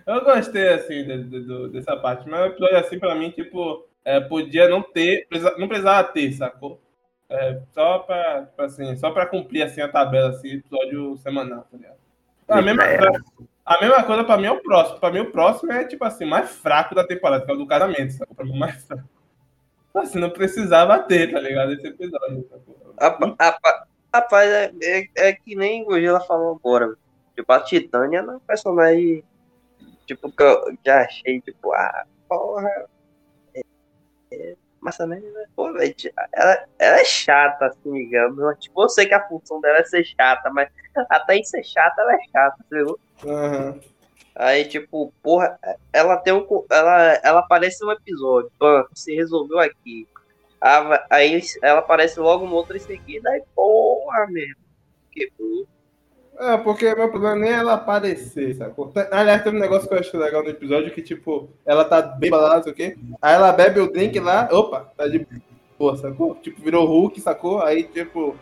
[0.07, 3.85] Eu gostei, assim, de- de- do- dessa parte, mas o episódio, assim, pra mim, tipo,
[4.05, 6.81] é, podia não ter, precisa- não precisava ter, sacou?
[7.29, 11.77] É, só pra, tipo assim, só pra cumprir, assim, a tabela, assim, episódio semanal, tá
[11.77, 11.97] ligado?
[12.49, 13.25] A mesma, coisa,
[13.65, 14.99] a mesma coisa pra mim é o próximo.
[14.99, 17.67] Pra mim, o próximo é, tipo assim, mais fraco da temporada, que é o do
[17.67, 18.35] casamento, sacou?
[18.35, 19.05] Pra mim, mais fraco.
[19.95, 21.73] Assim, não precisava ter, tá ligado?
[21.73, 22.49] Esse episódio,
[22.97, 26.97] apa- Rapaz, é, é, é que nem o Gojira falou agora.
[27.37, 29.23] Tipo, a Titânia não é um personagem.
[30.07, 32.69] Tipo, que eu já achei, tipo, ah, porra.
[33.55, 33.61] É,
[34.33, 35.45] é, mas também, né?
[35.55, 35.95] Pô, velho,
[36.33, 38.59] ela, ela é chata, assim, digamos.
[38.59, 40.69] Tipo, eu sei que a função dela é ser chata, mas
[41.09, 42.99] até em ser chata, ela é chata, entendeu?
[43.25, 43.81] Aham.
[44.35, 45.59] Aí, tipo, porra,
[45.93, 46.47] ela tem um.
[46.70, 48.51] Ela, ela aparece no episódio.
[48.59, 50.07] Pô, se resolveu aqui.
[50.61, 53.31] Ah, Aí ela aparece logo no outro em seguida.
[53.31, 54.57] Aí, porra, mesmo.
[55.11, 55.66] Que burro.
[56.40, 58.90] É, porque meu problema nem é ela aparecer, sacou?
[59.11, 62.57] Aliás, tem um negócio que eu acho legal no episódio que, tipo, ela tá lá,
[62.57, 62.97] não sei o quê.
[63.20, 65.27] Aí ela bebe o drink lá, opa, tá de
[65.78, 66.35] boa, sacou?
[66.36, 67.61] Tipo, virou Hulk, sacou?
[67.61, 68.35] Aí, tipo,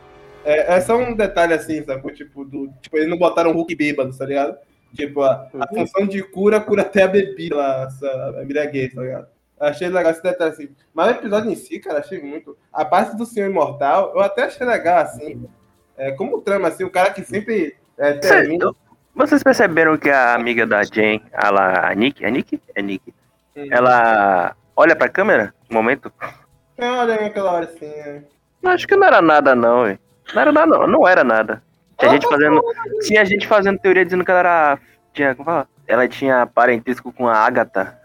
[0.45, 2.13] é, é só um detalhe assim, sacou?
[2.13, 4.57] Tipo, do, tipo, eles não botaram Hulk bêbado, tá ligado?
[4.95, 9.03] Tipo, a, a função de cura cura até a bebida lá, essa, a embriaguez, tá
[9.03, 9.27] ligado?
[9.61, 10.69] Achei legal esse detalhe assim.
[10.95, 12.57] Mas o episódio em si, cara, achei muito.
[12.73, 15.49] A parte do Senhor Imortal, eu até achei legal, assim.
[15.97, 18.73] É, como trama, assim, o cara que sempre é, termina.
[19.15, 22.63] Vocês perceberam que a amiga da Jen, a, lá, a Nick, é Nick?
[22.75, 23.13] É Nick.
[23.57, 26.13] Ela olha pra câmera no momento?
[26.77, 27.87] É, olha aí aquela hora assim.
[27.87, 28.23] É.
[28.65, 29.99] Acho que não era nada, não, ué.
[30.33, 30.87] Não era nada, não.
[30.87, 31.63] Não era nada.
[31.99, 32.61] Tinha gente fazendo.
[33.03, 34.79] Tinha gente fazendo teoria dizendo que ela era.
[35.13, 35.69] Tinha, como fala?
[35.87, 37.99] Ela tinha parentesco com a Agatha.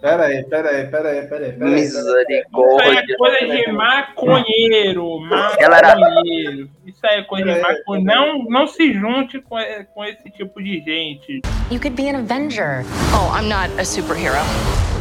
[0.00, 1.52] Pera aí, pera aí, pera aí, pera aí.
[1.52, 2.90] Pera aí, Isso Misericórdia.
[2.90, 5.20] aí é coisa de maconheiro,
[5.60, 6.68] Ela era- maconheiro.
[6.84, 8.04] Isso aí é coisa de maconheiro.
[8.04, 9.56] Não, não se junte com,
[9.94, 11.40] com esse tipo de gente.
[11.70, 12.84] You could be an Avenger.
[13.14, 14.34] Oh, I'm not a superhero.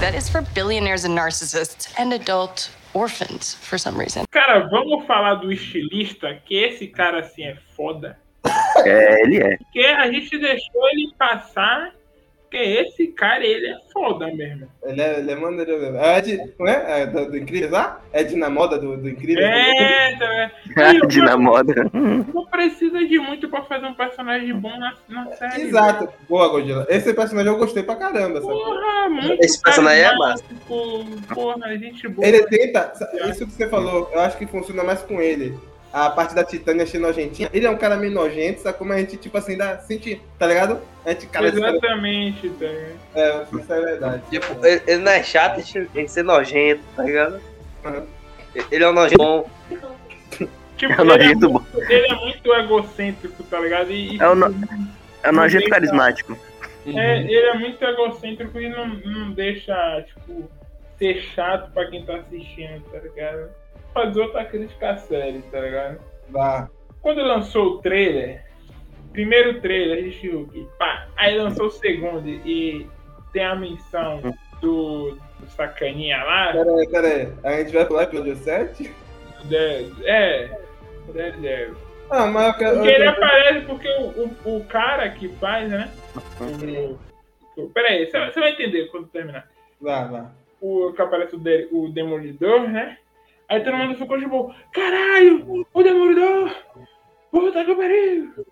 [0.01, 4.23] That is for billionaires and narcissists and adult orphans for some reason.
[4.31, 8.17] Cara, vamos falar do estilista, que esse cara assim é foda.
[8.89, 9.57] É, ele é.
[9.57, 11.93] Porque a gente deixou ele passar,
[12.41, 14.67] porque esse cara, ele é foda mesmo.
[14.83, 15.97] Ele é, ele é maneiro mesmo.
[15.97, 17.01] É Ed, não é?
[17.01, 18.01] é do, do Incrível lá?
[18.13, 19.45] Ed na moda do, do Incrível?
[19.45, 21.07] É, tá vendo?
[21.07, 21.73] De na moda.
[21.93, 25.61] Não precisa de muito pra fazer um personagem bom na, na série.
[25.61, 26.09] Exato.
[26.27, 26.85] Boa, Godila.
[26.89, 28.53] Esse personagem eu gostei pra caramba, sabe?
[28.53, 30.43] Porra, muito Esse personagem é massa.
[31.33, 32.27] Porra, gente boa.
[32.27, 32.91] Ele tenta,
[33.29, 35.57] isso que você falou, eu acho que funciona mais com ele.
[35.93, 37.49] A parte da Titânia achei nojentinha.
[37.53, 40.47] Ele é um cara meio nojento, sabe como a gente, tipo assim, dá, sente, tá
[40.47, 40.79] ligado?
[41.05, 42.65] A gente, cara, Exatamente, tá
[43.15, 44.23] é, isso é verdade.
[44.29, 45.61] Tipo, ele, ele não é chato
[45.93, 47.41] em ser nojento, tá ligado?
[47.83, 48.05] Uhum.
[48.71, 49.49] Ele é um nojento bom.
[50.77, 51.59] Tipo, É um ele, é nojento bom.
[51.59, 53.91] muito, ele é muito egocêntrico, tá ligado?
[53.91, 54.45] E, e, É o, no...
[55.23, 56.37] é o nojento carismático.
[56.87, 60.49] é, ele é muito egocêntrico e não, não deixa, tipo,
[60.97, 63.49] ser chato pra quem tá assistindo, tá ligado?
[63.93, 65.99] Fazer outra crítica à série, tá ligado?
[66.29, 66.69] Vá.
[67.01, 68.43] Quando lançou o trailer,
[69.11, 72.87] primeiro trailer, a gente viu que pá, aí lançou o segundo e
[73.33, 74.21] tem a menção
[74.61, 77.33] do, do sacaninha lá, Pera aí, pera aí.
[77.43, 78.91] A gente vai pular episódio 7?
[79.45, 80.49] de- é,
[81.13, 81.75] Daredevil.
[82.09, 82.75] Ah, mas eu quero.
[82.75, 84.03] Porque ele aparece porque o,
[84.49, 85.89] o, o cara que faz, né?
[86.39, 89.49] O, o, peraí, você você vai entender quando terminar.
[89.79, 90.31] Vá, vá.
[90.59, 92.97] O que aparece o, de, o Demolidor, né?
[93.51, 96.55] Aí todo mundo ficou tipo, caralho, o Demolidor!
[97.29, 98.45] Puta que pariu!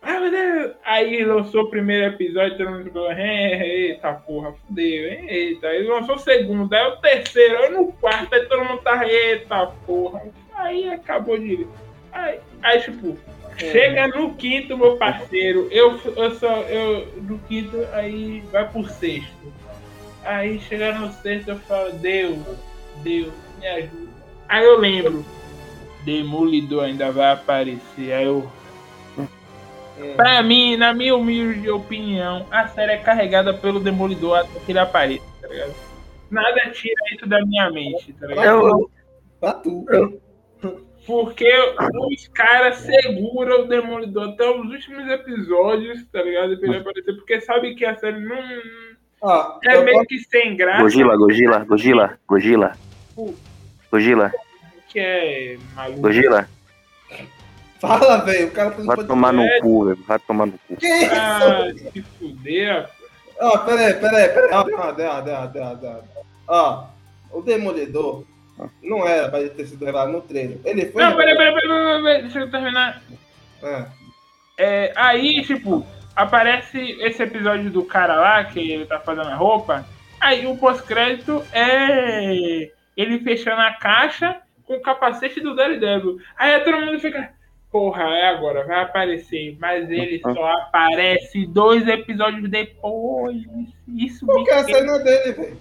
[0.00, 0.76] Ai meu Deus!
[0.82, 5.66] Aí lançou o primeiro episódio, todo mundo ficou, "É, eita porra, fudeu, eita.
[5.68, 9.66] Aí lançou o segundo, aí o terceiro, aí no quarto, aí todo mundo tá, eita
[9.86, 10.22] porra.
[10.54, 11.66] Aí acabou de.
[12.10, 13.14] Aí, aí tipo,
[13.58, 19.52] chega no quinto, meu parceiro, eu, eu só, eu, no quinto, aí vai pro sexto.
[20.24, 22.38] Aí chega no sexto, eu falo, Deus,
[23.02, 24.15] Deus, me ajuda.
[24.48, 25.24] Aí eu lembro,
[26.04, 28.12] Demolidor ainda vai aparecer.
[28.12, 28.50] Aí eu.
[30.14, 34.78] Pra mim, na minha humilde opinião, a série é carregada pelo Demolidor até que ele
[34.78, 35.74] apareça, tá ligado?
[36.30, 38.90] Nada tira isso da minha mente, tá ligado?
[39.40, 39.86] Pra tu.
[41.06, 41.48] Porque
[42.10, 46.58] os caras seguram o Demolidor até os últimos episódios, tá ligado?
[46.58, 48.36] Pra ele aparecer, porque sabe que a série não.
[49.22, 50.82] Ó, É meio que sem graça.
[50.82, 52.72] Gogila, Gogila, Gogila,
[53.90, 54.28] Gogila.
[54.28, 54.32] Gogila,
[54.88, 56.00] Que é maluco.
[56.00, 56.48] Gogila.
[57.80, 58.48] Fala, velho.
[58.48, 60.04] O cara tá no Vai tomar no cu, velho.
[60.06, 60.76] Vai tomar no cu.
[60.76, 61.14] Que isso?
[61.14, 62.88] Ah, se fuder.
[63.40, 64.52] Ó, pera aí, pera aí, pera aí.
[66.48, 66.48] Ó.
[66.48, 66.84] Ó,
[67.32, 68.24] o Demolidor
[68.82, 70.58] não era pra ele ter sido revelado no trailer.
[70.64, 71.02] Ele foi.
[71.02, 73.02] Não, peraí, peraí, peraí, peraí, peraí, deixa eu terminar.
[73.62, 73.86] Ah,
[74.58, 79.84] É, aí, tipo, aparece esse episódio do cara lá, que ele tá fazendo a roupa.
[80.18, 86.18] Aí o pós-crédito é ele fechando a caixa com o capacete do Daredevil.
[86.36, 87.30] Aí todo mundo fica,
[87.70, 89.56] porra, é agora, vai aparecer.
[89.60, 93.42] Mas ele só aparece dois episódios depois.
[93.88, 95.58] Isso me Porque a cena dele, velho.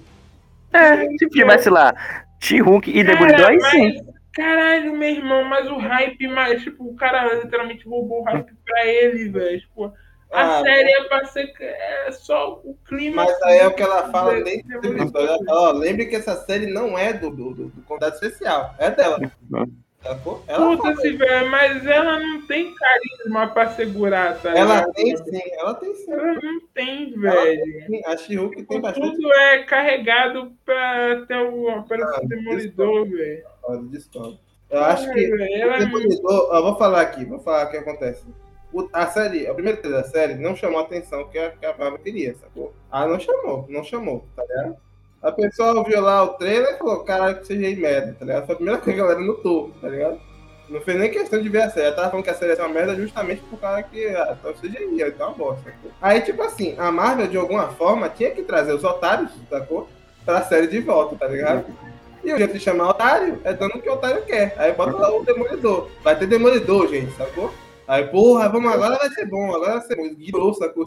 [0.74, 1.94] É, se tivesse lá
[2.40, 4.06] She-Hulk e Demolidor, aí sim.
[4.34, 8.86] Caralho, meu irmão, mas o hype, mas, tipo, o cara literalmente roubou o hype pra
[8.86, 9.60] ele, velho.
[9.62, 9.94] Tipo,
[10.32, 13.24] a Ah, série é pra ser é só o clima.
[13.26, 15.20] Mas aí é o que ela fala dentro do episódio.
[15.48, 18.74] Ela ó, lembre que essa série não é do, do, do, convidado especial.
[18.78, 19.20] É dela.
[20.04, 20.44] Sacou?
[20.48, 24.94] Ela, Puta se velho, mas ela não tem carisma pra segurar, tá ela ligado?
[24.94, 26.12] tem sim, ela tem sim.
[26.12, 27.88] Ela não tem, Ela velho.
[27.88, 28.06] tem.
[28.06, 33.44] A She-Hulk tem bastante Tudo é carregado pra ter o Operação Ah, Demolidor, velho.
[34.70, 37.40] Eu acho que Ai, velho, ela o é muito- Demolidor, ó, vou falar aqui, vou
[37.40, 38.24] falar o que acontece.
[38.76, 41.66] O- a série, o primeiro trailer da série não chamou a atenção que a, que
[41.66, 42.74] a Marvel queria, sacou?
[42.92, 44.76] Ah, não chamou, não chamou, tá ligado?
[45.22, 48.46] A pessoa viu lá o trailer e falou, caralho, que seja merda, tá ligado?
[48.46, 50.20] Foi a primeira coisa que a galera notou, tá ligado?
[50.68, 51.88] Não fez nem questão de ver a série.
[51.88, 54.80] Ela tava falando que a série ser uma merda justamente por causa que ah, seja
[54.80, 55.64] aí, então é uma bosta.
[55.64, 55.92] Sacou?
[56.02, 59.88] Aí, tipo assim, a Marvel, de alguma forma, tinha que trazer os otários, sacou?
[60.26, 61.66] Pra série de volta, tá ligado?
[62.24, 64.56] E o jeito de chamar otário é dando o que o otário quer.
[64.58, 65.88] Aí bota lá o Demolidor.
[66.04, 67.54] Vai ter Demolidor, gente, sacou?
[67.88, 70.16] Aí, porra, vamos, agora vai ser bom, agora vai ser bom.
[70.16, 70.86] Guiou, sacou?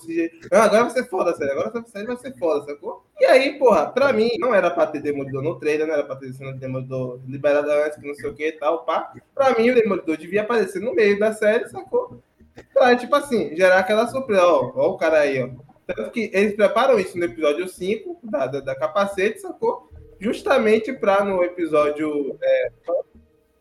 [0.50, 1.52] Não, agora vai ser foda, sério.
[1.52, 3.04] Agora essa série vai ser foda, sacou?
[3.20, 6.16] E aí, porra, pra mim, não era pra ter Demolidor no trailer, não era pra
[6.16, 9.12] ter cena de Demolidor liberada antes, que não sei o que e tal, pá.
[9.32, 12.20] Pra mim, o Demolidor devia aparecer no meio da série, sacou?
[12.74, 14.44] Pra, tipo assim, gerar aquela surpresa.
[14.44, 15.48] Ó, ó o cara aí, ó.
[15.86, 19.88] Tanto que eles preparam isso no episódio 5 da, da, da capacete, sacou?
[20.20, 22.72] Justamente pra no episódio, é,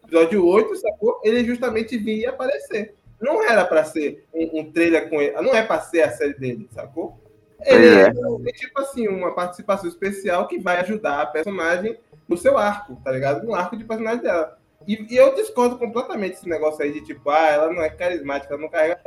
[0.03, 1.21] episódio 8, sacou?
[1.23, 2.96] Ele justamente vir aparecer.
[3.19, 6.35] Não era pra ser um, um trailer com ele, não é pra ser a série
[6.35, 7.19] dele, sacou?
[7.65, 8.49] Ele Pois é.
[8.49, 12.95] é, é tipo assim, uma participação especial que vai ajudar a personagem no seu arco,
[13.03, 13.45] tá ligado?
[13.45, 14.57] No arco de personagem dela.
[14.87, 18.53] E, e eu discordo completamente desse negócio aí de tipo, ah, ela não é carismática,
[18.53, 18.99] ela não carrega.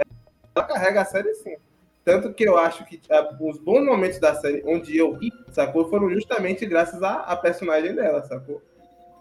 [0.55, 1.57] Ela carrega a série sim.
[2.05, 5.89] Tanto que eu acho que ah, os bons momentos da série onde eu ri, sacou?
[5.89, 8.61] Foram justamente graças à, à personagem dela, sacou?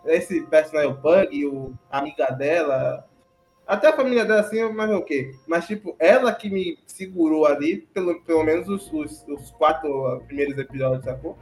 [0.06, 3.06] Esse personagem, o Pug, o, a amiga dela.
[3.70, 5.32] Até a família dela, assim, mas o quê?
[5.46, 10.58] Mas, tipo, ela que me segurou ali, pelo, pelo menos os, os, os quatro primeiros
[10.58, 11.38] episódios, sacou?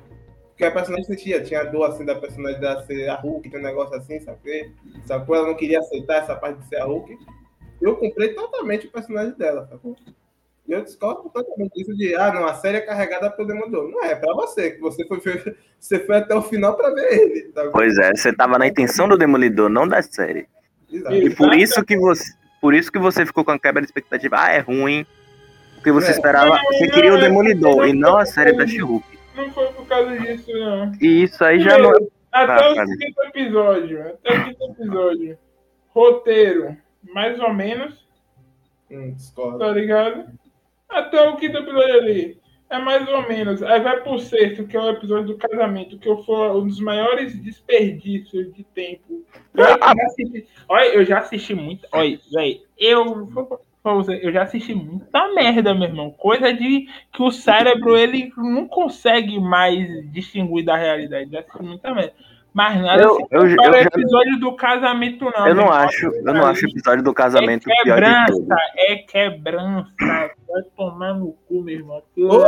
[0.50, 3.64] Porque a personagem sentia, tinha dor, assim, da personagem dela ser a Hulk, tem um
[3.64, 4.74] negócio assim, sabe?
[5.06, 5.38] Sacou?
[5.38, 7.18] Ela não queria aceitar essa parte de ser a Hulk.
[7.82, 9.96] Eu comprei totalmente o personagem dela, sacou?
[10.68, 13.90] E eu discordo completamente disso de, ah, não, a série é carregada pelo Demolidor.
[13.90, 15.22] Não é, é pra você, que você foi,
[15.80, 17.44] você foi até o final pra ver ele.
[17.54, 17.70] Tá?
[17.72, 20.46] Pois é, você tava na intenção do Demolidor, não da série.
[20.92, 21.16] Exato.
[21.16, 24.38] E por isso que você, por isso que você ficou com a quebra de expectativa.
[24.40, 25.06] Ah, é ruim.
[25.76, 26.12] Porque você É.
[26.12, 29.06] esperava, você queria o Demolidor e não a série da She-Hulk.
[29.36, 30.92] Não foi por causa disso, não.
[31.00, 31.92] E isso aí já não.
[32.32, 32.88] Até Ah, o cara.
[32.88, 34.08] quinto episódio.
[34.08, 35.38] Até o quinto episódio.
[35.90, 36.78] Roteiro,
[37.14, 38.06] mais ou menos,
[38.92, 39.60] Hum, discordo.
[39.60, 40.26] tá ligado?
[40.90, 42.38] Até o quinto episódio ali.
[42.70, 43.64] É mais ou menos.
[43.64, 46.82] Aí vai pro sexto, que é o episódio do casamento, que eu foi um dos
[46.82, 49.24] maiores desperdícios de tempo.
[49.54, 51.88] Eu já assisti, olha, eu já assisti muito.
[51.92, 53.30] Olha, velho, eu.
[54.22, 56.12] Eu já assisti muita merda, meu irmão.
[56.12, 61.32] Coisa de que o cérebro ele não consegue mais distinguir da realidade.
[61.32, 62.14] Já assisti muita merda.
[62.58, 65.48] Mas nada Eu- se eu- eu já- episódio do casamento, não.
[65.48, 68.34] Eu meu não acho, eu não acho o episódio do casamento é pior de quebrança,
[68.34, 68.48] tudo.
[68.78, 69.88] é quebrança.
[70.00, 72.02] Vai tomar no cu, meu irmão.
[72.18, 72.40] Ô,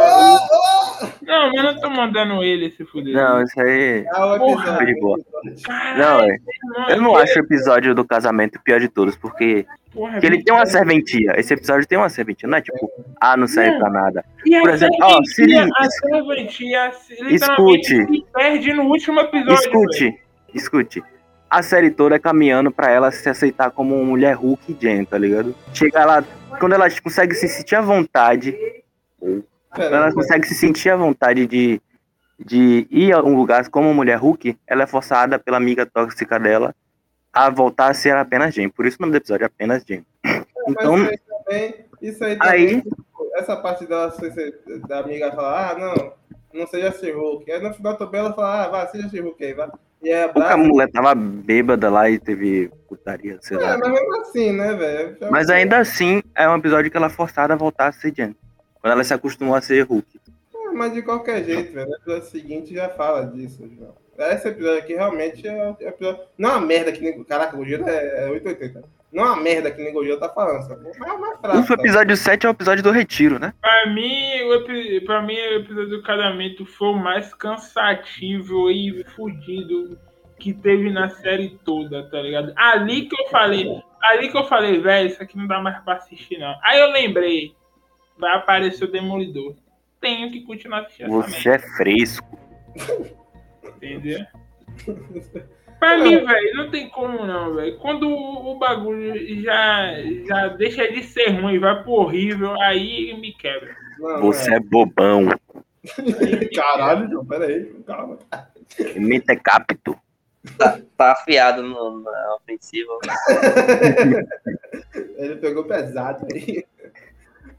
[1.22, 3.14] Não, mas não tô mandando ele se fuder.
[3.14, 4.04] Não, isso aí.
[4.08, 4.84] O Porra.
[4.84, 5.20] De boa.
[5.64, 6.94] Caralho, Não, é.
[6.94, 10.44] Eu não acho o episódio do casamento o pior de todos, porque, porra, porque ele
[10.44, 11.34] tem uma serventia.
[11.38, 12.90] Esse episódio tem uma serventia, não é tipo,
[13.20, 14.26] ah, não serve pra nada.
[14.46, 16.92] E a por exemplo, ó, liga- a serventia
[17.30, 18.06] Escute.
[18.06, 19.56] se perde no último episódio.
[19.56, 19.60] velho.
[19.60, 20.22] Escute,
[20.54, 21.04] escute.
[21.50, 25.04] A série toda é caminhando pra ela se aceitar como uma mulher Hulk e Jen,
[25.06, 25.56] tá ligado?
[25.74, 26.24] Chega lá,
[26.60, 28.56] quando ela consegue se sentir à vontade,
[29.20, 31.82] quando ela consegue se sentir à vontade de,
[32.38, 36.76] de ir a um lugar como mulher Hulk, ela é forçada pela amiga tóxica dela
[37.34, 38.70] a voltar a ser apenas Jen.
[38.70, 40.06] Por isso o nome do episódio é apenas Jen.
[40.68, 44.14] Então, Mas isso aí também, isso aí também, Aí- tipo, essa parte dela,
[44.88, 46.14] da amiga falar, ah, não,
[46.62, 47.52] não seja She-Hulk.
[47.52, 49.70] Aí no final também ela fala, ah, vai, seja She-Hulk aí, vai.
[50.02, 53.78] E aí a mulher tava bêbada lá e teve putaria, sei É, lá.
[53.78, 55.18] mas mesmo assim, né, velho?
[55.30, 58.36] Mas ainda assim, é um episódio que ela é forçada a voltar a ser Jen.
[58.82, 60.20] Quando ela se acostumou a ser Hulk.
[60.56, 63.94] É, mas de qualquer jeito, velho, no episódio seguinte já fala disso, João.
[64.20, 66.22] Esse episódio aqui realmente é é episódio...
[66.38, 67.24] Não é uma merda que nem.
[67.24, 68.84] Caraca, o Giro é, é 880.
[69.12, 70.84] Não é uma merda que nem o Giro tá falando, sabe?
[71.00, 71.58] Mas é mais fraco.
[71.60, 71.82] O sabe?
[71.82, 73.54] episódio 7 é o episódio do retiro, né?
[73.62, 79.04] Pra mim, o epi- pra mim, o episódio do casamento foi o mais cansativo e
[79.16, 79.98] fudido
[80.38, 82.54] que teve na série toda, tá ligado?
[82.56, 83.68] Ali que eu falei,
[84.04, 86.56] ali que eu falei, velho, isso aqui não dá mais pra assistir, não.
[86.64, 87.54] Aí eu lembrei,
[88.18, 89.56] vai aparecer o Demolidor.
[90.00, 92.40] Tenho que continuar assistindo essa Você é fresco.
[93.76, 94.26] Entendeu?
[95.80, 97.78] Pra mim, velho, não tem como não, velho.
[97.78, 99.94] Quando o, o bagulho já,
[100.28, 103.74] já deixa de ser ruim vai pro horrível, aí me quebra.
[103.98, 105.30] Não, Você é bobão.
[106.54, 108.20] Caralho, João, peraí, calma.
[108.98, 109.98] Mente é capto.
[110.98, 112.92] Tá afiado no, na ofensiva.
[115.18, 116.66] Ele pegou pesado aí.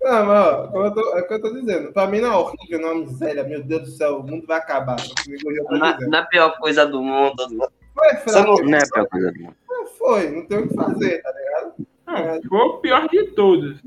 [0.03, 1.93] Não, mas ó, como eu tô, é o que eu tô dizendo.
[1.93, 3.45] Pra mim não é horrível, não é uma miséria.
[3.45, 4.97] Meu Deus do céu, o mundo vai acabar.
[4.99, 6.11] É o que o Giro tá Na, dizendo.
[6.11, 7.71] na pior coisa do mundo.
[7.95, 9.57] Foi fraco, Não é a pior coisa do mundo.
[9.99, 11.75] foi, não tem o que fazer, tá ligado?
[12.07, 13.79] Não, foi o pior de todos.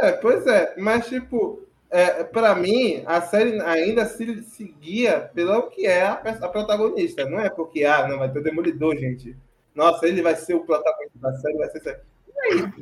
[0.00, 5.86] É, pois é, mas tipo, é, pra mim, a série ainda se seguia pelo que
[5.86, 9.36] é a, a protagonista, não é porque, ah, não, vai ter o Demolidor, gente.
[9.74, 12.00] Nossa, ele vai ser o protagonista da série, vai ser.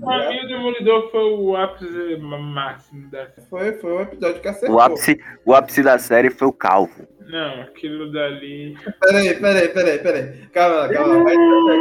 [0.00, 3.46] Pra mim, o Demolidor foi o ápice máximo da série.
[3.48, 4.76] Foi, foi um episódio que acertou.
[4.76, 7.08] O ápice, o ápice da série foi o Calvo.
[7.26, 8.76] Não, aquilo dali.
[9.00, 10.46] Peraí, peraí, peraí, peraí.
[10.52, 11.24] Calma, calma.
[11.24, 11.78] Vai, vai,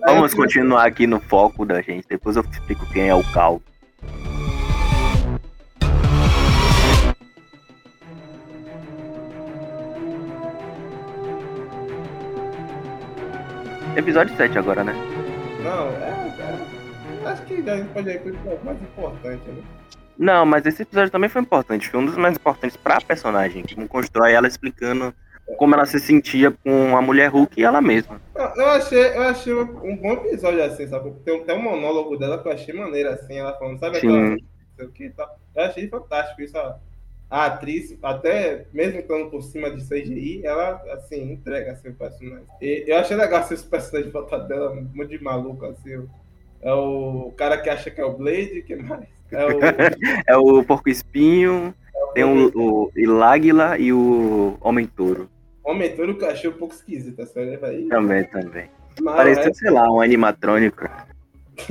[0.00, 0.14] vai.
[0.14, 2.06] Vamos continuar aqui no foco da gente.
[2.08, 3.62] Depois eu explico quem é o Calvo.
[13.96, 14.94] Episódio 7 agora, né?
[15.62, 16.25] Não, é.
[17.26, 19.62] Acho que a gente pode ir pro episódio mais importante, né?
[20.18, 21.88] Não, mas esse episódio também foi importante.
[21.88, 23.64] Foi um dos mais importantes pra personagem.
[23.74, 25.12] Como constrói ela explicando
[25.56, 28.20] como ela se sentia com a mulher Hulk e ela mesma.
[28.34, 31.12] Eu, eu achei, eu achei um bom episódio assim, sabe?
[31.24, 34.44] Tem até um monólogo dela que eu achei maneiro assim, ela falando, sabe aquela Sim.
[34.80, 35.38] o que tal.
[35.54, 36.74] Eu achei fantástico isso, ó.
[37.30, 42.46] a atriz, até mesmo estando por cima de CGI, ela, assim, entrega assim, o personagem.
[42.60, 46.06] E eu achei legal assim, esse personagem voltado dela, muito de maluco, assim.
[46.62, 49.06] É o cara que acha que é o Blade, que mais?
[49.30, 49.50] É o,
[50.28, 51.74] É o Porco Espinho,
[52.14, 55.28] tem o, o Iláguila e o Homem Touro.
[55.64, 57.88] Homem Touro que eu achei um pouco esquisito, essa leva aí.
[57.88, 58.70] Também, também.
[59.00, 60.88] Mas, Parecia, sei lá, um animatrônico.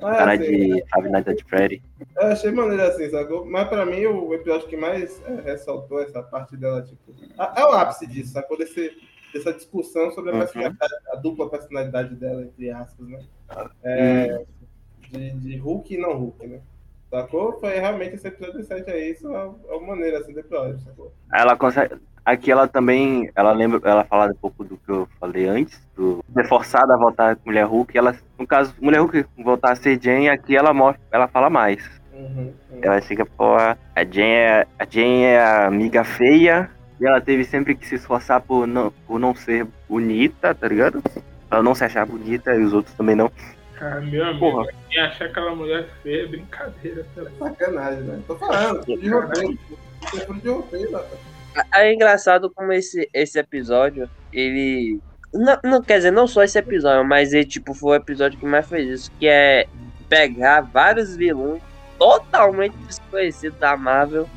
[0.00, 0.42] mas, Cara assim,
[0.74, 1.82] de Five Nights at Freddy.
[2.16, 3.44] Eu achei maneiro assim, sacou?
[3.44, 7.12] Mas pra mim, o episódio que mais é, ressaltou essa parte dela, tipo.
[7.38, 8.56] a- É o ápice disso, sacou?
[8.56, 8.92] Desse,
[9.34, 10.76] dessa discussão sobre a, Uhum.
[11.12, 13.20] a dupla personalidade dela, entre aspas, né?
[13.82, 14.44] É,
[15.10, 16.60] de, de Hulk e não Hulk, né?
[17.10, 17.60] Sacou?
[17.60, 21.12] Foi realmente esse episódio 7 aí, isso é é uma maneira assim do episódio, sacou?
[21.32, 21.94] Ela consegue.
[22.24, 26.24] Aqui ela também, ela lembra, ela fala um pouco do que eu falei antes, do
[26.32, 27.96] ser forçada a voltar com Mulher Hulk.
[27.96, 31.84] Ela, no caso, Mulher Hulk voltar a ser Jane, aqui ela mostra, ela fala mais.
[32.14, 32.80] Uhum, uhum.
[32.80, 33.76] Ela chega, pô, a
[34.10, 36.70] Jane é, a Jane é a amiga feia,
[37.00, 41.02] e ela teve sempre que se esforçar por não, por não ser bonita, tá ligado?
[41.50, 43.30] Ela não se achar bonita e os outros também não.
[43.80, 44.66] Ah, meu amigo, Porra.
[44.88, 47.04] quem achar aquela mulher feia é brincadeira.
[47.14, 47.38] tá ligado?
[47.38, 48.22] Sacanagem, né?
[48.26, 49.58] Tô falando, de roteiro.
[50.14, 51.20] É de roteiro, rapaz.
[51.74, 55.00] É engraçado como esse, esse episódio, ele.
[55.32, 58.46] Não, não, quer dizer, não só esse episódio, mas ele, tipo, foi o episódio que
[58.46, 59.66] mais fez isso, que é
[60.08, 61.60] pegar vários vilões
[61.98, 64.28] totalmente desconhecidos da Marvel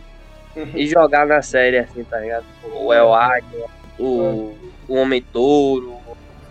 [0.74, 2.46] e jogar na série, assim, tá ligado?
[2.74, 3.66] O El Águia,
[4.00, 4.54] o,
[4.88, 5.94] o Homem Touro,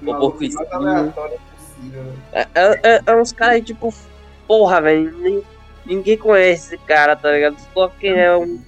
[0.02, 0.40] o Porco
[0.80, 1.12] né?
[2.32, 3.92] É, é, é- é uns caras, tipo,
[4.46, 5.42] porra, velho, nin-
[5.84, 7.56] ninguém conhece esse cara, tá ligado?
[7.74, 8.58] Só quem é um.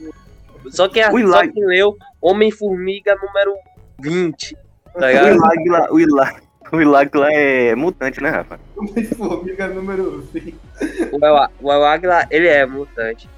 [0.71, 3.55] Só quem, é, O só Ilag- quem leu Homem-Formiga número
[4.01, 4.55] 20,
[4.93, 5.25] tá O ligado?
[5.27, 5.35] O
[6.01, 6.33] Iláguila,
[6.73, 8.61] o Iláguila é mutante, né, Rafa?
[8.77, 10.55] Homem-Formiga número 20.
[11.13, 13.29] O El, o El Águila, ele é mutante.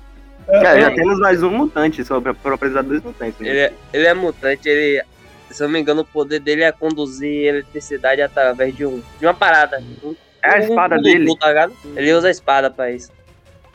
[0.53, 3.39] Já, já temos mais um mutante sobre a propriedade dos mutantes.
[3.41, 3.49] né?
[3.49, 5.03] Ele é, ele é mutante, ele.
[5.51, 9.27] Se eu não me engano, o poder dele é conduzir eletricidade através de, um, de
[9.27, 9.83] uma parada.
[10.03, 11.37] Um, É a um espada condutor, dele.
[11.39, 11.71] Tá?
[11.97, 13.11] Ele usa a espada pra isso.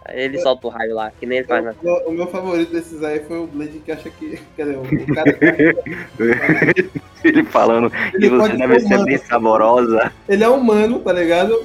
[0.08, 1.74] Aí ele solta o raio lá, que nem ele faz na.
[1.84, 4.40] O, o meu favorito desses aí foi o Blade que acha que.
[4.56, 5.32] Quer dizer, o cara
[7.24, 9.06] Ele falando Ele que você deve ser ser humano.
[9.06, 10.12] bem saborosa.
[10.30, 11.56] Ele é humano, tá ligado?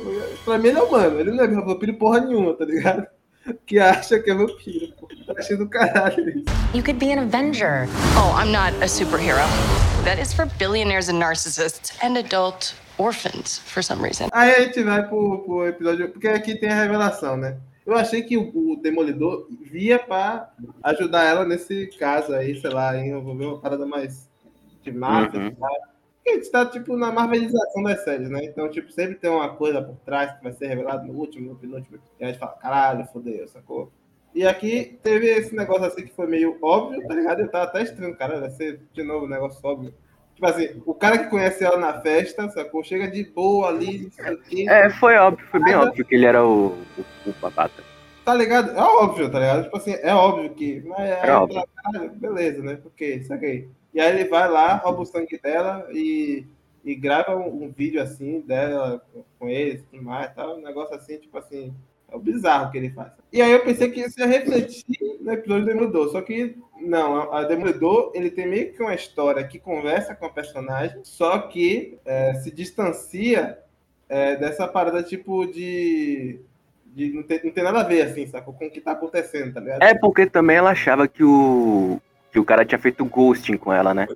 [0.45, 1.21] Pra mim ele é humano.
[1.21, 3.07] Ele não é vampiro porra nenhuma, tá ligado?
[3.67, 5.09] Que acha que é vampiro, pô.
[5.27, 6.45] Tá achando do caralho isso.
[6.75, 7.87] You could be an Avenger.
[8.17, 9.41] Oh, I'm not a superhero.
[10.05, 14.29] That is for billionaires and narcissists and adult orphans for some reason.
[14.33, 16.11] Aí a gente vai pro, pro episódio.
[16.11, 17.57] Porque aqui tem a revelação, né?
[17.87, 20.51] Eu achei que o, o Demolidor via pra
[20.85, 24.29] ajudar ela nesse caso aí, sei lá, em envolver uma parada mais
[24.83, 25.57] de máfia Uhum.
[26.31, 28.45] A gente tá, tipo, na marvelização das séries, né?
[28.45, 31.57] Então, tipo, sempre tem uma coisa por trás que vai ser revelada no último, no
[31.57, 31.99] penúltimo.
[32.19, 33.91] E a gente fala, caralho, fodeu, sacou?
[34.35, 37.41] E aqui teve esse negócio assim que foi meio óbvio, tá ligado?
[37.41, 39.93] Eu tava até estranho, cara, vai ser de novo um negócio óbvio.
[40.35, 42.83] Tipo assim, o cara que conhece ela na festa, sacou?
[42.85, 44.67] Chega de boa ali, não sei o quê.
[44.69, 47.83] É, foi óbvio, foi bem Mas- óbvio que ele era o, o, o babaca.
[48.25, 48.71] Tá ligado?
[48.71, 49.65] É óbvio, tá ligado?
[49.65, 50.81] Tipo assim, é óbvio que.
[50.87, 51.63] Mas é, É óbvio.
[52.15, 52.77] beleza, né?
[52.77, 53.69] Porque isso aqui.
[53.93, 56.45] E aí ele vai lá, rouba o sangue dela e,
[56.85, 59.05] e grava um, um vídeo assim dela
[59.39, 60.57] com- eles, tudo mais, tal.
[60.59, 61.75] Um negócio assim, tipo assim.
[62.13, 63.13] É o bizarro que ele faz.
[63.33, 66.09] E aí eu pensei que isso ia refletir no episódio do Demolidor.
[66.11, 70.27] Só que não, a a Demolidor ele tem meio que uma história que conversa com
[70.27, 73.59] a personagem, só que é, se distancia
[74.09, 76.41] é, dessa parada tipo de.
[76.87, 78.55] de não, ter, não tem nada a ver, assim, sacou?
[78.55, 79.83] Com o que tá acontecendo, tá ligado?
[79.83, 82.01] É porque também ela achava que o,
[82.31, 84.07] que o cara tinha feito ghosting com ela, né?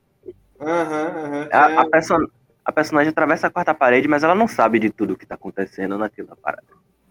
[0.60, 1.48] Aham, aham.
[1.52, 2.26] A, É, a, person-
[2.64, 5.98] a personagem atravessa a quarta parede, mas ela não sabe de tudo que tá acontecendo
[5.98, 6.62] naquela parada.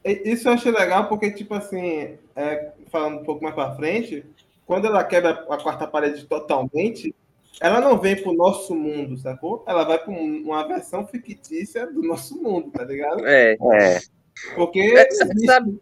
[0.03, 4.25] Isso eu achei legal porque, tipo assim, é, falando um pouco mais pra frente,
[4.65, 7.13] quando ela quebra a quarta parede totalmente,
[7.61, 9.63] ela não vem pro nosso mundo, sacou?
[9.67, 13.25] Ela vai pra um- uma versão fictícia do nosso mundo, tá ligado?
[13.25, 13.53] É.
[13.73, 13.99] É,
[14.55, 14.79] Porque.
[14.81, 15.79] É, existe- sabe,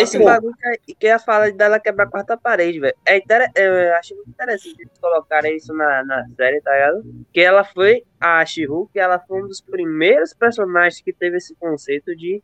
[0.00, 0.54] esse cara, bagulho
[0.86, 2.94] que, que ia falar dela quebrar a quarta parede, velho.
[3.06, 3.50] É inter...
[3.54, 7.24] Eu achei muito interessante eles colocarem isso na, na série, tá ligado?
[7.32, 11.54] Que ela foi, a she que ela foi um dos primeiros personagens que teve esse
[11.56, 12.42] conceito de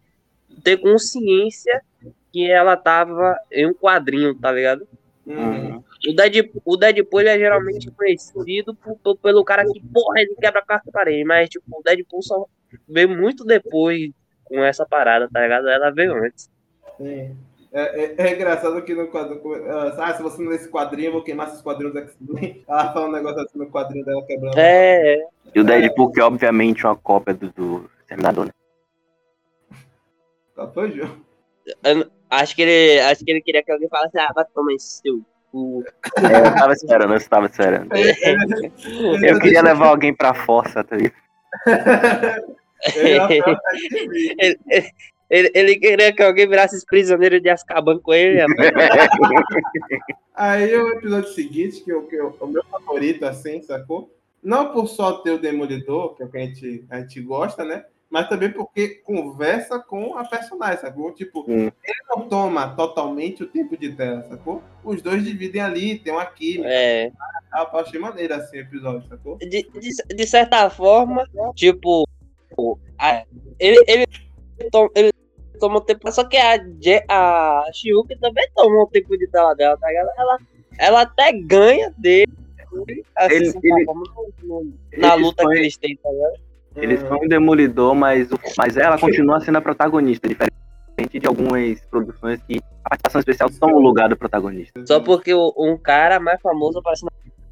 [0.62, 1.82] ter consciência
[2.32, 4.86] que ela tava em um quadrinho, tá ligado?
[5.26, 5.82] Uhum.
[6.08, 10.60] O Deadpool, o Deadpool é geralmente conhecido por- por- pelo cara que, porra, ele quebra
[10.60, 11.24] a quarta parede.
[11.24, 12.46] Mas, tipo, o Deadpool só
[12.88, 14.10] veio muito depois
[14.44, 15.68] com essa parada, tá ligado?
[15.68, 16.48] Ela veio antes.
[16.96, 17.36] Sim.
[17.72, 19.40] É, é- é engraçado que no quadro.
[19.98, 22.64] Ah, se você não ler esse quadrinho, eu vou queimar esses quadrinhos do X-Men.
[22.68, 24.58] Ela fala um negócio assim no quadrinho dela quebrando.
[24.58, 25.26] É, é.
[25.54, 28.52] e o Deadpool, que é obviamente uma cópia do, do Terminador, né?
[30.54, 31.16] Qual foi, João?
[32.30, 35.22] Acho que ele acho que ele queria que alguém falasse, ah, vai tomar esse seu
[35.52, 35.84] cu.
[36.16, 37.90] É, eu tava esperando, eu estava esperando.
[37.94, 41.14] Eu queria levar alguém pra força, tá ligado?
[42.94, 44.92] Ele
[45.30, 48.40] ele, ele- queria que alguém virasse prisioneiro de Azkaban com ele.
[50.34, 54.14] Aí o episódio seguinte, que, eu, que eu- o meu favorito, assim, sacou?
[54.42, 57.64] Não por só ter o Demolidor, que é o que a gente, a gente gosta,
[57.64, 57.84] né?
[58.08, 61.12] Mas também porque conversa com a personagem, sacou?
[61.12, 61.70] Tipo, Hum.
[61.84, 64.62] ele não toma totalmente o tempo de tela, sacou?
[64.82, 66.68] Os dois dividem ali, tem uma química.
[66.70, 67.08] É.
[67.52, 69.36] Eu achei maneiro assim o episódio, sacou?
[69.38, 72.08] de, de, de certa forma, tipo,
[72.98, 73.24] a-
[73.58, 74.06] ele, ele,
[74.94, 75.10] ele
[75.60, 79.54] toma um tempo, só que a, Je- a Shiuki também toma um tempo de tela
[79.54, 80.08] dela, tá ligado?
[80.16, 80.38] Ela,
[80.78, 82.30] ela até ganha dele,
[83.16, 84.02] assim, Ele- ele- forma,
[84.42, 86.34] no- no- na luta põem- que eles têm, tá ligado?
[86.76, 92.40] Eles põem um demolidor, mas, mas ela continua sendo a protagonista, diferente de algumas produções
[92.42, 94.80] que a participação especial toma o lugar do protagonista.
[94.86, 97.10] Só porque o- um cara mais famoso aparece na,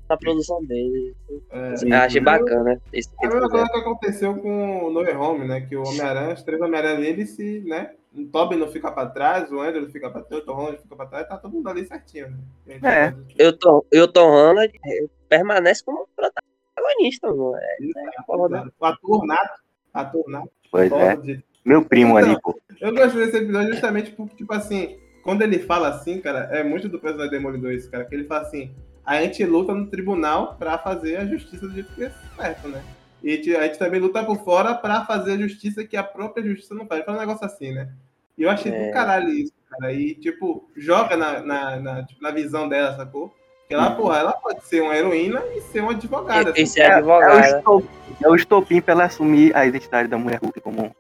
[0.09, 1.15] na produção dele.
[1.51, 1.75] É.
[1.83, 5.61] Eu achei bacana É a eles mesma coisa que aconteceu com o No Home, né?
[5.63, 7.93] Que o Homem-Aranha, os três Homem-Aranha dele se, né?
[8.15, 10.79] O Tobey não fica pra trás, o Andrew não fica pra trás, o Tom Holland
[10.79, 12.35] fica pra trás, tá todo mundo ali certinho,
[12.67, 12.79] né?
[12.83, 13.15] É.
[13.37, 17.57] Eu tô, eu tô Holland eh, permanece como protagonista, mano.
[17.57, 18.71] É, é né?
[18.79, 19.61] O ator nato,
[19.93, 21.17] ator nato, Pois é.
[21.17, 22.59] de- Meu primo ali, Então, pô.
[22.81, 26.89] Eu gostei desse episódio justamente porque, tipo assim, quando ele fala assim, cara, é muito
[26.89, 28.75] do personagem Demolidor isso, cara, que ele fala assim,
[29.07, 32.83] a gente luta no tribunal pra fazer a justiça do jeito que é certo, né?
[33.23, 36.03] E a gente- a gente também luta por fora pra fazer a justiça que a
[36.03, 37.05] própria justiça não faz.
[37.05, 37.89] Fala um negócio assim, né?
[38.37, 38.87] E eu achei É.
[38.89, 39.93] do caralho isso, cara.
[39.93, 43.35] E, tipo, joga na, na, na, tipo, na visão dela, sacou?
[43.67, 43.97] Que ela, Uhum.
[43.97, 46.51] porra, ela pode ser uma heroína e ser uma advogada.
[46.51, 46.67] E- assim.
[46.67, 47.59] ser É, o advogada.
[47.59, 47.89] estopim,
[48.23, 50.91] é o estopim pra ela assumir a identidade da mulher Hulk como um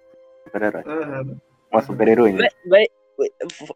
[0.44, 0.82] super-herói.
[0.86, 1.36] Aham.
[1.70, 2.48] Uma super-heroína.
[2.66, 2.86] Véi,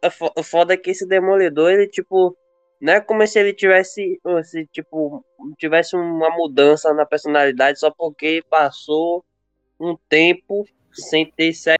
[0.02, 2.36] é o foda é que esse demolidor, ele, tipo,
[2.80, 5.24] não é como se ele tivesse, se, tipo,
[5.58, 9.24] tivesse uma mudança na personalidade só porque passou
[9.78, 11.78] um tempo sem ter série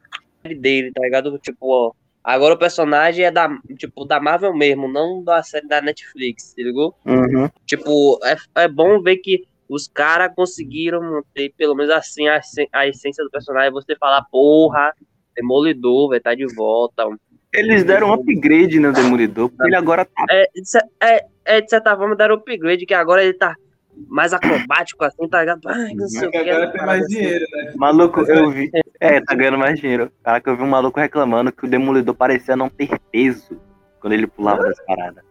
[0.55, 1.37] dele, tá ligado?
[1.39, 1.91] Tipo, ó,
[2.23, 6.63] agora o personagem é da, tipo, da Marvel mesmo, não da série da Netflix, se
[6.63, 6.95] ligou?
[7.05, 7.49] Uhum.
[7.65, 12.41] Tipo, é, é bom ver que os caras conseguiram manter, pelo menos assim, a,
[12.73, 13.71] a essência do personagem.
[13.71, 14.93] Você falar, porra,
[15.33, 17.05] Demolidor, vai estar de volta.
[17.53, 20.25] Eles deram um upgrade no Demolidor, porque ele agora tá.
[20.29, 20.47] É,
[21.03, 23.55] é, é, de certa forma, deram upgrade, que agora ele tá
[24.07, 25.67] mais acrobático, assim, tá ligado?
[25.67, 26.37] Ai, não sei o que.
[26.37, 27.73] agora tem mais dinheiro, né?
[27.75, 28.69] Maluco, eu vi.
[28.99, 30.11] É, tá ganhando mais dinheiro.
[30.23, 33.59] Caraca, eu vi um maluco reclamando que o Demolidor parecia não ter peso
[33.99, 35.23] quando ele pulava das paradas.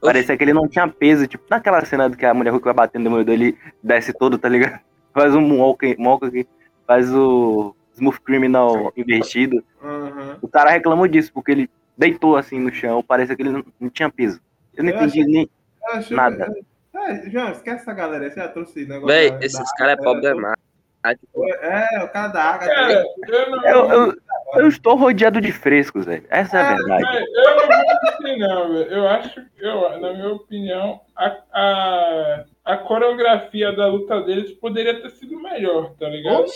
[0.00, 2.74] Parecia que ele não tinha peso, tipo, naquela cena do que a mulher Hulk vai
[2.74, 4.80] batendo no Demolidor, ele desce todo, tá ligado?
[5.12, 6.46] Faz um moonwalk, moonwalk aqui,
[6.86, 9.62] faz o Smooth Criminal invertido.
[9.82, 10.38] Aham.
[10.42, 13.90] O cara reclamou disso, porque ele deitou assim no chão, parecia que ele não, não
[13.90, 14.40] tinha peso.
[14.76, 15.50] Eu não Eu entendi achei- nem
[15.92, 16.54] acho- nada.
[16.94, 19.06] É, João, esquece essa galera, esse já trouxe negócio.
[19.06, 20.62] Véi, da- esses caras é problemático.
[21.04, 22.66] É, o cara da água.
[22.66, 23.64] Cara, eu não.
[23.64, 24.14] Eu, eu,
[24.56, 26.24] eu estou rodeado de frescos, velho.
[26.28, 27.24] Essa é a verdade.
[27.34, 28.90] Eu não vou mentir, não, velho.
[28.90, 35.10] Eu acho, eu, na minha opinião, a, a, a coreografia da luta deles poderia ter
[35.10, 36.46] sido melhor, tá ligado?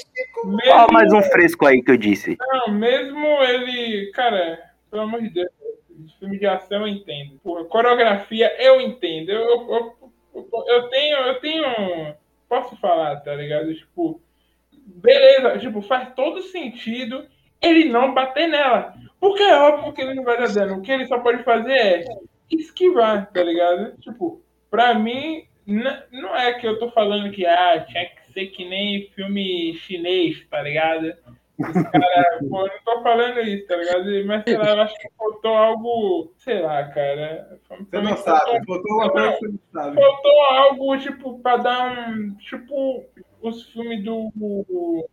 [0.45, 2.37] Mesmo, Ó, mais um fresco aí que eu disse.
[2.41, 4.11] Não, mesmo ele.
[4.13, 4.59] Cara,
[4.91, 5.49] pelo amor de Deus,
[5.89, 7.39] de filme de ação eu entendo.
[7.45, 9.31] Porra, coreografia eu entendo.
[9.31, 9.95] Eu, eu,
[10.35, 11.17] eu, eu tenho.
[11.19, 12.15] Eu tenho.
[12.49, 13.73] Posso falar, tá ligado?
[13.73, 14.21] Tipo.
[14.73, 17.27] Beleza, tipo, faz todo sentido
[17.61, 18.95] ele não bater nela.
[19.21, 20.79] Porque é óbvio que ele não vai dar dano.
[20.79, 22.05] O que ele só pode fazer é
[22.51, 23.97] esquivar, tá ligado?
[24.01, 28.65] Tipo, pra mim, não é que eu tô falando que ah, tinha que ser que
[28.65, 31.15] nem filme chinês, tá ligado?
[31.59, 34.27] Os cara, pô, eu não tô falando isso, tá ligado?
[34.27, 37.61] Mas sei lá, eu acho que faltou algo, sei lá, cara.
[37.69, 40.01] Você não sabe, faltou uma coisa que você não sabe.
[40.01, 42.35] Faltou algo, tipo, pra dar um.
[42.39, 43.05] Tipo,
[43.43, 44.31] os filmes do.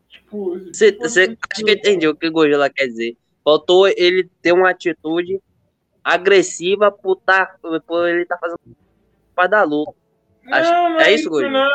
[0.10, 0.58] Tipo.
[0.74, 3.18] Cê, cê, acho que eu entendi o que o Gojira quer dizer.
[3.44, 5.40] Faltou ele ter uma atitude
[6.04, 8.60] agressiva por, tá, por ele estar fazendo
[9.36, 9.94] parte da luta.
[10.52, 11.50] Acho- Não, não é isso, Gojira?
[11.52, 11.70] Não,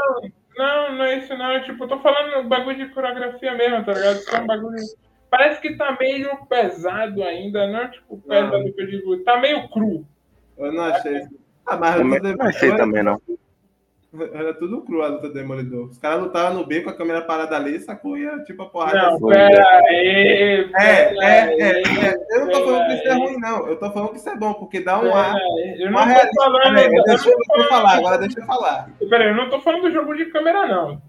[0.56, 1.62] não, não é isso não.
[1.62, 4.16] Tipo, eu tô falando bagulho de coreografia mesmo, tá ligado?
[4.18, 4.76] Isso é um bagulho.
[5.30, 9.16] Parece que tá meio pesado ainda, não tipo pesado que eu digo.
[9.24, 10.06] Tá meio cru.
[10.56, 11.22] Eu não achei.
[11.66, 13.20] Ah, mas eu não achei também, não.
[14.32, 15.88] Era tudo cru a luta do Demolidor.
[15.88, 18.16] Os caras lutavam no beco com a câmera parada ali, sacou?
[18.16, 19.28] E tipo a porrada Não, assim.
[19.28, 20.70] pera aí.
[20.74, 22.24] É, pera é, é, é.
[22.30, 23.66] Eu não tô falando que isso é ruim, não.
[23.68, 25.34] Eu tô falando que isso é bom, porque dá um ar.
[25.78, 26.74] Eu não tô falando.
[27.04, 28.90] Deixa eu falar, agora deixa eu falar.
[29.08, 31.00] Peraí, eu não tô falando do jogo de câmera, não.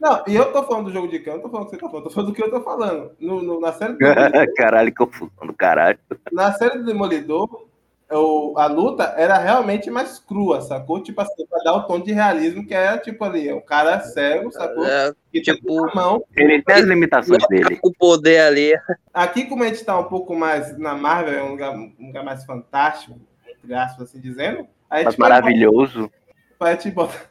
[0.00, 1.82] Não, e eu tô falando do jogo de campo, não tô falando do que você
[1.82, 3.10] tá falando, tô falando do que eu tô falando.
[3.20, 5.98] No, no- na, série do Demolidor, caralho, confusão do caralho.
[6.32, 7.66] na série do Demolidor,
[8.10, 11.02] o, a luta era realmente mais crua, sacou?
[11.02, 14.50] Tipo assim, pra dar o tom de realismo que é tipo ali, o cara cego,
[14.52, 14.84] sacou?
[14.86, 16.24] É, E tipo, a mão.
[16.36, 17.78] Ele tem as limitações dele.
[17.82, 18.72] o poder ali.
[19.12, 22.24] Aqui, como a gente tá um pouco mais na Marvel, é um lugar, um lugar
[22.24, 23.18] mais fantástico,
[23.48, 26.10] entre aspas, assim dizendo, a gente Mas vai maravilhoso.
[26.58, 27.26] botar- A gente botar.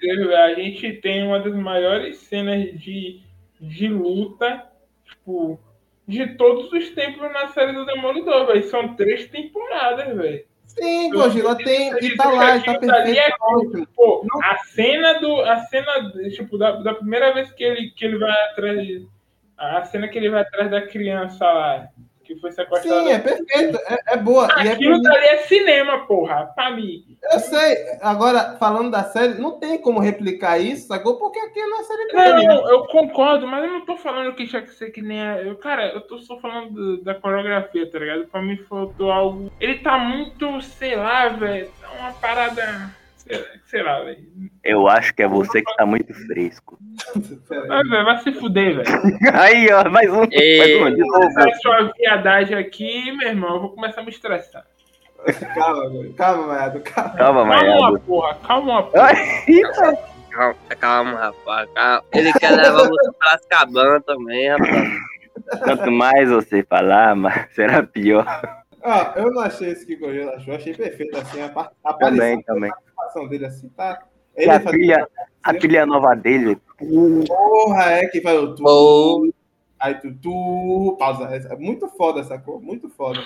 [0.00, 3.20] Deus, a gente tem uma das maiores cenas de,
[3.60, 4.64] de luta,
[5.04, 5.58] tipo,
[6.08, 8.64] de todos os tempos na série do Demolidor, velho.
[8.64, 10.44] São três temporadas, velho.
[10.66, 11.92] Sim, Gojira tem.
[12.02, 13.18] E tá lá, tá dali perfeito.
[13.18, 13.86] é tá.
[13.94, 15.40] Pô, a cena do.
[15.42, 18.86] A cena, tipo, da, da primeira vez que ele, que ele vai atrás.
[18.86, 19.06] de-
[19.56, 21.88] A cena que ele vai atrás da criança lá,
[22.28, 23.00] que foi sequestrada.
[23.02, 23.78] Sim, é perfeito.
[23.88, 24.46] É, é boa.
[24.62, 27.04] E é Aquilo dali é cinema, porra, pra mim.
[27.32, 27.76] Eu sei.
[28.02, 31.16] Agora, falando da série, não tem como replicar isso, sacou?
[31.18, 32.42] Porque aqui é série né?
[32.46, 35.38] Não, eu concordo, mas eu não tô falando que tinha que ser que nem a.
[35.42, 38.26] Eu, cara, eu tô só falando do- da coreografia, tá ligado?
[38.26, 39.50] Pra mim faltou algo.
[39.58, 41.70] Ele tá muito, sei lá, velho.
[41.80, 42.90] Tá uma parada.
[43.84, 44.18] Lá, velho.
[44.64, 46.78] Eu acho que é você que tá muito fresco.
[47.48, 48.88] Velho, vai se fuder, velho.
[49.34, 50.24] Aí, ó, mais um.
[50.30, 51.26] E- Mais um de novo.
[51.40, 54.64] Essa sua viadagem aqui, meu irmão, eu vou começar a me estressar.
[55.54, 56.14] Calma, velho.
[56.14, 57.10] calma, Maiado, calma.
[57.10, 58.00] Calma, Calma uma Maiado.
[58.00, 59.10] porra, calma uma porra.
[60.30, 61.68] Calma, calma, rapaz.
[61.74, 62.04] calma.
[62.14, 64.88] Ele quer levar você pra Azkaban também, rapaz.
[65.64, 68.24] Quanto mais você falar, mais será pior.
[68.82, 70.54] Ah, eu não achei isso que o Gojira achou.
[70.54, 72.70] Achei perfeito, assim, a, par- a Também, também.
[73.08, 74.02] A participação dele, assim, tá...
[74.36, 75.08] E a trilha,
[75.42, 76.58] a trilha nova dele,
[77.26, 79.32] Porra, é que vai o tu,
[79.80, 81.24] aí tu, tu, pausa.
[81.24, 82.60] É muito foda, sacou?
[82.60, 83.20] Muito foda.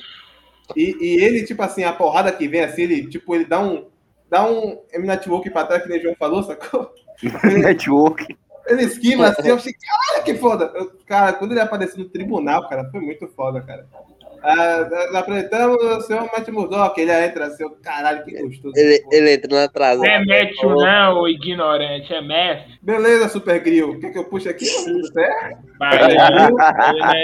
[0.75, 3.87] E, e ele, tipo assim, a porrada que vem, assim, ele, tipo, ele dá um,
[4.31, 6.91] dá um M-Network pra trás, que o João falou, sacou?
[7.45, 8.35] network.
[8.67, 10.73] Ele esquiva assim, eu achei, caralho, que foda.
[10.75, 13.87] Eu- cara, quando ele apareceu no tribunal, cara, foi muito foda, cara.
[14.43, 18.73] Ah, apresentamos o senhor Matt Murdock, ele entra assim, eu, caralho, que gostoso.
[18.77, 19.99] ele, ele entra na atrasada.
[19.99, 22.67] Não é Matthew, não, ignorante, é Math.
[22.83, 24.01] Beleza, Super Grill.
[24.01, 24.67] Quer que eu puxe aqui?
[25.79, 26.17] Vai.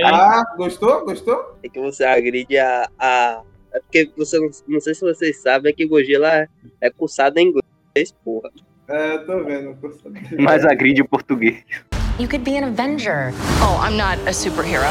[0.05, 1.05] Ah, gostou?
[1.05, 1.59] Gostou?
[1.63, 2.89] É que você agride a.
[2.99, 3.43] a...
[3.75, 6.49] É porque você não, não sei se vocês sabem, é que Gojira
[6.81, 8.51] é cursado em inglês, porra.
[8.89, 9.77] É, tô vendo.
[10.39, 11.63] Mas agride o português.
[12.19, 13.33] You could be an Avenger.
[13.61, 14.87] Oh, I'm not a superhero.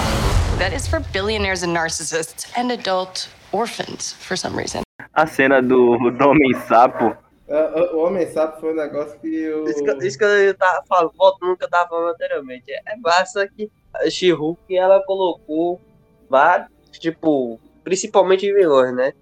[0.60, 4.82] That is for billionaires and narcissists and adult orphans for some reason.
[5.14, 7.16] A cena do, do Homem Sapo.
[7.48, 9.66] Ah, O Homem Sapo foi um negócio que eu.
[9.66, 12.72] Isso que, isso que eu tava falando, voltando que eu tava falando anteriormente.
[12.72, 15.80] É massa que a She-Hulk, ela colocou
[16.28, 19.14] vários, tipo, principalmente vilões, né?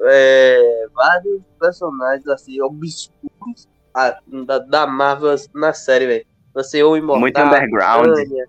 [0.00, 6.26] É, vários personagens, assim, obscuros ah, da, da Marvel na série, velho.
[6.54, 8.16] Você ou Imortal, Muito underground.
[8.16, 8.48] Titânia.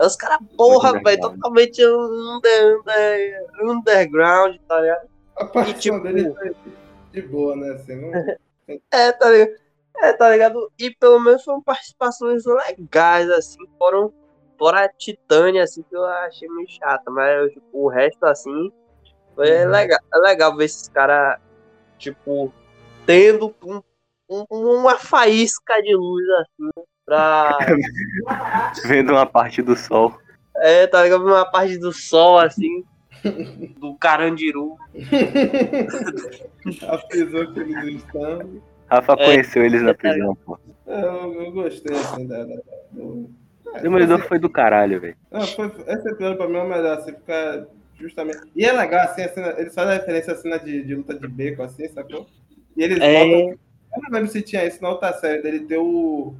[0.00, 5.08] Os caras, porra, velho, totalmente under, under, underground, tá ligado?
[5.36, 6.72] A participação E, tipo- dele foi
[7.12, 7.70] de boa, né?
[7.72, 8.10] Assim, não...
[8.90, 9.52] É, tá ligado?
[9.98, 10.72] É, tá ligado?
[10.78, 14.12] E pelo menos foram participações legais, assim, foram
[14.58, 18.72] fora a Titânia, assim, que eu achei meio chata, mas tipo, o resto, assim,
[19.34, 19.70] foi Uhum.
[19.70, 19.98] legal.
[20.14, 21.38] É legal ver esses caras,
[21.98, 22.52] tipo,
[23.06, 23.82] tendo um-
[24.28, 26.70] um- uma faísca de luz, assim,
[27.04, 27.58] pra.
[28.86, 30.18] Vendo uma parte do sol.
[30.56, 31.24] É, tá ligado?
[31.24, 32.84] Uma parte do sol, assim,
[33.78, 34.76] do Carandiru.
[36.88, 38.62] a prisão que eles estão.
[38.86, 39.24] Rafa É.
[39.26, 40.58] conheceu eles na prisão, pô.
[40.86, 42.44] Eu, eu gostei, assim, da.
[42.44, 42.54] da
[42.92, 43.30] do...
[43.74, 45.16] É, Demolidor foi do caralho, velho.
[45.32, 47.64] Esse episódio pra mim é o melhor, assim, ficar
[47.98, 48.38] justamente.
[48.54, 51.26] E é legal, assim, a cena, eles fazem referência à cena de, de luta de
[51.26, 52.26] beco, assim, sacou?
[52.76, 53.24] E eles É.
[53.24, 53.58] botam.
[53.96, 56.34] Eu não lembro se tinha isso na outra série, dele ter o,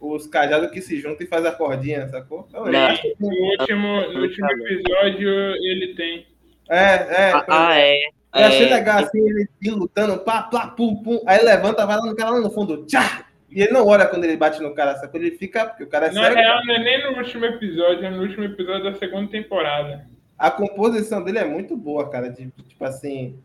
[0.00, 2.48] os cajados que se juntam e faz a cordinha, sacou?
[2.52, 2.86] Não.
[2.86, 6.26] acho que No último, no último episódio ele tem.
[6.68, 7.32] É, é.
[7.32, 7.98] Ah, ah, é.
[8.34, 11.22] Eu achei É, legal, assim, ele lutando, pá, pá, pum, pum.
[11.26, 13.24] Aí levanta, vai lá no cara lá no fundo, tchá!
[13.50, 15.18] E ele não olha quando ele bate no cara, sacou?
[15.18, 16.34] Ele fica, porque o cara é Na cego.
[16.36, 20.06] real, não é nem no último episódio, é no último episódio da segunda temporada.
[20.38, 22.28] A composição dele é muito boa, cara.
[22.28, 23.38] De, tipo assim,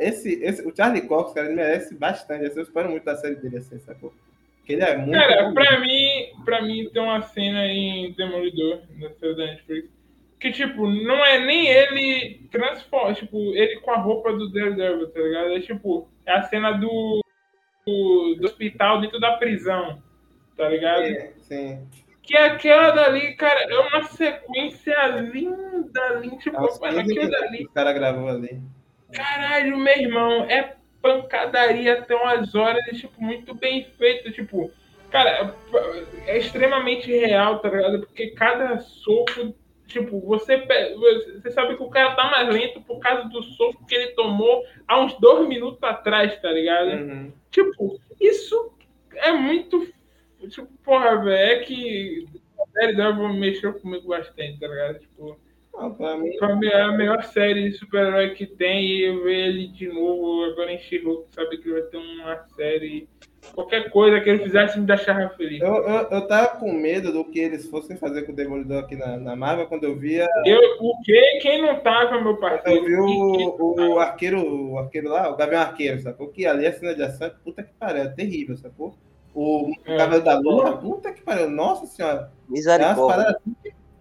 [0.00, 2.44] esse, esse, o Charlie Cox, cara, ele merece bastante.
[2.46, 4.12] assim, Eu espero muito da série dele, assim, sacou?
[4.68, 5.12] Ele é muito.
[5.12, 9.88] Cara, pra mim, pra mim tem uma cena em Demolidor, na série da Netflix,
[10.38, 15.20] que, tipo, não é nem ele transforma, tipo, ele com a roupa do Daredevil, tá
[15.20, 15.52] ligado?
[15.52, 17.24] É, tipo, é a cena do,
[17.86, 20.00] do, do hospital dentro da prisão,
[20.56, 21.02] tá ligado?
[21.02, 21.86] É, sim.
[22.22, 27.24] Que aquela dali, cara, é uma sequência linda, linda, tipo, É uns mano, 15 aquilo
[27.24, 28.60] minutos dali O cara gravou ali.
[29.12, 34.70] Caralho, meu irmão, é pancadaria até umas horas, e, tipo, muito bem feito, tipo,
[35.10, 35.54] cara,
[36.26, 38.00] é extremamente real, tá ligado?
[38.00, 39.54] Porque cada soco
[39.88, 40.62] Tipo, você,
[41.40, 44.62] você sabe que o cara tá mais lento por causa do soco que ele tomou
[44.86, 46.90] há uns dois minutos atrás, tá ligado?
[46.90, 47.32] Uhum.
[47.50, 48.70] Tipo, isso
[49.14, 49.90] é muito.
[50.50, 52.28] Tipo, porra, velho, é que
[52.60, 54.98] a série Devil mexeu comigo bastante, tá ligado?
[54.98, 55.40] Tipo,
[55.96, 59.48] Pra mim, pra mim é a melhor série de super-herói que tem e eu ver
[59.48, 63.08] ele de novo agora em She-Hulk, sabe que vai ter uma série.
[63.54, 65.62] Qualquer coisa que ele fizesse me deixava feliz.
[65.62, 68.96] eu, eu, eu tava com medo do que eles fossem fazer com o Demolidor aqui
[68.96, 70.26] na, na Marvel quando eu via.
[70.44, 71.38] Eu, o que?
[71.40, 72.80] Quem não tava, meu parceiro?
[72.80, 76.28] eu vi o, o arqueiro, o arqueiro lá, o Gavião Arqueiro, sacou?
[76.28, 78.94] Que ali a cena de ação, puta que pariu, é terrível, sacou?
[79.34, 79.96] O É.
[79.96, 82.32] Cavaleiro da Lua, puta que pariu, nossa senhora.
[82.48, 83.06] É, Misericórdia.
[83.06, 83.54] paradas assim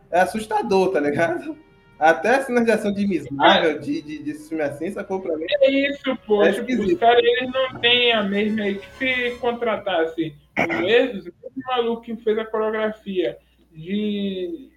[0.09, 1.55] é assustador, tá ligado?
[1.99, 5.45] Até a cena de ação de de, de, filme assim, sacou pra mim?
[5.49, 6.43] É isso, pô.
[6.43, 8.63] É tipo, os caras eles não têm a mesma.
[8.65, 13.37] Que se contratasse o mesmo, o maluco que fez a coreografia
[13.71, 14.69] de.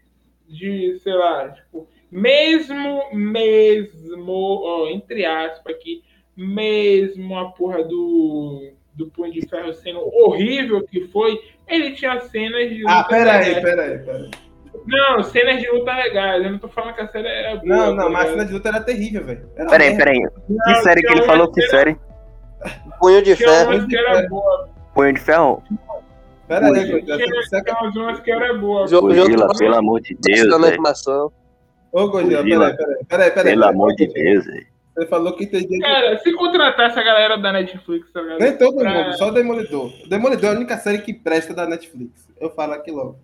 [0.49, 4.33] de, sei lá, tipo, mesmo, mesmo,
[4.65, 6.03] ó, entre aspas aqui,
[6.35, 8.73] mesmo a porra do.
[8.95, 11.39] do Punho de Ferro sendo horrível que foi,
[11.69, 12.83] ele tinha cenas de.
[12.87, 13.61] Ah, luta pera aí,
[14.87, 16.45] Não, cenas de luta legais.
[16.45, 17.63] Eu não tô falando que a série era boa.
[17.65, 19.49] Não, não, tá mas a cena de luta era terrível, velho.
[19.57, 20.19] Era Peraí, peraí.
[20.21, 21.51] Que Não, série que ele falou?
[21.53, 21.97] Que série?
[23.01, 23.87] Punho de ferro.
[24.95, 25.63] Punho de Ferro?
[26.49, 27.01] Pera aí,
[29.01, 31.33] Gojila, pelo amor de Deus, animação.
[31.93, 32.43] Ô, Gordila.
[32.43, 33.33] peraí, peraí, peraí, peraí.
[33.33, 33.75] Pelo peraí.
[33.75, 34.67] amor de Deus, velho.
[34.97, 35.79] Você falou que tem de...
[35.79, 38.41] Cara, se contratasse a galera da Netflix, tá ligado?
[38.41, 39.93] Nem todo Pra- mundo, só o Demolidor.
[40.09, 42.29] Demolidor é a única série que presta da Netflix.
[42.41, 43.19] Eu falo aqui logo.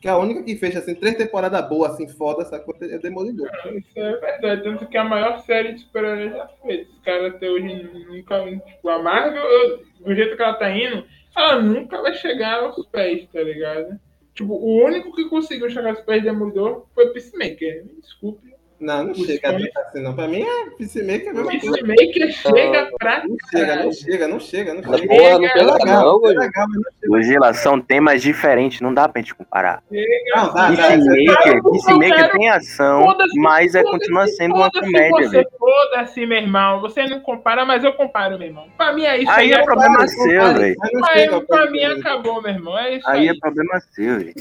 [0.00, 2.98] Que é a única que fecha assim, três temporadas boas, assim, foda, essa coisa é
[2.98, 3.50] Demolidor.
[3.76, 6.88] Isso é verdade, tanto que a maior série de super-heróis já fez.
[6.88, 8.42] Os caras até hoje nunca.
[8.66, 11.04] Tipo, a Marvel, eu- do jeito que ela tá indo,
[11.36, 14.00] ela nunca vai chegar aos pés, tá ligado?
[14.34, 17.84] Tipo, o único que conseguiu chegar aos pés de Demolidor foi o Peacemaker.
[17.84, 18.49] Me desculpe.
[18.80, 20.14] Não, não chega fãs- assim, não.
[20.14, 21.86] Pra mim é Peacemaker é a O mesma coisa.
[21.86, 25.06] Peacemaker chega pra Não chega, não chega, não chega, não chega.
[25.06, 26.40] porra, não É pega legal, não, é Gordila.
[26.44, 27.08] legal, mas não chega.
[27.08, 29.82] Gojila, são temas diferentes, não dá pra gente comparar.
[29.90, 30.76] Não, dá, dá.
[30.88, 35.48] Peacemaker, Peacemaker tem ação, mas é, continua sendo uma comédia, você, velho.
[35.58, 36.80] Foda-se, meu irmão.
[36.80, 38.66] Você não compara, mas eu comparo, meu irmão.
[38.78, 40.76] Pra mim é isso Aí é é problema seu, velho.
[40.92, 42.78] não Aí, chega pra mim acabou, meu irmão.
[42.78, 43.28] É isso Aí aí.
[43.28, 44.32] é problema seu, velho.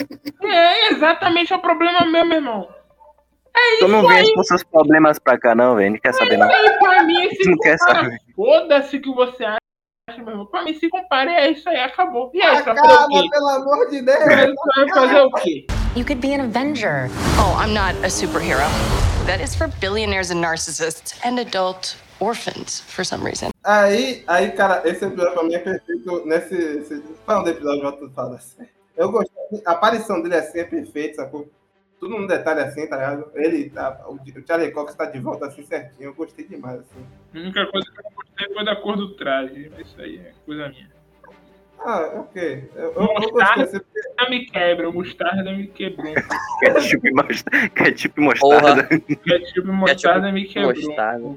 [0.43, 2.78] É exatamente o problema meu, meu irmão.
[3.79, 5.91] Tu não vem com seus problemas pra cá, não, velho.
[5.91, 6.47] Não quer saber, não.
[6.49, 8.17] Aí, pra mim, se Não quer saber.
[8.35, 9.59] foda-se o que você acha,
[10.17, 10.45] meu irmão.
[10.45, 12.31] Pra mim, se compara, é isso aí, acabou.
[12.33, 12.81] E aí, Acaba,
[13.29, 14.19] pelo amor de Deus.
[14.25, 15.65] Vai fazer o quê?
[15.95, 17.09] You could be an Avenger.
[17.39, 18.61] Oh, I'm not a superhero.
[19.25, 23.49] That is for billionaires and narcissists and adult orphans for some reason.
[23.63, 26.55] Aí, aí, cara, esse episódio pra mim é perfeito nesse.
[26.55, 27.87] Esse, falando do episódio,
[28.35, 28.65] assim.
[28.97, 29.61] Eu gostei.
[29.65, 31.47] A aparição dele assim é perfeita, sacou?
[31.99, 33.31] Tudo num detalhe assim, tá ligado?
[33.35, 34.05] Ele tá.
[34.07, 34.17] O,
[34.47, 36.09] Charlie Cox tá de volta assim certinho.
[36.09, 37.05] Eu gostei demais, assim.
[37.35, 39.69] A única coisa que eu não gostei foi da cor do traje.
[39.75, 40.89] Mas isso aí é coisa minha.
[41.79, 42.69] Ah, ok.
[42.75, 43.63] Eu, eu, eu gostei Mostarda.
[43.63, 46.13] assim, porque Mostarda me quebra, o mostarda me quebrou.
[46.59, 47.69] Ketchup e mostarda.
[47.69, 48.83] Ketchup e mostarda.
[48.87, 50.75] Ketchup e mostarda me quebrou.
[50.75, 51.35] Mostarda.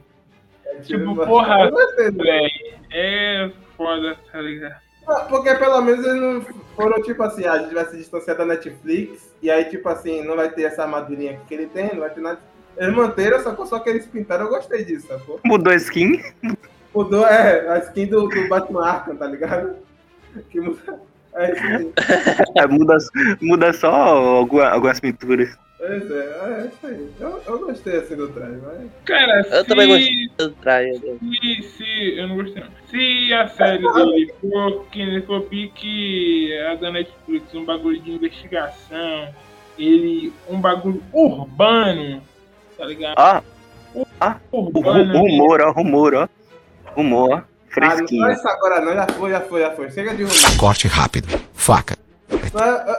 [0.82, 2.22] Tipo, porra, dele.
[2.22, 2.74] velho.
[2.90, 4.80] É foda, tá ligado?
[5.06, 6.40] Ah, Porque pelo menos eles não
[6.76, 10.22] foram tipo assim, ah, a gente vai se distanciar da Netflix, e aí, tipo assim,
[10.24, 12.38] não vai ter essa armadurinha aqui que ele tem, não vai ter nada.
[12.76, 13.66] Eles manteram, sacou?
[13.66, 15.40] Só que eles pintaram, eu gostei disso, sacou?
[15.44, 16.22] Mudou a skin.
[16.94, 19.76] Mudou, é, a skin do, do Batman Arkham, tá ligado?
[20.50, 21.00] Que muda.
[21.34, 21.52] É.
[22.56, 22.96] É, muda,
[23.40, 25.50] muda só alguma- algumas pinturas.
[25.78, 27.10] Pois é, é isso aí.
[27.18, 28.88] Eu, eu gostei assim do traje, mas.
[29.04, 30.98] Cara, Eu se, também gostei traje.
[30.98, 32.18] se, se.
[32.18, 32.70] Eu não gostei não.
[32.90, 38.10] Se a série dele for que ele for pique a da Netflix, um bagulho de
[38.12, 39.28] investigação,
[39.78, 40.32] ele.
[40.48, 42.22] um bagulho urbano,
[42.76, 43.44] tá ligado?
[43.94, 44.02] O
[44.60, 45.18] ru- Urbano.
[45.18, 46.28] rumor, ó, rumor, ó.
[46.94, 47.34] Rumor, ó.
[47.36, 48.20] Ah, Fresquinho.
[48.22, 49.90] não é isso agora não, já foi, já foi, já foi.
[49.90, 50.56] Chega de rumor.
[50.58, 51.28] Corte rápido.
[51.54, 51.96] Faca.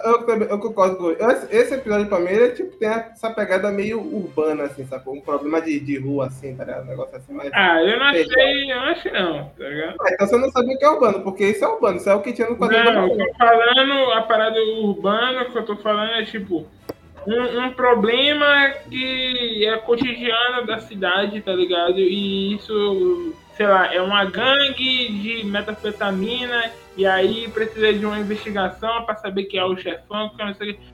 [0.06, 3.72] Eu, eu, eu concordo com esse- Esse episódio pra mim, ele tipo, tem essa pegada
[3.72, 5.14] meio urbana, assim, sacou?
[5.16, 6.84] Um problema de, de rua, assim, tá ligado?
[6.84, 7.50] Um negócio assim, mas.
[7.54, 9.96] Ah, eu não achei, eu não achei não, tá ligado?
[10.02, 12.16] Ah, então você não sabia o que é urbano, porque isso é urbano, isso é
[12.16, 15.76] o que tinha no quadrinho Não, eu tô falando, a parada urbana que eu tô
[15.78, 16.66] falando é tipo
[17.28, 22.00] um, um problema que é cotidiano da cidade, tá ligado?
[22.00, 29.04] E isso, sei lá, é uma gangue de metafetamina e aí precisa de uma investigação
[29.06, 30.94] pra saber quem é o chefão, que eu não sei o que.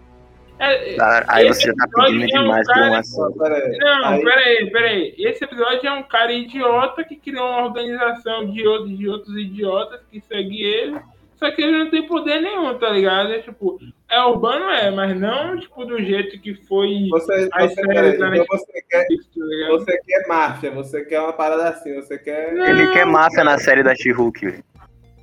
[0.62, 3.38] É, Cara, Aí esse você tá episódio pedindo é um demais por cara- um assunto.
[3.40, 3.78] Pera aí.
[3.78, 5.16] Não, Aí- peraí, peraí.
[5.18, 10.02] Esse episódio é um cara idiota que criou uma organização de outros, de outros idiotas
[10.12, 11.00] que seguem ele.
[11.38, 13.32] Só que ele não tem poder nenhum, tá ligado?
[13.32, 13.80] É tipo,
[14.12, 18.18] É urbano, é, mas não, tipo, do jeito que foi Você, as você, séries peraí,
[18.18, 19.70] da então você quer, tá ligado?
[19.80, 22.54] você quer máfia, você quer uma parada assim, você quer.
[22.54, 24.64] Ele quer máfia na série da She-Hulk, velho.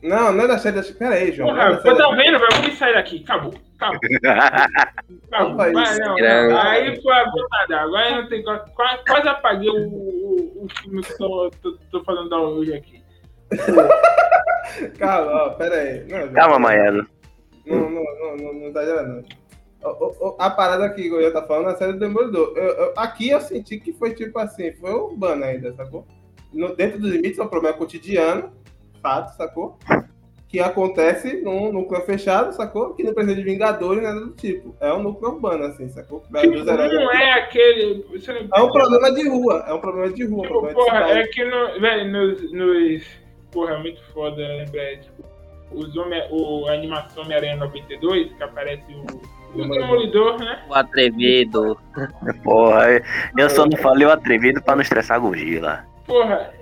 [0.02, 0.82] Não, não é da série da.
[0.96, 1.48] Pera aí, João.
[1.50, 2.48] é Porra, série tá da- vendo, velho?
[2.52, 3.24] Vamos sair daqui.
[3.24, 3.54] Acabou.
[3.78, 4.00] Acabou.
[5.32, 5.48] Acabou.
[5.50, 6.58] Não Vai, não.
[6.58, 7.24] Aí foi a
[7.68, 7.98] d'água.
[7.98, 12.04] Aí não tem co- quase, quase apaguei o, o, o filme que tô, tô, tô
[12.04, 13.02] falando da hoje aqui.
[14.98, 16.04] Calma, ó, pera aí.
[16.08, 17.06] Não, Calma, Maiado.
[17.66, 19.24] Não, não, não, não, não tá gerando,
[20.38, 22.52] A parada que o Goiás tá falando é a série do Demolidor.
[22.56, 26.06] Eu- eu- aqui eu senti que foi tipo assim, foi urbano ainda, sacou?
[26.52, 28.52] No, dentro dos limites é um problema cotidiano,
[29.06, 29.78] fato, sacou?
[30.48, 32.94] Que acontece num núcleo fechado, sacou?
[32.94, 34.74] Que não precisa de Vingadores, nada do tipo.
[34.80, 36.20] É um núcleo urbano, assim, sacou?
[36.20, 38.04] Que Tipo, heróis- não é aquele.
[38.12, 40.38] Você não, É um problema de rua, é um problema de rua.
[40.38, 41.20] um Tipo, problema de porra, cidade.
[41.20, 43.02] é que no, velho, nos, nos.
[43.50, 44.96] Porra, é muito foda lembrar.
[45.00, 45.24] Tipo,
[45.72, 50.64] os homem, o, a animação Homem-Aranha 92, que aparece o, o Demolidor, né?
[50.68, 51.76] O atrevido.
[52.44, 53.02] Porra,
[53.36, 55.84] eu só não falei o atrevido pra não estressar a Gogila.
[56.06, 56.52] Porra,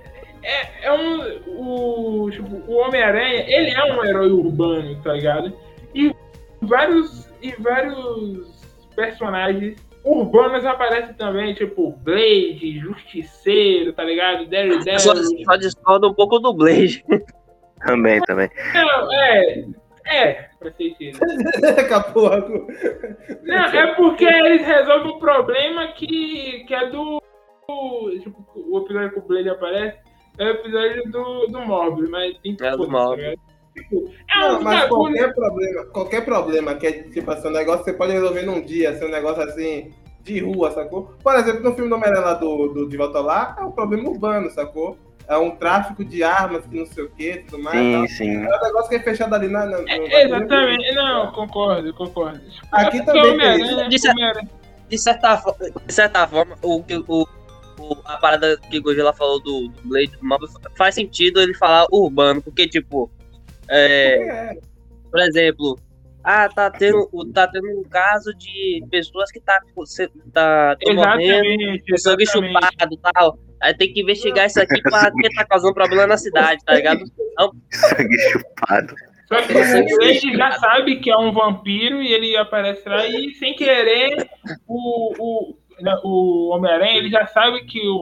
[0.45, 2.23] é, é um.
[2.25, 5.53] O, tipo, o Homem-Aranha, ele é um herói urbano, tá ligado?
[5.93, 6.13] E
[6.61, 7.25] vários.
[7.41, 8.55] E vários
[8.95, 14.45] personagens urbanos aparecem também, tipo Blade, Justiceiro, tá ligado?
[14.47, 14.99] Daredevil.
[14.99, 17.03] Só, só discorda um pouco do Blade.
[17.85, 18.49] Também, também.
[18.73, 19.65] Não, é.
[20.07, 21.19] É, pra ser sincero.
[21.79, 22.31] Acabou.
[23.43, 27.21] Não, é porque eles resolvem o problema que, que é do.
[27.67, 29.97] do- Tipo, o episódio que o Blade aparece
[30.37, 33.35] é o episódio do, do Morbius, mas tem É do Morbius.
[33.35, 33.41] tá?
[33.75, 34.89] Tipo, é Não, um mas bagulho.
[35.15, 38.61] qualquer problema, qualquer problema que é tipo assim, um negócio que você pode resolver num
[38.61, 39.91] dia, ser um negócio assim,
[40.23, 41.13] de rua, sacou?
[41.21, 44.09] Por exemplo, no filme do Homem-Aranha lá do, do De Volta Lá, é um problema
[44.09, 44.97] urbano, sacou?
[45.27, 47.77] É um tráfico de armas que não sei o que, tudo mais.
[47.79, 48.07] Sim, tal.
[48.07, 48.35] sim.
[48.45, 49.65] É um negócio que é fechado ali na.
[49.65, 52.39] na no- É, exatamente, não, concordo, concordo.
[52.71, 54.09] Aqui É também Homem-Aranha- Isso.
[54.09, 54.49] Homem-Aranha-
[54.87, 55.41] De certa,
[55.85, 57.27] de certa forma, o, que- o,
[57.79, 61.85] o- a parada que o Gojira falou do, do Blade do faz sentido ele falar
[61.91, 63.09] urbano, porque, tipo,
[63.69, 64.57] é, É,
[65.11, 65.79] por exemplo,
[66.23, 71.97] ah, tá tendo, tá tendo um caso de pessoas que tá, se- tá tão morrendo
[71.97, 73.39] sangue chupado e tal.
[73.61, 77.03] Aí tem que investigar isso aqui pra porque tá causando problema na cidade, tá ligado?
[77.71, 78.93] Sangue chupado.
[79.27, 83.33] Só que o Blade já sabe que é um vampiro e ele aparece lá e
[83.35, 84.27] sem querer
[84.67, 85.57] o, o,
[86.03, 88.01] o Homem-Aranha ele já sabe que o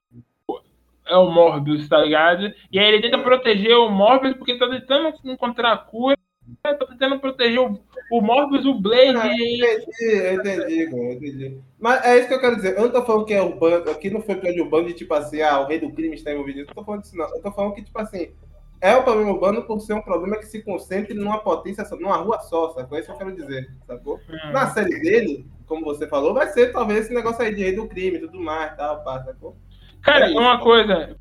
[1.06, 2.54] é o Morbius, tá ligado?
[2.72, 6.18] E aí ele tenta proteger o Morbius porque ele tá tentando encontrar a cura,
[6.62, 7.80] tá tentando proteger o,
[8.12, 9.18] o Morbius, o Blade.
[9.18, 9.62] Ah, entendi,
[10.02, 11.58] eu entendi, cara, eu entendi.
[11.80, 12.78] Mas é isso que eu quero dizer.
[12.78, 15.42] Eu não tô falando que é urbano, aqui não foi episódio urbano de tipo assim,
[15.42, 16.60] ah, o rei do crime está envolvido.
[16.60, 17.30] Eu não tô falando disso, não.
[17.36, 18.32] Eu tô falando que, tipo assim,
[18.80, 22.18] é um problema urbano por ser um problema que se concentre numa potência só, numa
[22.18, 22.98] rua só, sacou?
[22.98, 24.20] É isso que eu quero dizer, sacou?
[24.30, 24.52] Hum.
[24.52, 27.88] Na série dele, como você falou, vai ser talvez esse negócio aí de rei do
[27.88, 29.58] crime e tudo mais, tal, pá, sacou?
[30.04, 30.66] Cara, É isso, uma pô.
[30.66, 31.16] coisa.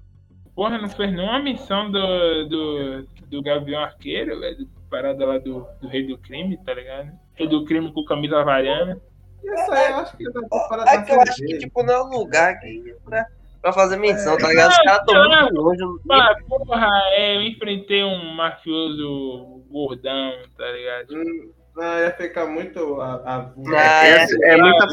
[0.55, 4.69] Porra, não fez nenhuma missão do, do, do Gavião Arqueiro, velho.
[4.91, 7.13] Parada lá do, do Rei do Crime, tá ligado?
[7.35, 9.01] Rei do Crime com camisa havaiana.
[9.43, 12.11] Isso aí eu acho que É na que eu acho que, tipo, não é um
[12.11, 13.27] lugar que, pra,
[13.63, 14.71] pra fazer menção, tá ligado?
[14.73, 16.01] Os caras estão Não, muito longe.
[16.11, 21.15] Ah, porra, é, eu enfrentei um mafioso gordão, tá ligado?
[21.17, 23.51] Hum, Não, ia ficar muito a, a...
[23.75, 24.27] Ah, Ia é.
[24.27, 24.87] ser, é muita,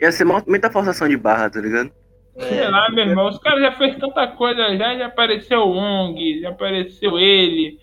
[0.00, 1.90] ia ser mo- muita forçação de barra, tá ligado?
[2.38, 6.40] Sei lá, meu irmão, os caras já fez tanta coisa já, já apareceu o Ong,
[6.40, 7.78] já apareceu ele.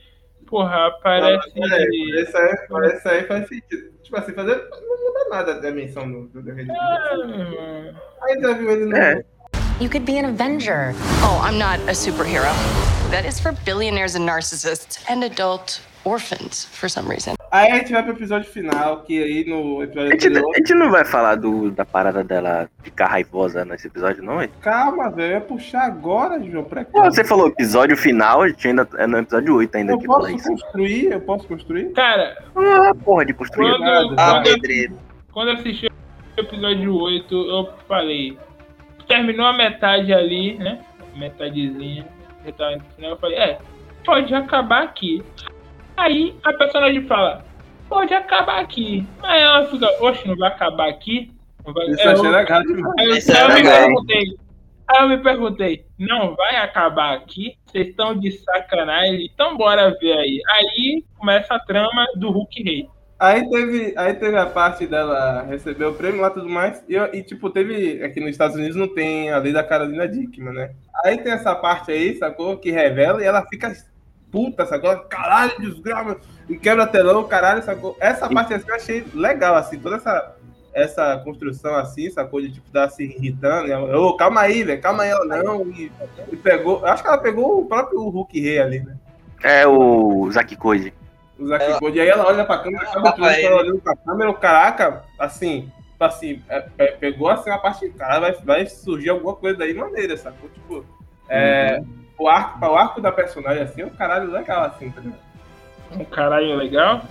[0.47, 1.51] Porra, aparece.
[1.57, 1.83] Não, é,
[2.21, 2.55] esse, aí,
[2.93, 3.91] esse aí faz sentido.
[4.03, 4.55] Tipo assim, fazer.
[4.69, 7.95] Não muda nada da menção do, do, do Rei Ah, irmão.
[8.23, 8.97] Aí já viu ele no.
[8.97, 9.23] É.
[9.79, 10.93] You could be an Avenger.
[11.23, 12.43] Oh, I'm not a superhero.
[13.11, 17.33] That is for billionaires and narcissists and adult orphans for some reason.
[17.51, 20.51] Aí a gente vai pro episódio final, que aí no A episódio gente, anterior.
[20.53, 24.47] a gente não vai falar do, da parada dela ficar raivosa nesse episódio, não, é?
[24.61, 27.03] Calma, velho, eu ia puxar agora, João, pra cá.
[27.05, 30.47] Você falou episódio final, a gente ainda é no episódio 8 ainda Eu posso isso.
[30.49, 31.11] construir?
[31.11, 31.91] Eu posso construir?
[31.91, 33.69] Cara, Ah, porra de construir.
[33.71, 33.81] quando,
[34.15, 34.15] nada.
[34.17, 34.97] Ah, pedreiro.
[35.33, 38.37] quando eu assisti o episódio 8, eu falei.
[39.07, 40.79] Terminou a metade ali, né?
[41.17, 42.07] Metadezinha.
[42.57, 43.59] Tava final, eu falei, é,
[44.05, 45.21] pode acabar aqui.
[45.97, 47.45] Aí a personagem fala,
[47.87, 49.05] pode acabar aqui.
[49.21, 51.31] Aí ela fica, oxe, não vai acabar aqui?
[51.65, 51.87] Não vai...
[51.87, 52.93] Isso É, eu achei eu- legal demais.
[52.99, 54.37] Aí eu, é eu me perguntei.
[54.87, 57.55] Aí eu me perguntei, não vai acabar aqui?
[57.65, 59.29] Vocês estão de sacanagem?
[59.33, 60.41] Então bora ver aí.
[60.49, 62.89] Aí começa a trama do Hulk Rei.
[63.17, 66.83] Aí teve, aí teve a parte dela receber o prêmio lá e tudo mais.
[66.89, 68.03] E, e, tipo, teve.
[68.03, 70.71] Aqui nos Estados Unidos não tem a lei da Carolina Dickman, né?
[71.05, 72.57] Aí tem essa parte aí, sacou?
[72.57, 73.71] Que revela e ela fica
[74.31, 74.97] puta, sacou?
[75.01, 76.17] Caralho, desgrama,
[76.49, 77.95] e quebra telão, caralho, sacou?
[77.99, 80.35] Essa parte assim eu achei legal, assim, toda essa,
[80.73, 82.41] essa construção assim, sacou?
[82.41, 85.69] De tipo, dar se irritando, e ela, ô, calma aí, velho, calma aí, ela não,
[85.69, 85.91] e,
[86.31, 88.95] e pegou, eu acho que ela pegou o próprio Hulk Rei ali, né?
[89.43, 90.93] É o Zack Code.
[91.37, 94.29] O Zack Code, e aí ela olha pra câmera, acaba tudo, ela olhando pra câmera,
[94.29, 98.65] o caraca, assim, tipo assim, é, é, pegou assim a parte de cara, vai, vai
[98.65, 100.49] surgir alguma coisa daí maneira, sacou?
[100.49, 100.85] Tipo,
[101.29, 101.81] é,
[102.21, 105.19] o, arco, o arco da personagem assim é um caralho legal, assim, tá ligado?
[105.93, 107.01] Um caralho legal.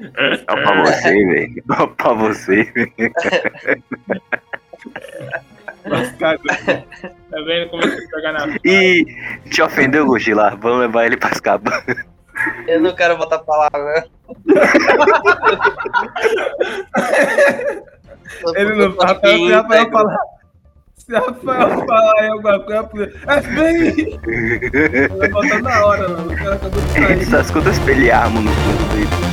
[0.00, 1.64] É pra você, velho.
[1.70, 2.92] É pra você, velho.
[6.18, 6.36] Tá
[7.44, 8.56] vendo como você pegar na.
[8.64, 9.04] Ih,
[9.50, 10.56] te ofendeu, Godzilla?
[10.56, 11.84] Vamos levar ele pra escapar.
[12.66, 14.06] Eu não quero botar palavra.
[18.56, 20.31] ele não fala, se Rafael falar.
[21.12, 22.58] Se Rafael falar aí alguma
[22.88, 24.18] coisa, é bem!
[25.18, 26.32] Vai botar na hora, mano.
[26.32, 27.26] O cara acabou de Ele sair.
[27.26, 29.32] só escuta espelharmo no fundo dele.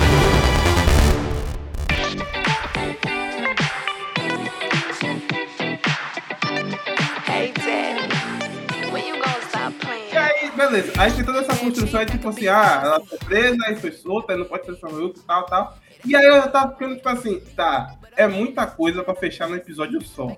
[10.44, 10.94] E beleza.
[10.98, 14.34] Aí tem toda essa construção, aí, tipo assim, ah, ela foi presa, aí foi solta,
[14.34, 15.78] aí não pode ser luta e tal, tal.
[16.06, 20.02] E aí eu tava ficando, tipo assim, tá, é muita coisa pra fechar no episódio
[20.02, 20.36] só.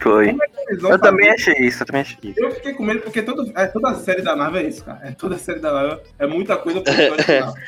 [0.00, 0.28] Foi.
[0.30, 0.34] É
[0.74, 1.50] Eu também fazer?
[1.52, 2.40] achei isso, eu também achei isso.
[2.42, 5.00] Eu fiquei com medo porque todo, é, toda a série da Marvel é isso, cara.
[5.04, 6.00] É toda a série da Marvel.
[6.18, 7.54] É muita coisa final.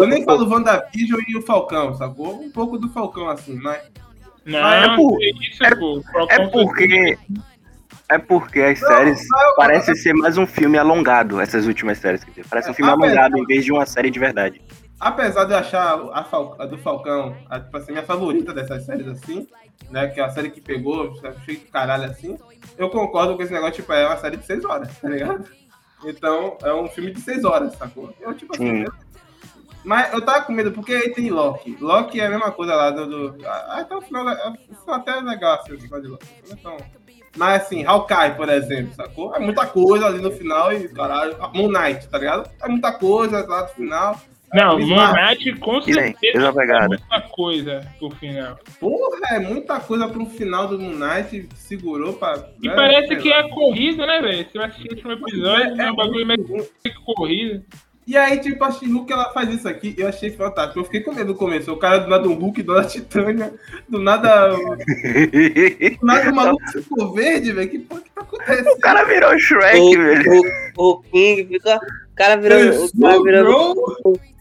[0.00, 2.40] Eu nem falo WandaVision e o Falcão, sacou?
[2.42, 3.80] Um pouco do Falcão, assim, mas.
[4.44, 6.02] Não, Ah, é por- isso, é- pô.
[6.30, 7.18] É porque.
[8.08, 12.22] É porque as séries não, eu- parecem ser mais um filme alongado, essas últimas séries.
[12.24, 14.60] Quer dizer, parece um filme Ah, alongado em vez de uma série de verdade.
[14.98, 18.84] Apesar de eu achar a, Fal- a do Falcão, a, tipo assim, minha favorita dessas
[18.86, 19.46] séries assim,
[19.90, 20.08] né?
[20.08, 22.38] Que é a série que pegou, achei que caralho assim.
[22.76, 25.44] Eu concordo com esse negócio, tipo, é uma série de seis horas, tá ligado?
[26.04, 28.12] Então, é um filme de seis horas, sacou?
[28.20, 28.92] Eu, tipo assim, eu-
[29.84, 31.76] mas eu tava com medo, porque aí tem Loki.
[31.80, 33.06] Loki é a mesma coisa lá do.
[33.36, 34.24] do ah, até o final.
[34.24, 34.52] da-
[34.84, 36.26] Foi até legal assim, de Loki.
[36.50, 36.76] Então,
[37.36, 39.34] mas assim, Hawkeye, por exemplo, sacou?
[39.34, 41.36] É muita coisa ali no final e caralho.
[41.54, 42.50] Moon Knight, tá ligado?
[42.60, 44.20] É muita coisa lá no final.
[44.56, 44.78] Não.
[44.78, 46.88] Knight com certeza é pegada.
[46.88, 48.58] muita coisa pro final.
[48.80, 52.48] Porra, é muita coisa pro final do Moon Knight, segurou pra.
[52.62, 53.36] E né, parece que lá.
[53.38, 54.46] é corrida, né, velho?
[54.50, 57.62] Você vai assistir o último episódio, é, um bagulho meio muito- que corrida.
[58.08, 60.78] E aí, tipo, a She-Hulk, ela faz isso aqui, eu achei fantástico.
[60.78, 61.72] Eu fiquei com medo no começo.
[61.72, 63.52] O cara do nada um Hulk, do nada Titânia,
[63.88, 64.50] do nada.
[66.00, 67.68] Do nada o maluco ficou verde, velho.
[67.68, 68.68] Que porra que tá acontecendo?
[68.68, 70.40] o cara virou Shrek, O, velho.
[70.78, 71.80] o, o King fica.
[72.16, 72.72] O cara virando.
[72.72, 73.74] Eu O cara bro.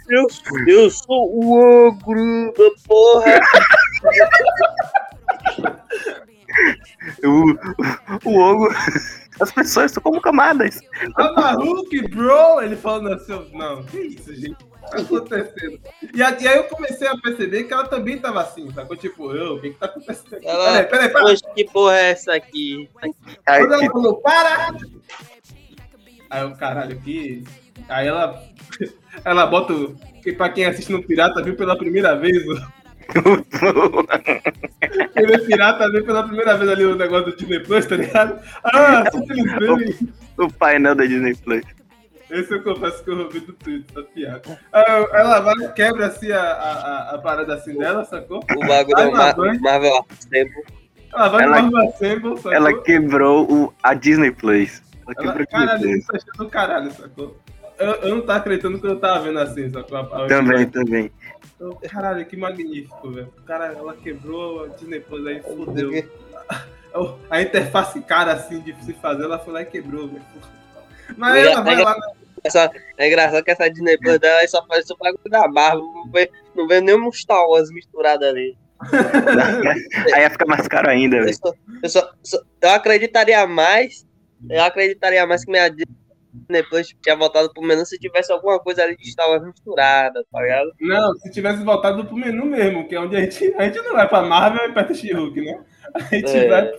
[0.08, 0.28] Eu,
[0.68, 3.36] eu sou o ogro da porra.
[7.24, 8.68] O, o Ogo.
[9.40, 10.80] As pessoas são como camadas.
[11.18, 12.62] A Hulk, bro!
[12.62, 14.54] Ele falando assim, não, que isso, gente?
[14.54, 15.80] O que tá acontecendo?
[16.14, 18.96] E, aí eu comecei a perceber que ela também tava assim, sacou?
[18.96, 20.36] Tipo, eu, o que que tá acontecendo?
[20.36, 20.48] aqui?
[20.48, 21.24] Ela- Peraí, peraí, peraí.
[21.26, 22.90] Poxa, que porra é essa aqui?
[23.02, 23.14] Aí,
[23.60, 24.74] Quando ela falou, para!
[26.30, 27.44] Aí eu, caralho, que.
[27.90, 28.42] Aí ela.
[29.24, 29.74] Ela bota.
[29.74, 32.36] o- Que pra quem assiste no Pirata viu pela primeira vez.
[32.46, 32.76] o-
[35.14, 38.40] Quem vê Pirata viu pela primeira vez ali o negócio do Disney Plus, tá ligado?
[38.64, 40.08] Ah, simplesmente.
[40.38, 41.64] o painel da Disney Plus.
[42.30, 44.60] Esse eu confesso que eu ouvi do Twitter, essa piada.
[44.74, 48.40] Ah, Ela vai, quebra assim a, a, a- a parada assim dela, sacou?
[48.40, 49.60] O bagulho Band.
[49.62, 50.64] Marvel Assemble.
[51.14, 52.54] Ela vai Ela- no Marvel Assemble, sacou?
[52.54, 54.82] Ela quebrou o, a Disney Plus.
[55.06, 57.38] Ela Ela, quebrou a caralho, Disney isso achei do caralho, sacou?
[57.78, 59.98] Eu, eu não tava acreditando que eu tava vendo assim, sacou?
[59.98, 60.28] A- a- Plus.
[60.30, 61.12] Também, também.
[61.60, 63.34] Eu, Caralho, que magnífico, velho.
[63.46, 65.92] Cara, ela quebrou a Disney Plus aí, fodeu.
[66.94, 70.22] Eu- A interface cara assim de se fazer, ela foi lá e quebrou, velho.
[71.18, 71.98] Mas Legal, ela vai legal.
[71.98, 72.08] lá.
[72.44, 75.82] Essa, é engraçado que essa Disney Plus dela aí só faz o bagulho da Marvel.
[75.84, 78.56] Não vê, não vê nenhum Star Wars misturado ali.
[80.14, 81.38] Aí ia ficar mais caro ainda, Eu, velho.
[81.38, 81.54] só,
[81.84, 84.06] eu, só, só- eu acreditaria mais.
[84.50, 85.86] Eu acreditaria mais que minha Disney
[86.70, 90.42] Plus tinha voltado pro menu se tivesse alguma coisa ali de Star Wars misturada, tá
[90.42, 90.72] ligado?
[90.80, 93.54] Não, se tivesse voltado pro menu mesmo, que é onde a gente.
[93.58, 95.60] A gente não vai pra Marvel e pra She-Hulk, né?
[95.94, 96.48] A gente É.
[96.48, 96.72] vai.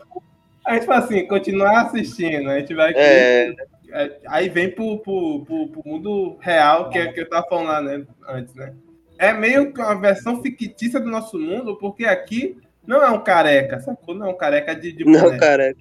[0.66, 2.50] A gente fala assim, continuar assistindo.
[2.50, 2.92] A gente vai.
[2.96, 3.54] É.
[3.92, 7.66] É, aí vem pro, pro, pro, pro mundo real, que é que eu tava falando
[7.68, 8.74] lá, né, antes, né?
[9.16, 13.78] É meio que uma versão fictícia do nosso mundo, porque aqui não é um careca,
[13.80, 14.14] sacou?
[14.14, 15.38] Não é um careca de, de Não, boneco.
[15.40, 15.72] cara.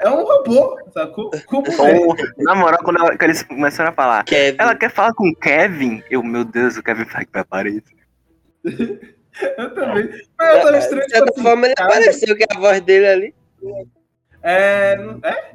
[0.00, 1.30] É um robô, sacou?
[1.46, 2.06] Com boneco.
[2.06, 4.56] Ou, na moral, quando ela- que eles começaram a falar, Kevin.
[4.58, 6.02] ela quer falar com o Kevin?
[6.10, 7.84] Eu, meu Deus, o Kevin vai pra parede.
[9.56, 10.08] Eu também.
[10.38, 11.04] Mas eu tava estranho.
[11.06, 13.34] De certa tipo assim, forma, ele apareceu que a voz dele ali.
[14.42, 14.96] É.
[15.22, 15.54] É?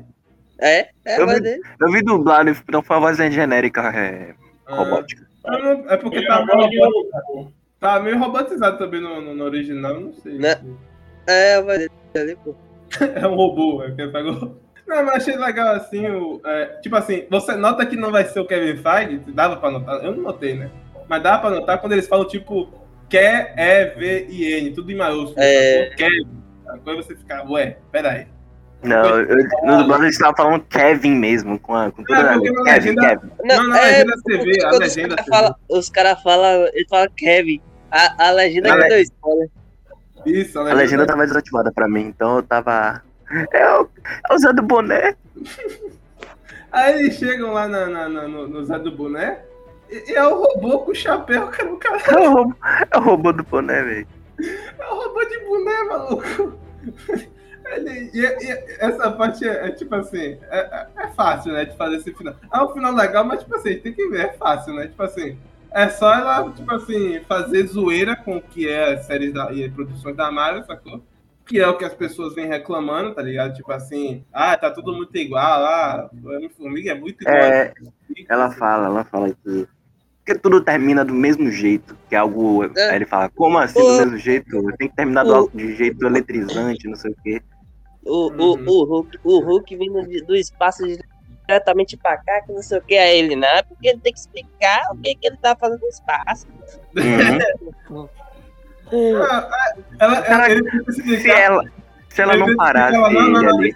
[0.58, 1.62] É, é a Eu voz vi- dele.
[1.82, 4.34] Eu vi dublado, então foi a voz genérica é,
[4.66, 5.28] Ah, robótica.
[5.46, 7.52] eu não- é porque tá é uma meio, robô.
[7.80, 10.38] tá meio robotizado também no, no, no original, não sei.
[10.40, 10.56] Né?
[11.28, 12.56] É a voz dele, pô.
[13.16, 14.60] É um robô, é que pegou.
[14.88, 18.40] Não, mas achei legal assim, o, é, tipo assim, você nota que não vai ser
[18.40, 20.70] o Kevin Feige, dava pra notar, eu não notei, né?
[21.10, 22.70] Mas dava pra notar quando eles falam, tipo,
[23.10, 25.36] quer, E, V I N, tudo em maiúsculo.
[25.40, 25.90] É.
[25.98, 26.28] Kevin.
[26.68, 28.28] Aí você fica, ué, peraí.
[28.84, 32.40] Não, eu, no dublado eles estavam falando Kevin mesmo, com, a, com toda É, a
[32.40, 33.32] Kevin, legenda- Kevin.
[33.44, 36.22] Não, Não, na é, legenda você vê, a os legenda caras você falam, os caras
[36.22, 37.62] falam, ele fala Kevin.
[37.90, 39.50] A, a legenda A que le- deu spoiler.
[40.26, 43.02] Isso, A legenda tava desativada pra mim, então eu tava.
[43.52, 43.90] É o,
[44.30, 45.16] é o Zé do Boné.
[46.72, 49.40] Aí eles chegam lá na, na- na- no, no Zé do Boné,
[49.90, 52.56] e, e é o robô com o chapéu, cara, o cara É o, robô-
[52.92, 54.08] é o robô do boné, velho.
[54.40, 56.60] É um robô de boné, maluco.
[57.66, 61.76] Ele- e, e essa parte é, é tipo assim, é, é- é fácil, né, de
[61.78, 62.36] fazer esse final.
[62.54, 64.88] É um final legal, mas tipo assim, tem que ver, é fácil, né?
[64.88, 65.38] Tipo assim,
[65.76, 69.70] é só ela, tipo assim, fazer zoeira com o que é as séries da, e
[69.70, 71.04] produções da Marvel, sacou?
[71.46, 73.54] Que é o que as pessoas vêm reclamando, tá ligado?
[73.54, 77.36] Tipo assim, ah, tá tudo muito igual, ah, Homem-Formiga é muito igual.
[77.38, 77.74] É,
[78.28, 79.68] ela fala, ela fala que.
[80.26, 82.64] Porque tudo termina do mesmo jeito, que é algo.
[82.76, 82.90] É.
[82.90, 84.60] Aí ele fala, como assim do mesmo jeito?
[84.78, 87.42] Tem que terminar do, de jeito eletrizante, não sei o quê.
[88.04, 88.66] O, Uhum.
[88.68, 90.84] o, o, Hulk, o Hulk vindo de- do espaço
[91.48, 93.62] diretamente pra cá, que não sei o que é ele, né?
[93.64, 96.48] Porque ele tem que explicar o que, que ele tá fazendo no espaço.
[96.96, 98.10] Uhum.
[99.22, 101.64] Ah, ela, Caraca, ele tem que Se ela,
[102.10, 103.76] se ela ele não parasse explicar, não, não, ele não, ali,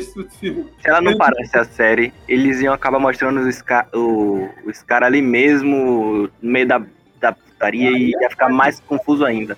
[0.00, 4.74] se ela não ele- parasse a série, eles iam acabar mostrando os, Scar, o, o
[4.74, 6.82] Scar ali mesmo, no meio da,
[7.20, 9.56] da putaria, e ia ficar mais confuso ainda.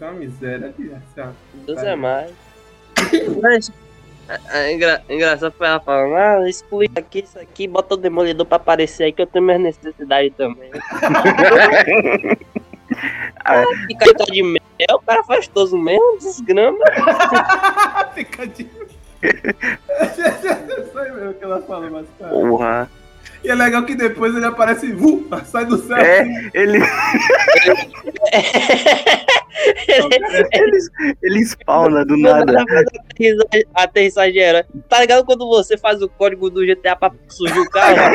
[0.00, 1.34] Uma miséria, uma
[1.66, 2.32] Deus é mais.
[3.42, 3.72] Mas,
[4.28, 8.46] é, é engra- engraçado foi ela falando, ah, exclui aqui, isso aqui, bota o demolidor
[8.46, 10.70] pra aparecer aí que eu tenho minhas necessidades também.
[13.44, 14.60] Ah, E cara tá de mel,
[14.92, 16.78] o cara faz todos mesmo, desgrama.
[18.14, 18.68] Fica de.
[19.22, 22.30] Eu sei mesmo que ela falou, mas cara.
[22.30, 22.90] porra.
[23.44, 25.98] E é legal que depois ele aparece, vu, sai do céu.
[25.98, 26.22] É,
[26.54, 26.78] ele,
[30.52, 30.78] ele,
[31.22, 32.64] ele spawna do nada.
[33.16, 34.64] De herói.
[34.88, 37.96] Tá ligado quando você faz o código do GTA pra surgir o carro?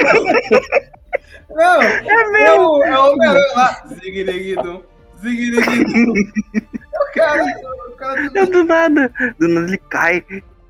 [1.49, 2.84] Não, é meu.
[2.84, 3.84] É o Homem-Aranha lá.
[3.88, 4.81] Ziguiriguidum,
[5.19, 6.14] ziguiriguidum.
[6.14, 7.43] O cara,
[7.88, 9.11] o cara É do nada.
[9.39, 10.23] Do nada ele cai.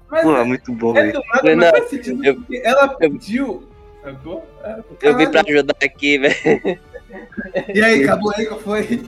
[0.10, 1.14] Mas Pô, é muito bom, é velho.
[1.14, 3.69] do nada, Não, faz sentido eu- ela pediu.
[4.04, 4.48] Sacou?
[4.64, 6.80] É, Eu vim pra ajudar aqui, velho.
[7.74, 9.02] E aí, acabou aí, qual foi?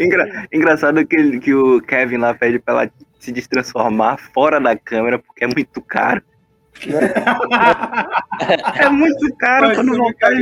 [0.00, 5.18] Engra- engraçado que, que o Kevin lá pede pra ela se destransformar fora da câmera
[5.18, 6.22] porque é muito caro.
[8.80, 10.32] é muito caro Mas quando voltar.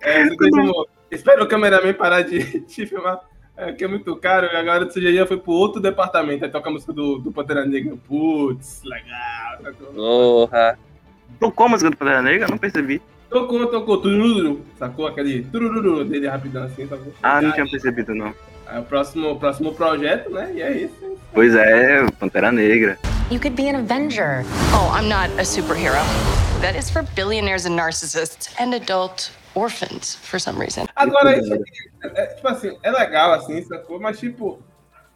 [0.00, 3.20] É, você como- Espera o cameraman parar de, de filmar.
[3.56, 4.46] É, que é muito caro.
[4.46, 6.44] E agora o CGI foi pro outro departamento.
[6.44, 7.94] Aí toca a música do, do Pantera Negra.
[8.08, 9.58] Putz, legal.
[9.62, 9.86] sacou?
[9.92, 10.78] Porra.
[11.38, 12.46] Tocou a música do Pantera Negra?
[12.48, 13.02] Não percebi.
[13.30, 13.98] Tocou, tocou.
[13.98, 14.66] Turururu.
[14.76, 17.14] Sacou aquele turururu dele rapidão assim, sacou?
[17.22, 18.34] Ah, não tinha percebido, não.
[18.66, 20.52] Aí o próximo, próximo projeto, né?
[20.54, 21.18] E é isso.
[21.32, 22.98] Pois é, Pantera Negra.
[23.30, 24.44] You could be an Avenger.
[24.74, 25.94] Oh, I'm not a superhero.
[26.60, 30.86] That is for billionaires and narcissists and adult orphans for some reason.
[30.96, 31.70] Agora, isso aqui,
[32.02, 34.00] é, é, tipo assim, é legal, assim, sacou?
[34.00, 34.60] Mas, tipo,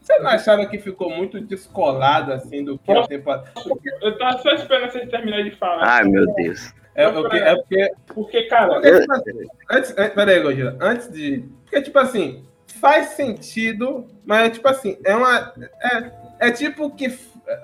[0.00, 3.52] você não achava que ficou muito descolado, assim, do que a temporada...
[4.00, 5.84] Eu tava só esperando vocês terminarem de falar.
[5.84, 6.72] Ai, meu Deus.
[6.94, 11.44] É, porque, é porque Porque, cara, Porque, tipo assim, antes, antes, peraí, Gojira, antes de.
[11.64, 12.44] Porque, tipo assim,
[12.80, 15.52] faz sentido, mas, tipo assim, é uma.
[15.82, 17.08] É, é tipo que.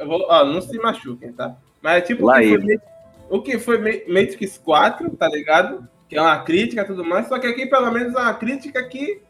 [0.05, 1.55] vou- ó, não se machuquem, tá?
[1.81, 2.81] Mas é tipo Lá que, foi, ele.
[3.28, 5.89] O que foi Ma- Matrix 4, tá ligado?
[6.09, 8.82] Que é uma crítica e tudo mais, só que aqui, pelo menos, é uma crítica
[8.82, 9.23] que,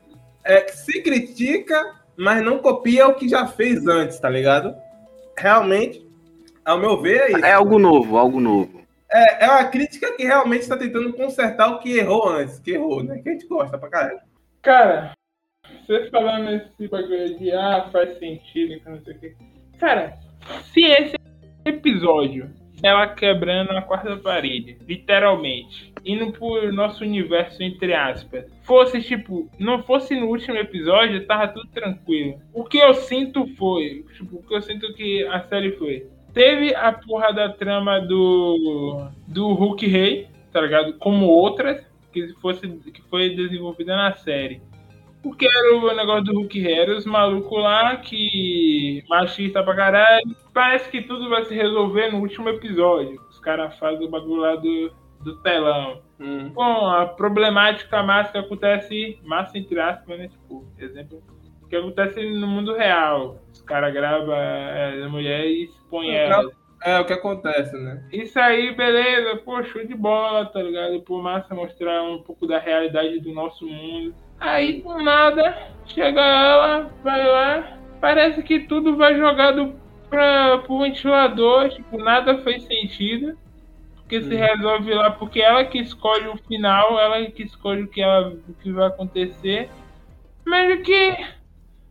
[0.43, 4.75] é, que se critica, mas não copia o que já fez antes, tá ligado?
[5.37, 6.07] Realmente,
[6.65, 7.45] ao meu ver, é isso.
[7.45, 8.80] É algo novo, algo novo.
[9.13, 13.03] É, é uma crítica que realmente está tentando consertar o que errou antes, que errou,
[13.03, 13.19] né?
[13.23, 14.21] Que a gente gosta pra caralho.
[14.63, 15.13] cara,
[15.87, 19.35] você falando esse bagulho de ah, faz sentido, que não sei o quê.
[19.79, 20.19] Cara,
[20.73, 21.17] se esse
[21.65, 22.51] episódio,
[22.83, 29.83] ela quebrando a quarta parede, literalmente, indo pro nosso universo, entre aspas, fosse tipo, não
[29.83, 32.41] fosse no último episódio, tava tudo tranquilo.
[32.53, 36.07] O que eu sinto foi, tipo, o que eu sinto que a série foi.
[36.33, 40.95] Teve a porra da trama do, do Hulk Rei, tá ligado?
[40.95, 44.63] Como outras, que, fosse, que foi desenvolvida na série.
[45.23, 50.37] Porque era o negócio do Hulk Rei, era os malucos lá que machista pra caralho.
[50.53, 53.21] Parece que tudo vai se resolver no último episódio.
[53.43, 54.93] caras fazem o bagulho lá do,
[55.23, 56.01] do telão.
[56.19, 56.51] Hum.
[56.51, 60.29] Bom, a problemática massa que acontece, massa entre aspas, né?
[60.29, 61.23] Tipo, exemplo,
[61.71, 63.39] que acontece no mundo real.
[63.71, 66.51] Os caras gravam é, a mulher e expõem ela.
[66.83, 68.03] É o que acontece, né?
[68.11, 71.01] Isso aí, beleza, pô, show de bola, tá ligado?
[71.03, 74.13] Por massa mostrar um pouco da realidade do nosso mundo.
[74.41, 75.57] Aí, do nada,
[75.87, 79.75] chega ela, vai lá, parece que tudo vai jogado
[80.09, 83.39] pra, pro ventilador, tipo, nada fez sentido.
[83.95, 88.01] Porque se resolve lá, porque ela que escolhe o final, ela que escolhe o que,
[88.01, 89.71] ela, o que vai acontecer.
[90.45, 91.17] Mas que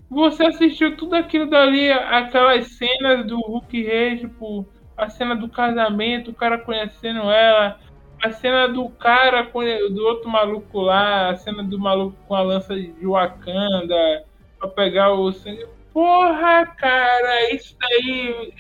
[0.10, 4.66] você assistiu tudo aquilo dali, aquelas cenas do Hulk Rei, tipo,
[4.98, 7.80] a cena do casamento, o cara conhecendo ela,
[8.22, 12.76] a cena do cara do outro maluco lá, a cena do maluco com a lança
[12.76, 14.26] de Wakanda
[14.58, 15.66] pra pegar o sangue.
[15.94, 18.54] Porra, cara, isso daí.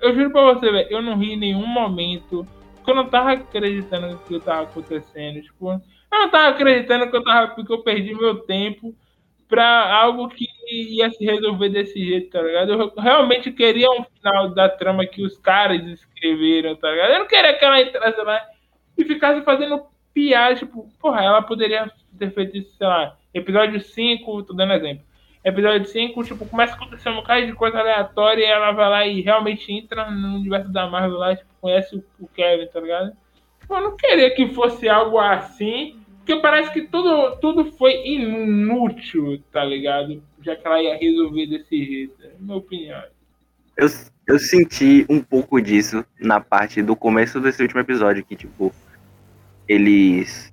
[0.00, 2.46] Eu juro pra você, velho, eu não ri em nenhum momento.
[2.76, 5.40] Porque eu não tava acreditando no que tava acontecendo.
[5.40, 7.54] Tipo, eu não tava acreditando que eu tava.
[7.54, 8.94] Porque eu perdi meu tempo
[9.48, 12.72] pra algo que ia se resolver desse jeito, tá ligado?
[12.72, 17.12] Eu realmente queria um final da trama que os caras escreveram, tá ligado?
[17.12, 18.44] Eu não queria que ela entrasse lá
[18.98, 24.42] e ficasse fazendo piada, tipo, porra, ela poderia ter feito isso, sei lá, episódio 5,
[24.44, 25.04] tô dando exemplo.
[25.44, 29.06] Episódio 5, tipo, começa a acontecer um bocado de coisa aleatória e ela vai lá
[29.06, 33.12] e realmente entra no universo da Marvel lá, tipo, conhece o Kevin, tá ligado?
[33.68, 39.64] Eu não queria que fosse algo assim, porque parece que tudo, tudo foi inútil, tá
[39.64, 40.20] ligado?
[40.42, 42.14] Já que ela ia resolver desse jeito.
[42.20, 43.00] É a minha opinião.
[43.76, 43.86] Eu,
[44.26, 48.74] eu senti um pouco disso na parte do começo desse último episódio, que, tipo,
[49.68, 50.52] eles.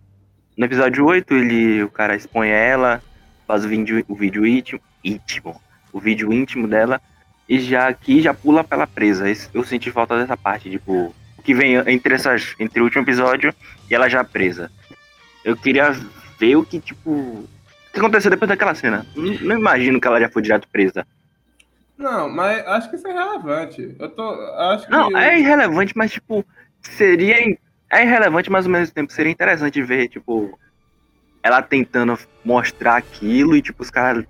[0.56, 3.02] No episódio 8, ele, o cara expõe ela,
[3.48, 5.60] faz o vídeo, o vídeo íntimo, íntimo,
[5.92, 7.02] o vídeo íntimo dela,
[7.50, 9.26] e já aqui já pula pela presa.
[9.52, 13.54] Eu senti falta dessa parte, tipo, que vem entre essas, entre o último episódio
[13.90, 14.72] e ela já presa.
[15.44, 15.92] Eu queria
[16.40, 17.48] ver o que, tipo, o
[17.92, 19.06] que aconteceu depois daquela cena.
[19.16, 21.06] Não, não imagino que ela já foi direto presa.
[21.98, 23.96] Não, mas acho que isso é relevante.
[24.00, 24.30] Eu tô.
[24.32, 24.92] Acho que.
[24.92, 26.46] Não, é irrelevante, mas, tipo,
[26.82, 27.58] seria.
[27.92, 30.58] É irrelevante, mas ao mesmo tempo seria interessante ver, tipo,
[31.44, 34.26] ela tentando mostrar aquilo e, tipo, os caras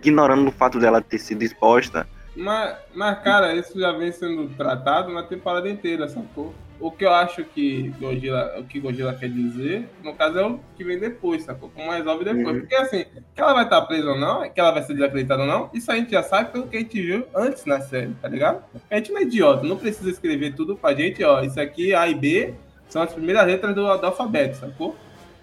[0.00, 2.06] ignorando o fato dela ter sido exposta.
[2.36, 6.54] Mas, mas, cara, isso já vem sendo tratado na temporada inteira, sacou?
[6.78, 10.60] O que eu acho que Godzilla, o que Godzilla quer dizer, no caso, é o
[10.76, 11.70] que vem depois, sacou?
[11.70, 12.46] Como resolve depois.
[12.46, 12.60] Uhum.
[12.60, 13.04] Porque assim,
[13.34, 15.90] que ela vai estar presa ou não, que ela vai ser desacreditada ou não, isso
[15.90, 18.62] a gente já sabe pelo que a gente viu antes na série, tá ligado?
[18.90, 21.42] A gente não é idiota, não precisa escrever tudo pra gente, ó.
[21.42, 22.54] Isso aqui, A e B,
[22.88, 24.94] são as primeiras letras do, do alfabeto, sacou?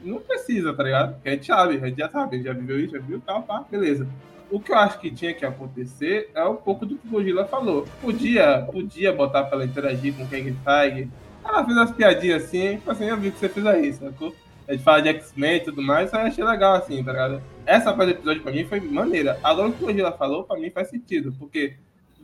[0.01, 1.13] Não precisa, tá ligado?
[1.15, 3.21] Porque a gente sabe, a gente já sabe, a gente já viveu isso, já viu
[3.25, 4.07] tal, pá, beleza.
[4.51, 7.45] O que eu acho que tinha que acontecer é um pouco do que o Godzilla
[7.45, 7.87] falou.
[7.99, 11.09] Podia, podia botar pra ela interagir com o Kang Feige.
[11.43, 14.35] Ela fez umas piadinhas assim, tipo assim, eu vi que você fez aí, sacou?
[14.67, 17.41] A gente fala de X-Men e tudo mais, eu achei legal assim, tá ligado?
[17.65, 19.37] Essa parte do episódio pra mim foi maneira.
[19.43, 21.75] Agora o que o Godzilla falou, pra mim faz sentido, porque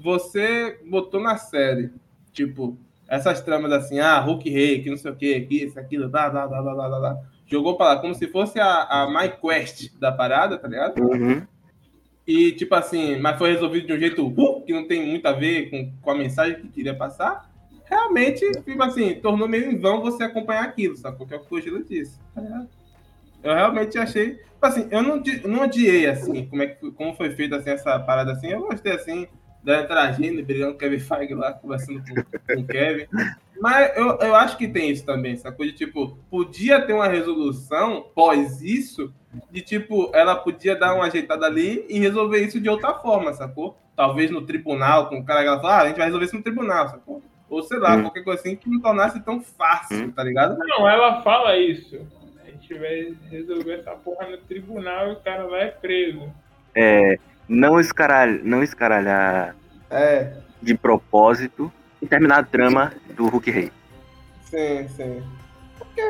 [0.01, 1.91] você botou na série,
[2.31, 2.77] tipo,
[3.07, 6.29] essas tramas assim, ah, Hulk Rei, que não sei o que, que isso, aquilo, blá,
[6.29, 7.17] blá, blá, blá, blá, blá, blá.
[7.45, 11.01] Jogou pra lá como se fosse a, a My Quest da parada, tá ligado?
[11.01, 11.41] Uhum.
[12.25, 15.31] E, tipo assim, mas foi resolvido de um jeito uh, que não tem muito a
[15.31, 17.48] ver com, com a mensagem que queria passar.
[17.89, 21.25] Realmente, tipo assim, tornou meio em vão você acompanhar aquilo, sacou?
[21.25, 22.19] Que é o que o Gila disse.
[22.35, 22.69] ligado?
[23.41, 24.35] Eu realmente achei.
[24.35, 27.99] Tipo assim, eu não, não odiei, assim, como, é que, como foi feita assim, essa
[27.99, 28.47] parada assim.
[28.47, 29.27] Eu gostei, assim,
[29.63, 32.15] dela interagindo, brigando com o Kevin Feige lá, conversando com,
[32.55, 33.07] com o Kevin.
[33.59, 35.65] Mas eu, eu acho que tem isso também, sacou?
[35.65, 39.13] De tipo, podia ter uma resolução pós isso,
[39.51, 43.77] de tipo, ela podia dar uma ajeitada ali e resolver isso de outra forma, sacou?
[43.95, 46.35] Talvez no tribunal, com o cara que ela fala, ah, a gente vai resolver isso
[46.35, 47.21] no tribunal, sacou?
[47.49, 48.03] Ou sei lá, Hum.
[48.03, 50.57] qualquer coisa assim que não tornasse tão fácil, tá ligado?
[50.59, 51.99] Não, ela fala isso.
[52.45, 56.31] A gente vai resolver essa porra no tribunal e o cara vai preso.
[56.75, 57.17] É,
[57.47, 59.55] não, escaralhar, não escaralhar
[59.89, 61.71] É, de propósito
[62.01, 63.71] e terminar a trama do Hulk Rei.
[64.43, 65.23] sim, sim.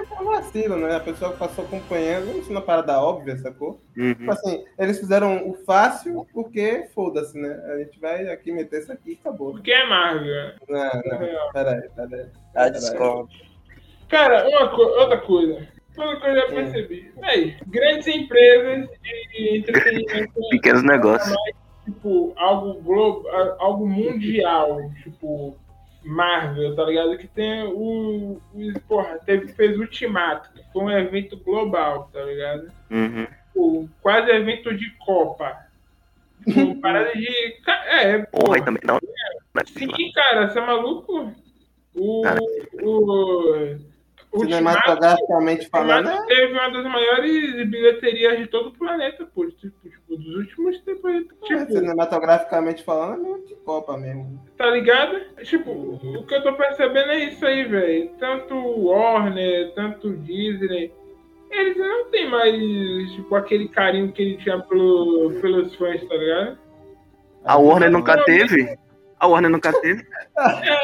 [0.08, 0.96] Porque é um vacilo, né?
[0.96, 3.82] A pessoa passou acompanhando, isso não é uma parada óbvia, sacou?
[3.98, 4.14] Uhum.
[4.14, 7.62] Tipo assim, eles fizeram o fácil porque foda-se, né?
[7.74, 9.52] A gente vai aqui meter isso aqui e acabou.
[9.54, 10.52] Porque é Marvel.
[10.68, 12.26] Não, não, peraí, peraí.
[12.56, 13.30] Ah, discordo.
[14.08, 15.68] Cara, uma co- outra coisa.
[15.98, 17.12] Outra coisa que eu já percebi.
[17.22, 18.88] Aí, grandes empresas
[19.32, 21.36] de entretenimento Pequenos negócios.
[21.86, 25.58] tipo, algo global, algo mundial, tipo,
[26.04, 27.18] Marvel, tá ligado?
[27.18, 28.42] Que tem o.
[28.54, 32.72] o porra, teve, fez o Ultimato, que foi um evento global, tá ligado?
[32.90, 33.28] Uhum.
[33.48, 35.58] Tipo, quase evento de Copa.
[36.48, 37.28] Tipo, parada de.
[37.88, 38.56] É, Porra, porra.
[38.56, 38.96] aí também não.
[38.96, 41.34] é Sim, cara, você é maluco?
[41.96, 42.40] O, Cara.
[42.82, 43.78] o, o
[44.38, 49.48] Cinematograficamente falando, Ultimato é- teve uma das maiores bilheterias de todo o planeta, pô.
[49.48, 51.12] Tipo, tipo, dos últimos tempos.
[51.12, 54.40] é, Tipo, cinematograficamente falando, é meio de Copa mesmo.
[54.58, 55.20] tá ligado?
[55.44, 58.12] Tipo, o que eu tô percebendo é isso aí, velho.
[58.20, 60.94] Tanto Warner, tanto Disney.
[61.52, 66.58] Eles não tem mais, tipo, aquele carinho que ele tinha pelo, pelos fãs, tá ligado?
[67.44, 68.78] A Warner nunca teve.
[69.20, 70.06] A Warner nunca teve.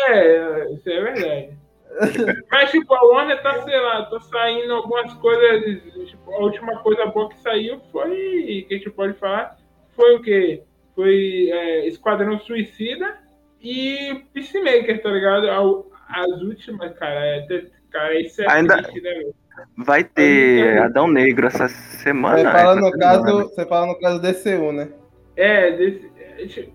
[0.09, 1.64] É, isso é verdade.
[2.51, 5.81] Mas, tipo, a Warner tá, sei lá, tá saindo algumas coisas.
[6.09, 8.65] Tipo, a última coisa boa que saiu foi.
[8.67, 9.57] Que a gente pode falar.
[9.95, 10.63] Foi o quê?
[10.93, 13.17] Foi é, Esquadrão Suicida
[13.61, 15.49] e Peacemaker, tá ligado?
[15.49, 17.25] A- As últimas, cara.
[17.25, 17.45] É,
[17.91, 19.35] cara, isso é Ainda- triste, né, velho?
[19.77, 22.37] Vai ter Adão Negro essa semana.
[22.37, 22.97] Você fala, no semana.
[23.23, 24.89] caso, você fala no caso DCU, né?
[25.37, 26.11] É, desse-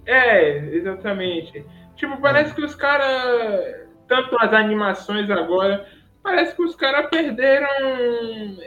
[0.06, 1.64] é, é, exatamente.
[1.96, 3.89] Tipo, parece que os caras.
[4.10, 5.86] Tanto as animações agora,
[6.20, 7.68] parece que os caras perderam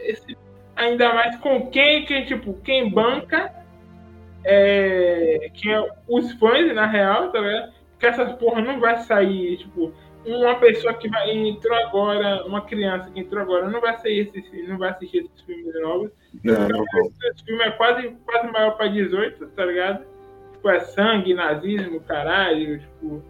[0.06, 0.38] esse.
[0.74, 3.52] Ainda mais com quem, quem, tipo, quem banca.
[4.46, 7.74] É, que é os fãs, na real, tá ligado?
[8.00, 9.94] Que essas porra não vai sair, tipo,
[10.26, 14.68] uma pessoa que vai, entrou agora, uma criança que entrou agora, não vai sair esse,
[14.68, 16.10] não vai assistir esses filmes novos.
[16.42, 16.86] Não, Então,
[17.32, 20.06] esse filme é quase, quase maior pra 18, tá ligado?
[20.54, 23.22] Tipo, é sangue, nazismo, caralho, tipo.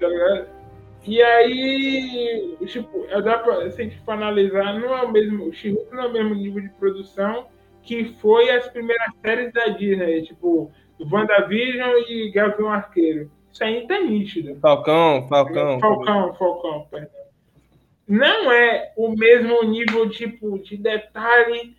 [0.00, 0.57] Tá ligado?
[1.06, 5.46] E aí, tipo, é, dá pra, se a gente for analisar, não é o mesmo.
[5.46, 7.46] O she não é o mesmo nível de produção
[7.82, 10.70] que foi as primeiras séries da Disney, tipo,
[11.00, 13.30] WandaVision e Gavião Arqueiro.
[13.50, 14.56] Isso aí tá nítido.
[14.60, 15.80] Falcão, Falcão.
[15.80, 17.18] Falcão, Falcão, perdão.
[18.06, 21.76] Não é o mesmo nível, tipo, de detalhe.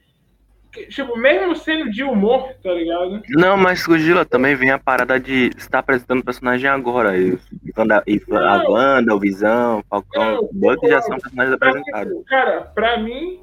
[0.90, 3.24] Tipo, mesmo sendo de humor, tá ligado?
[3.30, 7.18] Não, mas Gugila também vem a parada de estar apresentando o personagem agora.
[7.18, 8.72] E, e a Não.
[8.72, 11.20] Wanda, o Visão, o Falcão, o Buck já são não.
[11.20, 12.14] personagens Pra, apresentados.
[12.14, 13.40] tipo, cara, pra mim,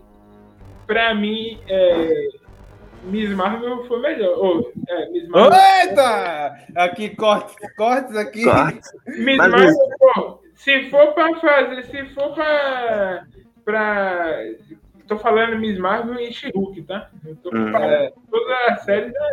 [0.87, 2.29] pra mim, é,
[3.05, 4.39] Miss Marvel foi melhor.
[4.39, 5.59] Ou, é, Miss Marvel.
[5.83, 6.57] Eita!
[6.77, 8.45] Aqui, cortes, cortes aqui.
[8.45, 8.89] Cortes.
[9.19, 13.25] Miss Mas Marvel, pô, se for pra fazer, se for pra.
[13.65, 14.43] pra
[15.07, 17.09] tô falando Miss Marvel e She-Hulk, tá?
[17.27, 17.71] Eu tô Hum.
[17.73, 19.31] falando toda a série da.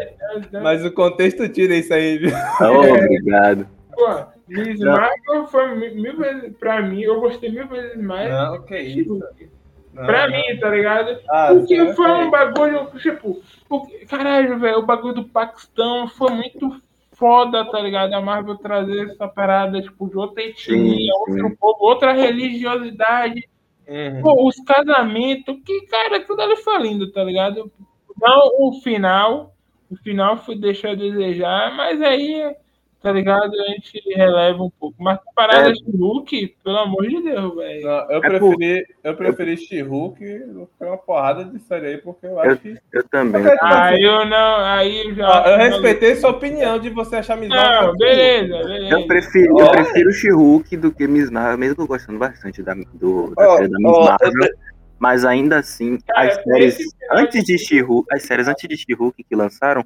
[0.51, 2.31] da, mas o contexto tira isso aí, viu?
[2.61, 3.67] Oh, obrigado.
[3.93, 4.07] pô,
[4.47, 4.91] Miss Não.
[4.93, 6.55] Marvel foi mil, mil vezes.
[6.57, 8.89] Pra mim, eu gostei mil vezes mais Não, que.
[8.91, 9.49] She-Hulk.
[9.93, 10.35] Não, Pra não.
[10.37, 11.19] mim, tá ligado?
[11.29, 16.31] Ah, Porque sim, foi um bagulho, tipo, porque- caralho, velho, o bagulho do Paquistão foi
[16.31, 16.81] muito
[17.11, 18.11] foda, tá ligado?
[18.13, 21.55] A Marvel trazer essa parada, tipo, de outra etnia, Sim, outro sim.
[21.59, 23.47] povo, outra religiosidade.
[23.88, 24.22] Uhum.
[24.22, 27.72] Pô, os casamentos, que, cara, tudo ali foi lindo, tá ligado?
[28.19, 29.53] Não o final,
[29.89, 32.55] o final foi deixar a desejar, mas aí,
[33.03, 33.51] tá ligado?
[33.59, 34.95] A gente releva um pouco.
[34.97, 35.71] Mas comparado É.
[35.71, 37.81] a Hulk, pelo amor de Deus, velho.
[37.85, 42.57] Eu É preferi, eu preferi She-Hulk que uma porrada de série aí, porque eu acho
[42.61, 42.77] que.
[42.93, 43.41] Eu também.
[43.43, 45.30] Porque, tipo assim, Aí eu não, aí eu já.
[45.30, 47.89] ó, eu respeitei sua opinião de você achar Miss Marvel.
[47.91, 48.95] Não, beleza, beleza.
[48.95, 52.73] Eu prefiro, eu prefiro o She-Hulk do que Miss Marvel, mesmo eu gostando bastante da,
[52.93, 54.49] do, da Ó, série da Miss ó, Marvel.
[54.97, 59.21] Mas ainda assim, Cara, as séries final antes de She-Hulk, as séries antes de She-Hulk
[59.21, 59.84] que lançaram,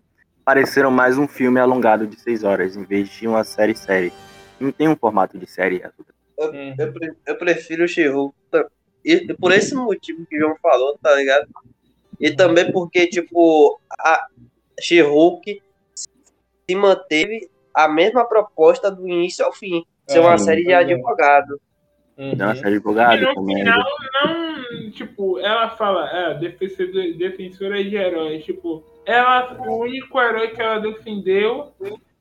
[0.51, 4.13] pareceram mais um filme alongado de seis horas, em vez de uma série série.
[4.57, 5.83] Não tem um formato de série.
[6.37, 6.73] Eu, Hum.
[6.79, 6.93] eu,
[7.27, 8.33] eu prefiro o She-Hulk.
[9.03, 11.49] E por esse motivo que o João falou, tá ligado?
[12.17, 14.25] E também porque, tipo, a
[14.79, 15.61] She-Hulk
[15.93, 19.85] se manteve a mesma proposta do início ao fim.
[20.07, 20.75] Ser uma É, série de é.
[20.75, 21.59] advogado.
[22.17, 22.31] Uhum.
[22.39, 23.83] É uma série de E advogado, no final,
[24.25, 26.87] não, tipo, ela fala, é, defensor-
[27.17, 31.71] defensora de heróis, tipo, ela, o único herói que ela defendeu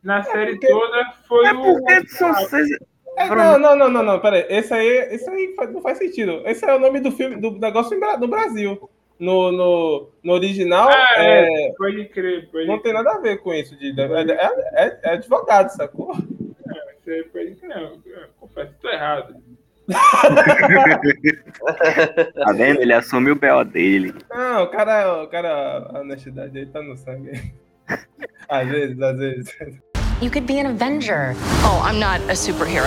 [0.03, 1.63] na série porque- toda foi É o.
[1.63, 2.69] porque são seis.
[3.17, 4.45] É, não, não, não, não, não, peraí.
[4.51, 6.43] Esse aí, esse aí não faz sentido.
[6.45, 8.91] Esse é o nome do filme, do negócio no Brasil.
[9.19, 13.55] No, no, no original, Ah, é, Pode crer, pode não tem nada a ver com
[13.55, 13.75] isso.
[13.79, 14.31] De, é,
[14.85, 16.15] é, é advogado, sacou?
[17.03, 17.69] crer, pode crer.
[17.75, 19.35] Não, eu confesso, tô errado.
[22.35, 22.81] Tá vendo?
[22.81, 23.65] Ele assumiu o B.O.
[23.65, 24.15] dele.
[24.31, 27.53] Não, o cara, o cara, a honestidade aí tá no sangue.
[28.49, 29.55] Às vezes, às vezes.
[30.21, 31.35] You could be an Avenger.
[31.65, 32.87] Oh, I'm not a superhero.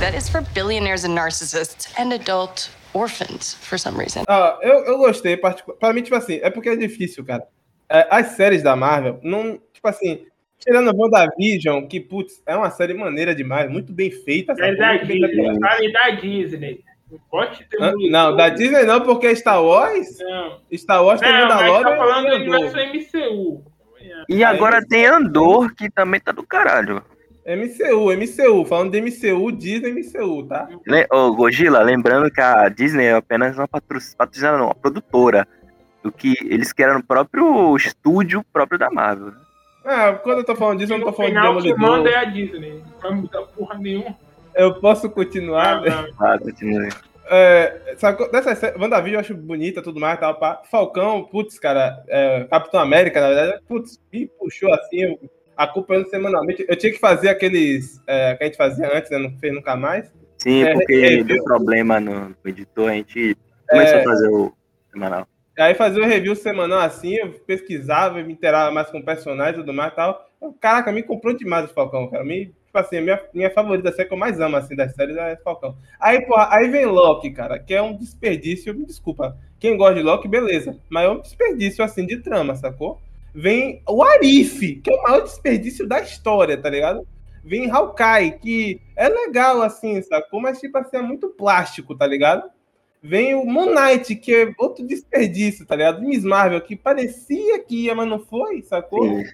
[0.00, 4.24] That is for billionaires and narcissists and adult orphans for some reason.
[4.28, 7.44] Ó, eu, eu gostei, particu- pra mim, tipo assim, é porque é difícil, cara.
[7.88, 10.26] É, as séries da Marvel, não, tipo assim,
[10.64, 14.54] tirando o WandaVision, que, putz, é uma série maneira demais, muito bem feita.
[14.54, 14.76] Sacou?
[14.76, 16.80] da Disney, fale da Disney.
[17.10, 17.92] Não pode ter Hã?
[17.96, 21.54] um Não, da Disney não, porque Star Wars, Não, Star Wars tem não mas tá
[21.56, 22.60] Mandalorian falando do e Andor.
[22.60, 22.78] universo
[23.18, 23.64] MCU.
[24.28, 27.02] E agora tem Andor, que também tá do caralho.
[27.46, 28.64] MCU, MCU.
[28.64, 30.66] Falando de MCU, Disney MCU, tá?
[30.86, 35.46] Le- Ô, Gojila, lembrando que a Disney é apenas uma patro- patrocinadora, não, uma produtora.
[36.02, 39.26] O que eles querem no próprio estúdio próprio da Marvel.
[39.26, 39.36] né?
[39.84, 42.12] Ah, quando eu tô falando disso, eu não tô falando de final, que manda Demolidor.
[42.12, 42.82] é a Disney.
[42.94, 44.16] Não vai mudar porra nenhuma.
[44.54, 46.06] Eu posso continuar, Ah.
[46.20, 46.88] Ah, continue.
[47.26, 50.62] É, sabe, dessa série, WandaVision eu acho bonita tudo mais, tal, pá.
[50.70, 55.18] Falcão, putz, cara, é, Capitão América, na verdade, putz, me puxou assim, eu,
[55.56, 56.64] acompanhando semanalmente.
[56.68, 59.18] Eu tinha que fazer aqueles é, que a gente fazia antes, né?
[59.18, 60.12] Não fez nunca mais.
[60.38, 63.36] Sim, É, porque é, deu problema no, no editor, a gente
[63.70, 64.00] começou É.
[64.00, 64.52] a fazer o
[64.92, 65.26] semanal.
[65.58, 69.72] Aí fazer o review semanal assim, eu pesquisava, me inteirava mais com personagens e tudo
[69.72, 70.28] mais e tal.
[70.60, 72.24] Caraca, me comprou demais o Falcão, cara.
[72.24, 75.36] Me, tipo assim, minha, minha favorita, série que eu mais amo, assim, das séries é
[75.36, 75.76] Falcão.
[75.98, 79.38] Aí, porra, aí vem Loki, cara, que é um desperdício, me desculpa.
[79.58, 80.78] Quem gosta de Loki, beleza.
[80.90, 83.00] Mas é um desperdício, assim, de trama, sacou?
[83.34, 87.06] Vem o Arif, que é o maior desperdício da história, tá ligado?
[87.44, 90.40] Vem Hawkeye, que é legal, assim, sacou?
[90.40, 92.48] Mas, tipo assim, é muito plástico, tá ligado?
[93.06, 96.00] Vem o Moon Knight, que é outro desperdício, tá ligado?
[96.02, 99.04] Miss Marvel, que parecia que ia, mas não foi, sacou?
[99.06, 99.24] Sim.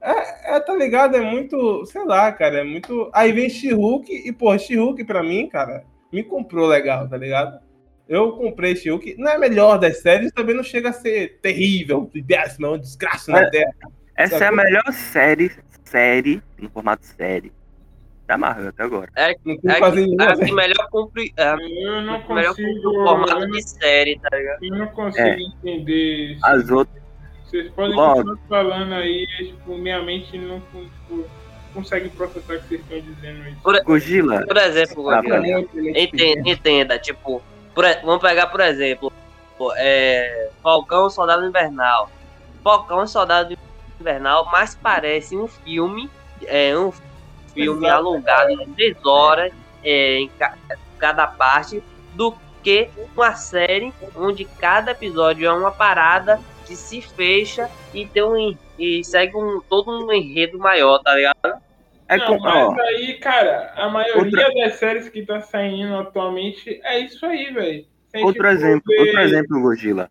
[0.00, 1.14] É, é, tá ligado?
[1.14, 3.10] É muito, sei lá, cara, é muito.
[3.12, 7.60] Aí vem She-Hulk e, pô, She-Hulk pra mim, cara, me comprou legal, tá ligado?
[8.08, 12.10] Eu comprei She-Hulk, não é a melhor das séries, também não chega a ser terrível,
[12.24, 13.50] décima, uma desgraça na É.
[13.50, 13.74] terra.
[14.16, 14.56] Essa é a Sacou?
[14.56, 15.52] melhor série,
[15.84, 17.52] série, no formato série,
[18.26, 19.08] da Marvel até agora.
[19.08, 21.32] Não tem É que, é que melhor cumpre.
[21.36, 22.68] É, Eu não melhor consigo.
[22.74, 24.64] cumpre o formato Eu não, de série, tá ligado?
[24.64, 25.36] eu não consigo É.
[25.40, 26.38] entender.
[26.44, 27.02] As outras,
[27.44, 31.26] Vocês podem continuar falando aí, tipo, minha mente não tipo,
[31.74, 33.58] consegue processar o que vocês estão dizendo isso.
[33.62, 37.42] Por, Gojila, por exemplo, Ah, muito entenda, entenda, tipo,
[37.74, 39.12] por vamos pegar por exemplo,
[39.76, 42.10] é, Falcão e Soldado Invernal.
[42.64, 43.56] Falcão e Soldado
[44.00, 46.08] Invernal mais parece um filme,
[46.46, 47.11] é um filme
[47.60, 47.86] Exato.
[47.86, 49.52] alongado de três horas
[49.84, 50.56] é, em ca-
[50.98, 51.82] cada parte,
[52.14, 58.22] do que uma série onde cada episódio é uma parada que se fecha e tem
[58.22, 61.60] um e segue um todo um enredo maior, tá ligado?
[62.08, 66.80] é não, com, mas ó, aí, cara, a maioria das séries que tá saindo atualmente
[66.84, 67.84] é isso aí, velho.
[68.22, 70.10] Outro for exemplo, ver- outro exemplo, Gojila.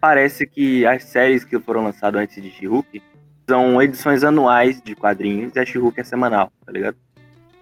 [0.00, 3.02] Parece que as séries que foram lançadas antes de She-Hulk
[3.48, 6.96] são edições anuais de quadrinhos e a é semanal, tá ligado?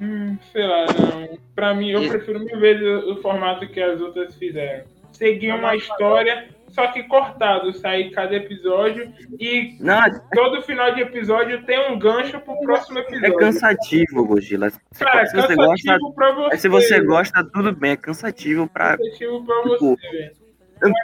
[0.01, 1.39] Hum, sei lá, não.
[1.55, 4.85] Pra mim, eu prefiro mil vezes o, formato que as outras fizeram.
[5.13, 9.11] Seguir uma história, só que cortado, sair cada episódio
[9.41, 10.03] e Não,
[10.35, 13.37] todo final de episódio tem um gancho pro próximo é episódio.
[13.37, 14.71] cansativo, Gojila.
[14.71, 16.59] Se, Cara, é se você gosta, cansativo pra você.
[16.59, 18.99] se você gosta, tudo bem, é cansativo pra.
[18.99, 20.33] Cansativo pra tipo, você.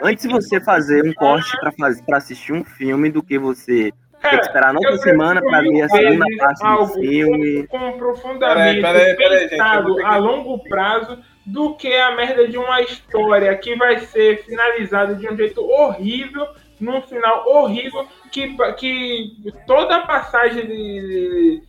[0.03, 3.91] Antes de você fazer um corte pra, fazer, pra assistir um filme do que você
[4.23, 7.67] ter que Cara, esperar não semana pra ver a segunda parte do filme.
[7.67, 11.93] Com, com profundamente Peraí, peraí, peraí, gente, eu pensado que- a longo prazo do que
[11.93, 16.47] a merda de uma história que vai ser finalizada de um jeito horrível,
[16.79, 21.61] num final horrível, que, que toda a passagem de-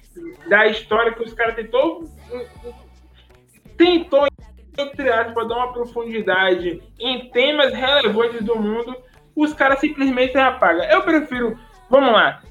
[0.49, 2.05] da história que os caras tentou
[3.77, 4.27] tentou
[4.77, 8.97] entre aspas, dar uma profundidade em temas relevantes do mundo,
[9.37, 10.85] os caras simplesmente apagam.
[10.87, 11.57] Eu prefiro,
[11.91, 12.43] vamos lá,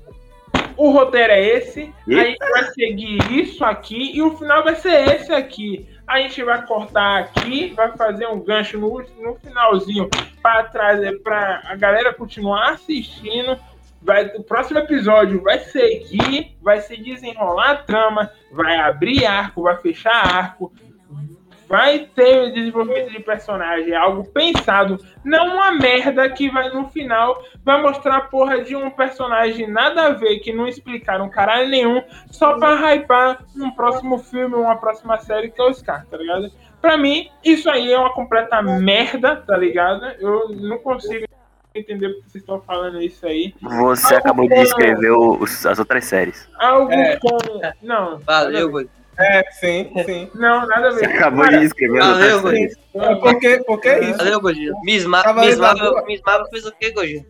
[0.75, 5.15] o roteiro é esse, a gente vai seguir isso aqui e o final vai ser
[5.15, 5.87] esse aqui.
[6.05, 10.09] A gente vai cortar aqui, vai fazer um gancho no, no finalzinho
[10.41, 13.57] para trazer para a galera continuar assistindo.
[14.01, 19.77] Vai, o próximo episódio vai seguir, vai se desenrolar a trama, vai abrir arco, vai
[19.77, 20.73] fechar arco,
[21.67, 27.81] vai ter desenvolvimento de personagem, algo pensado, não uma merda que vai no final vai
[27.81, 32.57] mostrar a porra de um personagem nada a ver, que não explicaram caralho nenhum, só
[32.59, 36.51] pra hypar um próximo filme, uma próxima série que é o Scar, tá ligado?
[36.81, 40.05] Pra mim, isso aí é uma completa merda, tá ligado?
[40.19, 41.25] Eu não consigo
[41.73, 43.55] entender porque vocês estão falando isso aí.
[43.61, 46.47] Você Algo acabou de como- descrever os- as outras séries.
[46.59, 47.17] Algo É.
[47.17, 47.61] como.
[47.81, 48.19] Não.
[48.19, 49.02] Valeu, Gordinho.
[49.17, 50.29] É, sim, sim.
[50.33, 50.99] Não, nada a ver.
[50.99, 52.69] Você acabou Cara, de descrever as Valeu, Gordinho.
[52.95, 54.17] É porque, porque é isso.
[54.17, 54.73] Valeu, Gordinho.
[54.83, 56.05] Miss, Ma Miss, Marvel.
[56.05, 57.25] Miss Marvel fez o quê, Gordinho?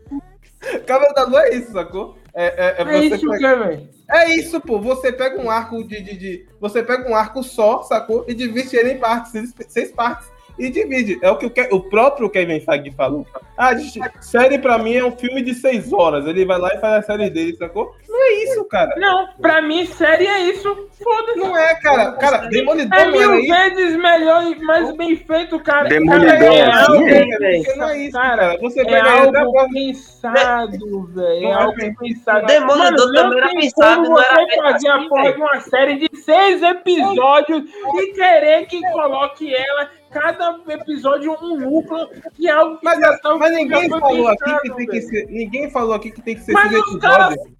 [0.85, 2.17] Cavaleiro da Lua é isso, sacou?
[2.33, 3.89] É, é, é É isso pega- que velho.
[4.09, 4.79] É isso, pô.
[4.79, 8.23] Você pega um arco de, de, de- Você pega um arco só, sacou?
[8.27, 10.31] E divide ele em partes, seis, seis partes.
[10.57, 11.19] E divide.
[11.21, 13.25] É o que o, Ke- o próprio Kevin Feige falou.
[13.57, 16.25] Ah, gente, série pra mim é um filme de seis horas.
[16.25, 17.95] Ele vai lá e faz a série dele, sacou?
[18.07, 18.93] Não é isso, cara.
[18.97, 20.89] Não, pra mim, série é isso.
[21.03, 21.39] Foda-se.
[21.39, 22.11] Não é, cara.
[22.13, 25.89] Cara, Demolidor É mil vezes melhor e mais bem feito, cara.
[25.89, 27.25] Demolidor Cara, é é algo, é?
[27.25, 28.57] Porque não é isso, cara.
[28.61, 31.45] Você É pega a algo pensado, velho.
[31.45, 32.45] É é algo pensado.
[32.45, 36.17] Demolidor Mano, também era pensado, não era fazer a assim, porra de uma série de
[36.21, 37.63] seis episódios
[37.95, 43.17] e querer que coloque ela, cada episódio, um núcleo, que é algo que Mas, já
[43.17, 45.25] tá- mas ninguém já falou aqui que tem que ser.
[45.27, 46.71] Ninguém falou aqui que tem que ser Mas
[47.01, 47.53] caras- episódios.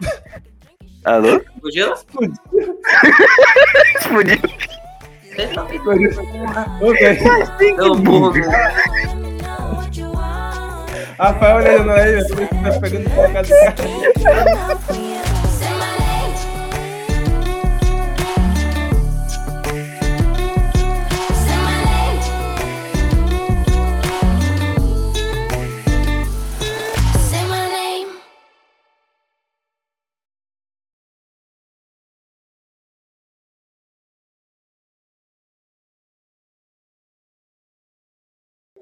[1.04, 1.40] Alô?
[3.96, 4.38] Explodiu.
[6.80, 7.18] Ok.
[7.76, 8.32] Deu burro.
[11.18, 13.56] Rafael olhando aí, tá pegando pra casa do
[14.24, 15.34] cara.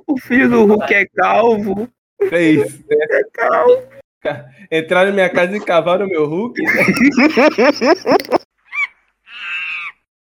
[0.07, 1.89] O filho do Hulk é calvo.
[2.31, 2.85] É isso.
[2.91, 3.83] É calvo.
[4.70, 6.61] Entraram em minha casa e cavaram meu Hulk.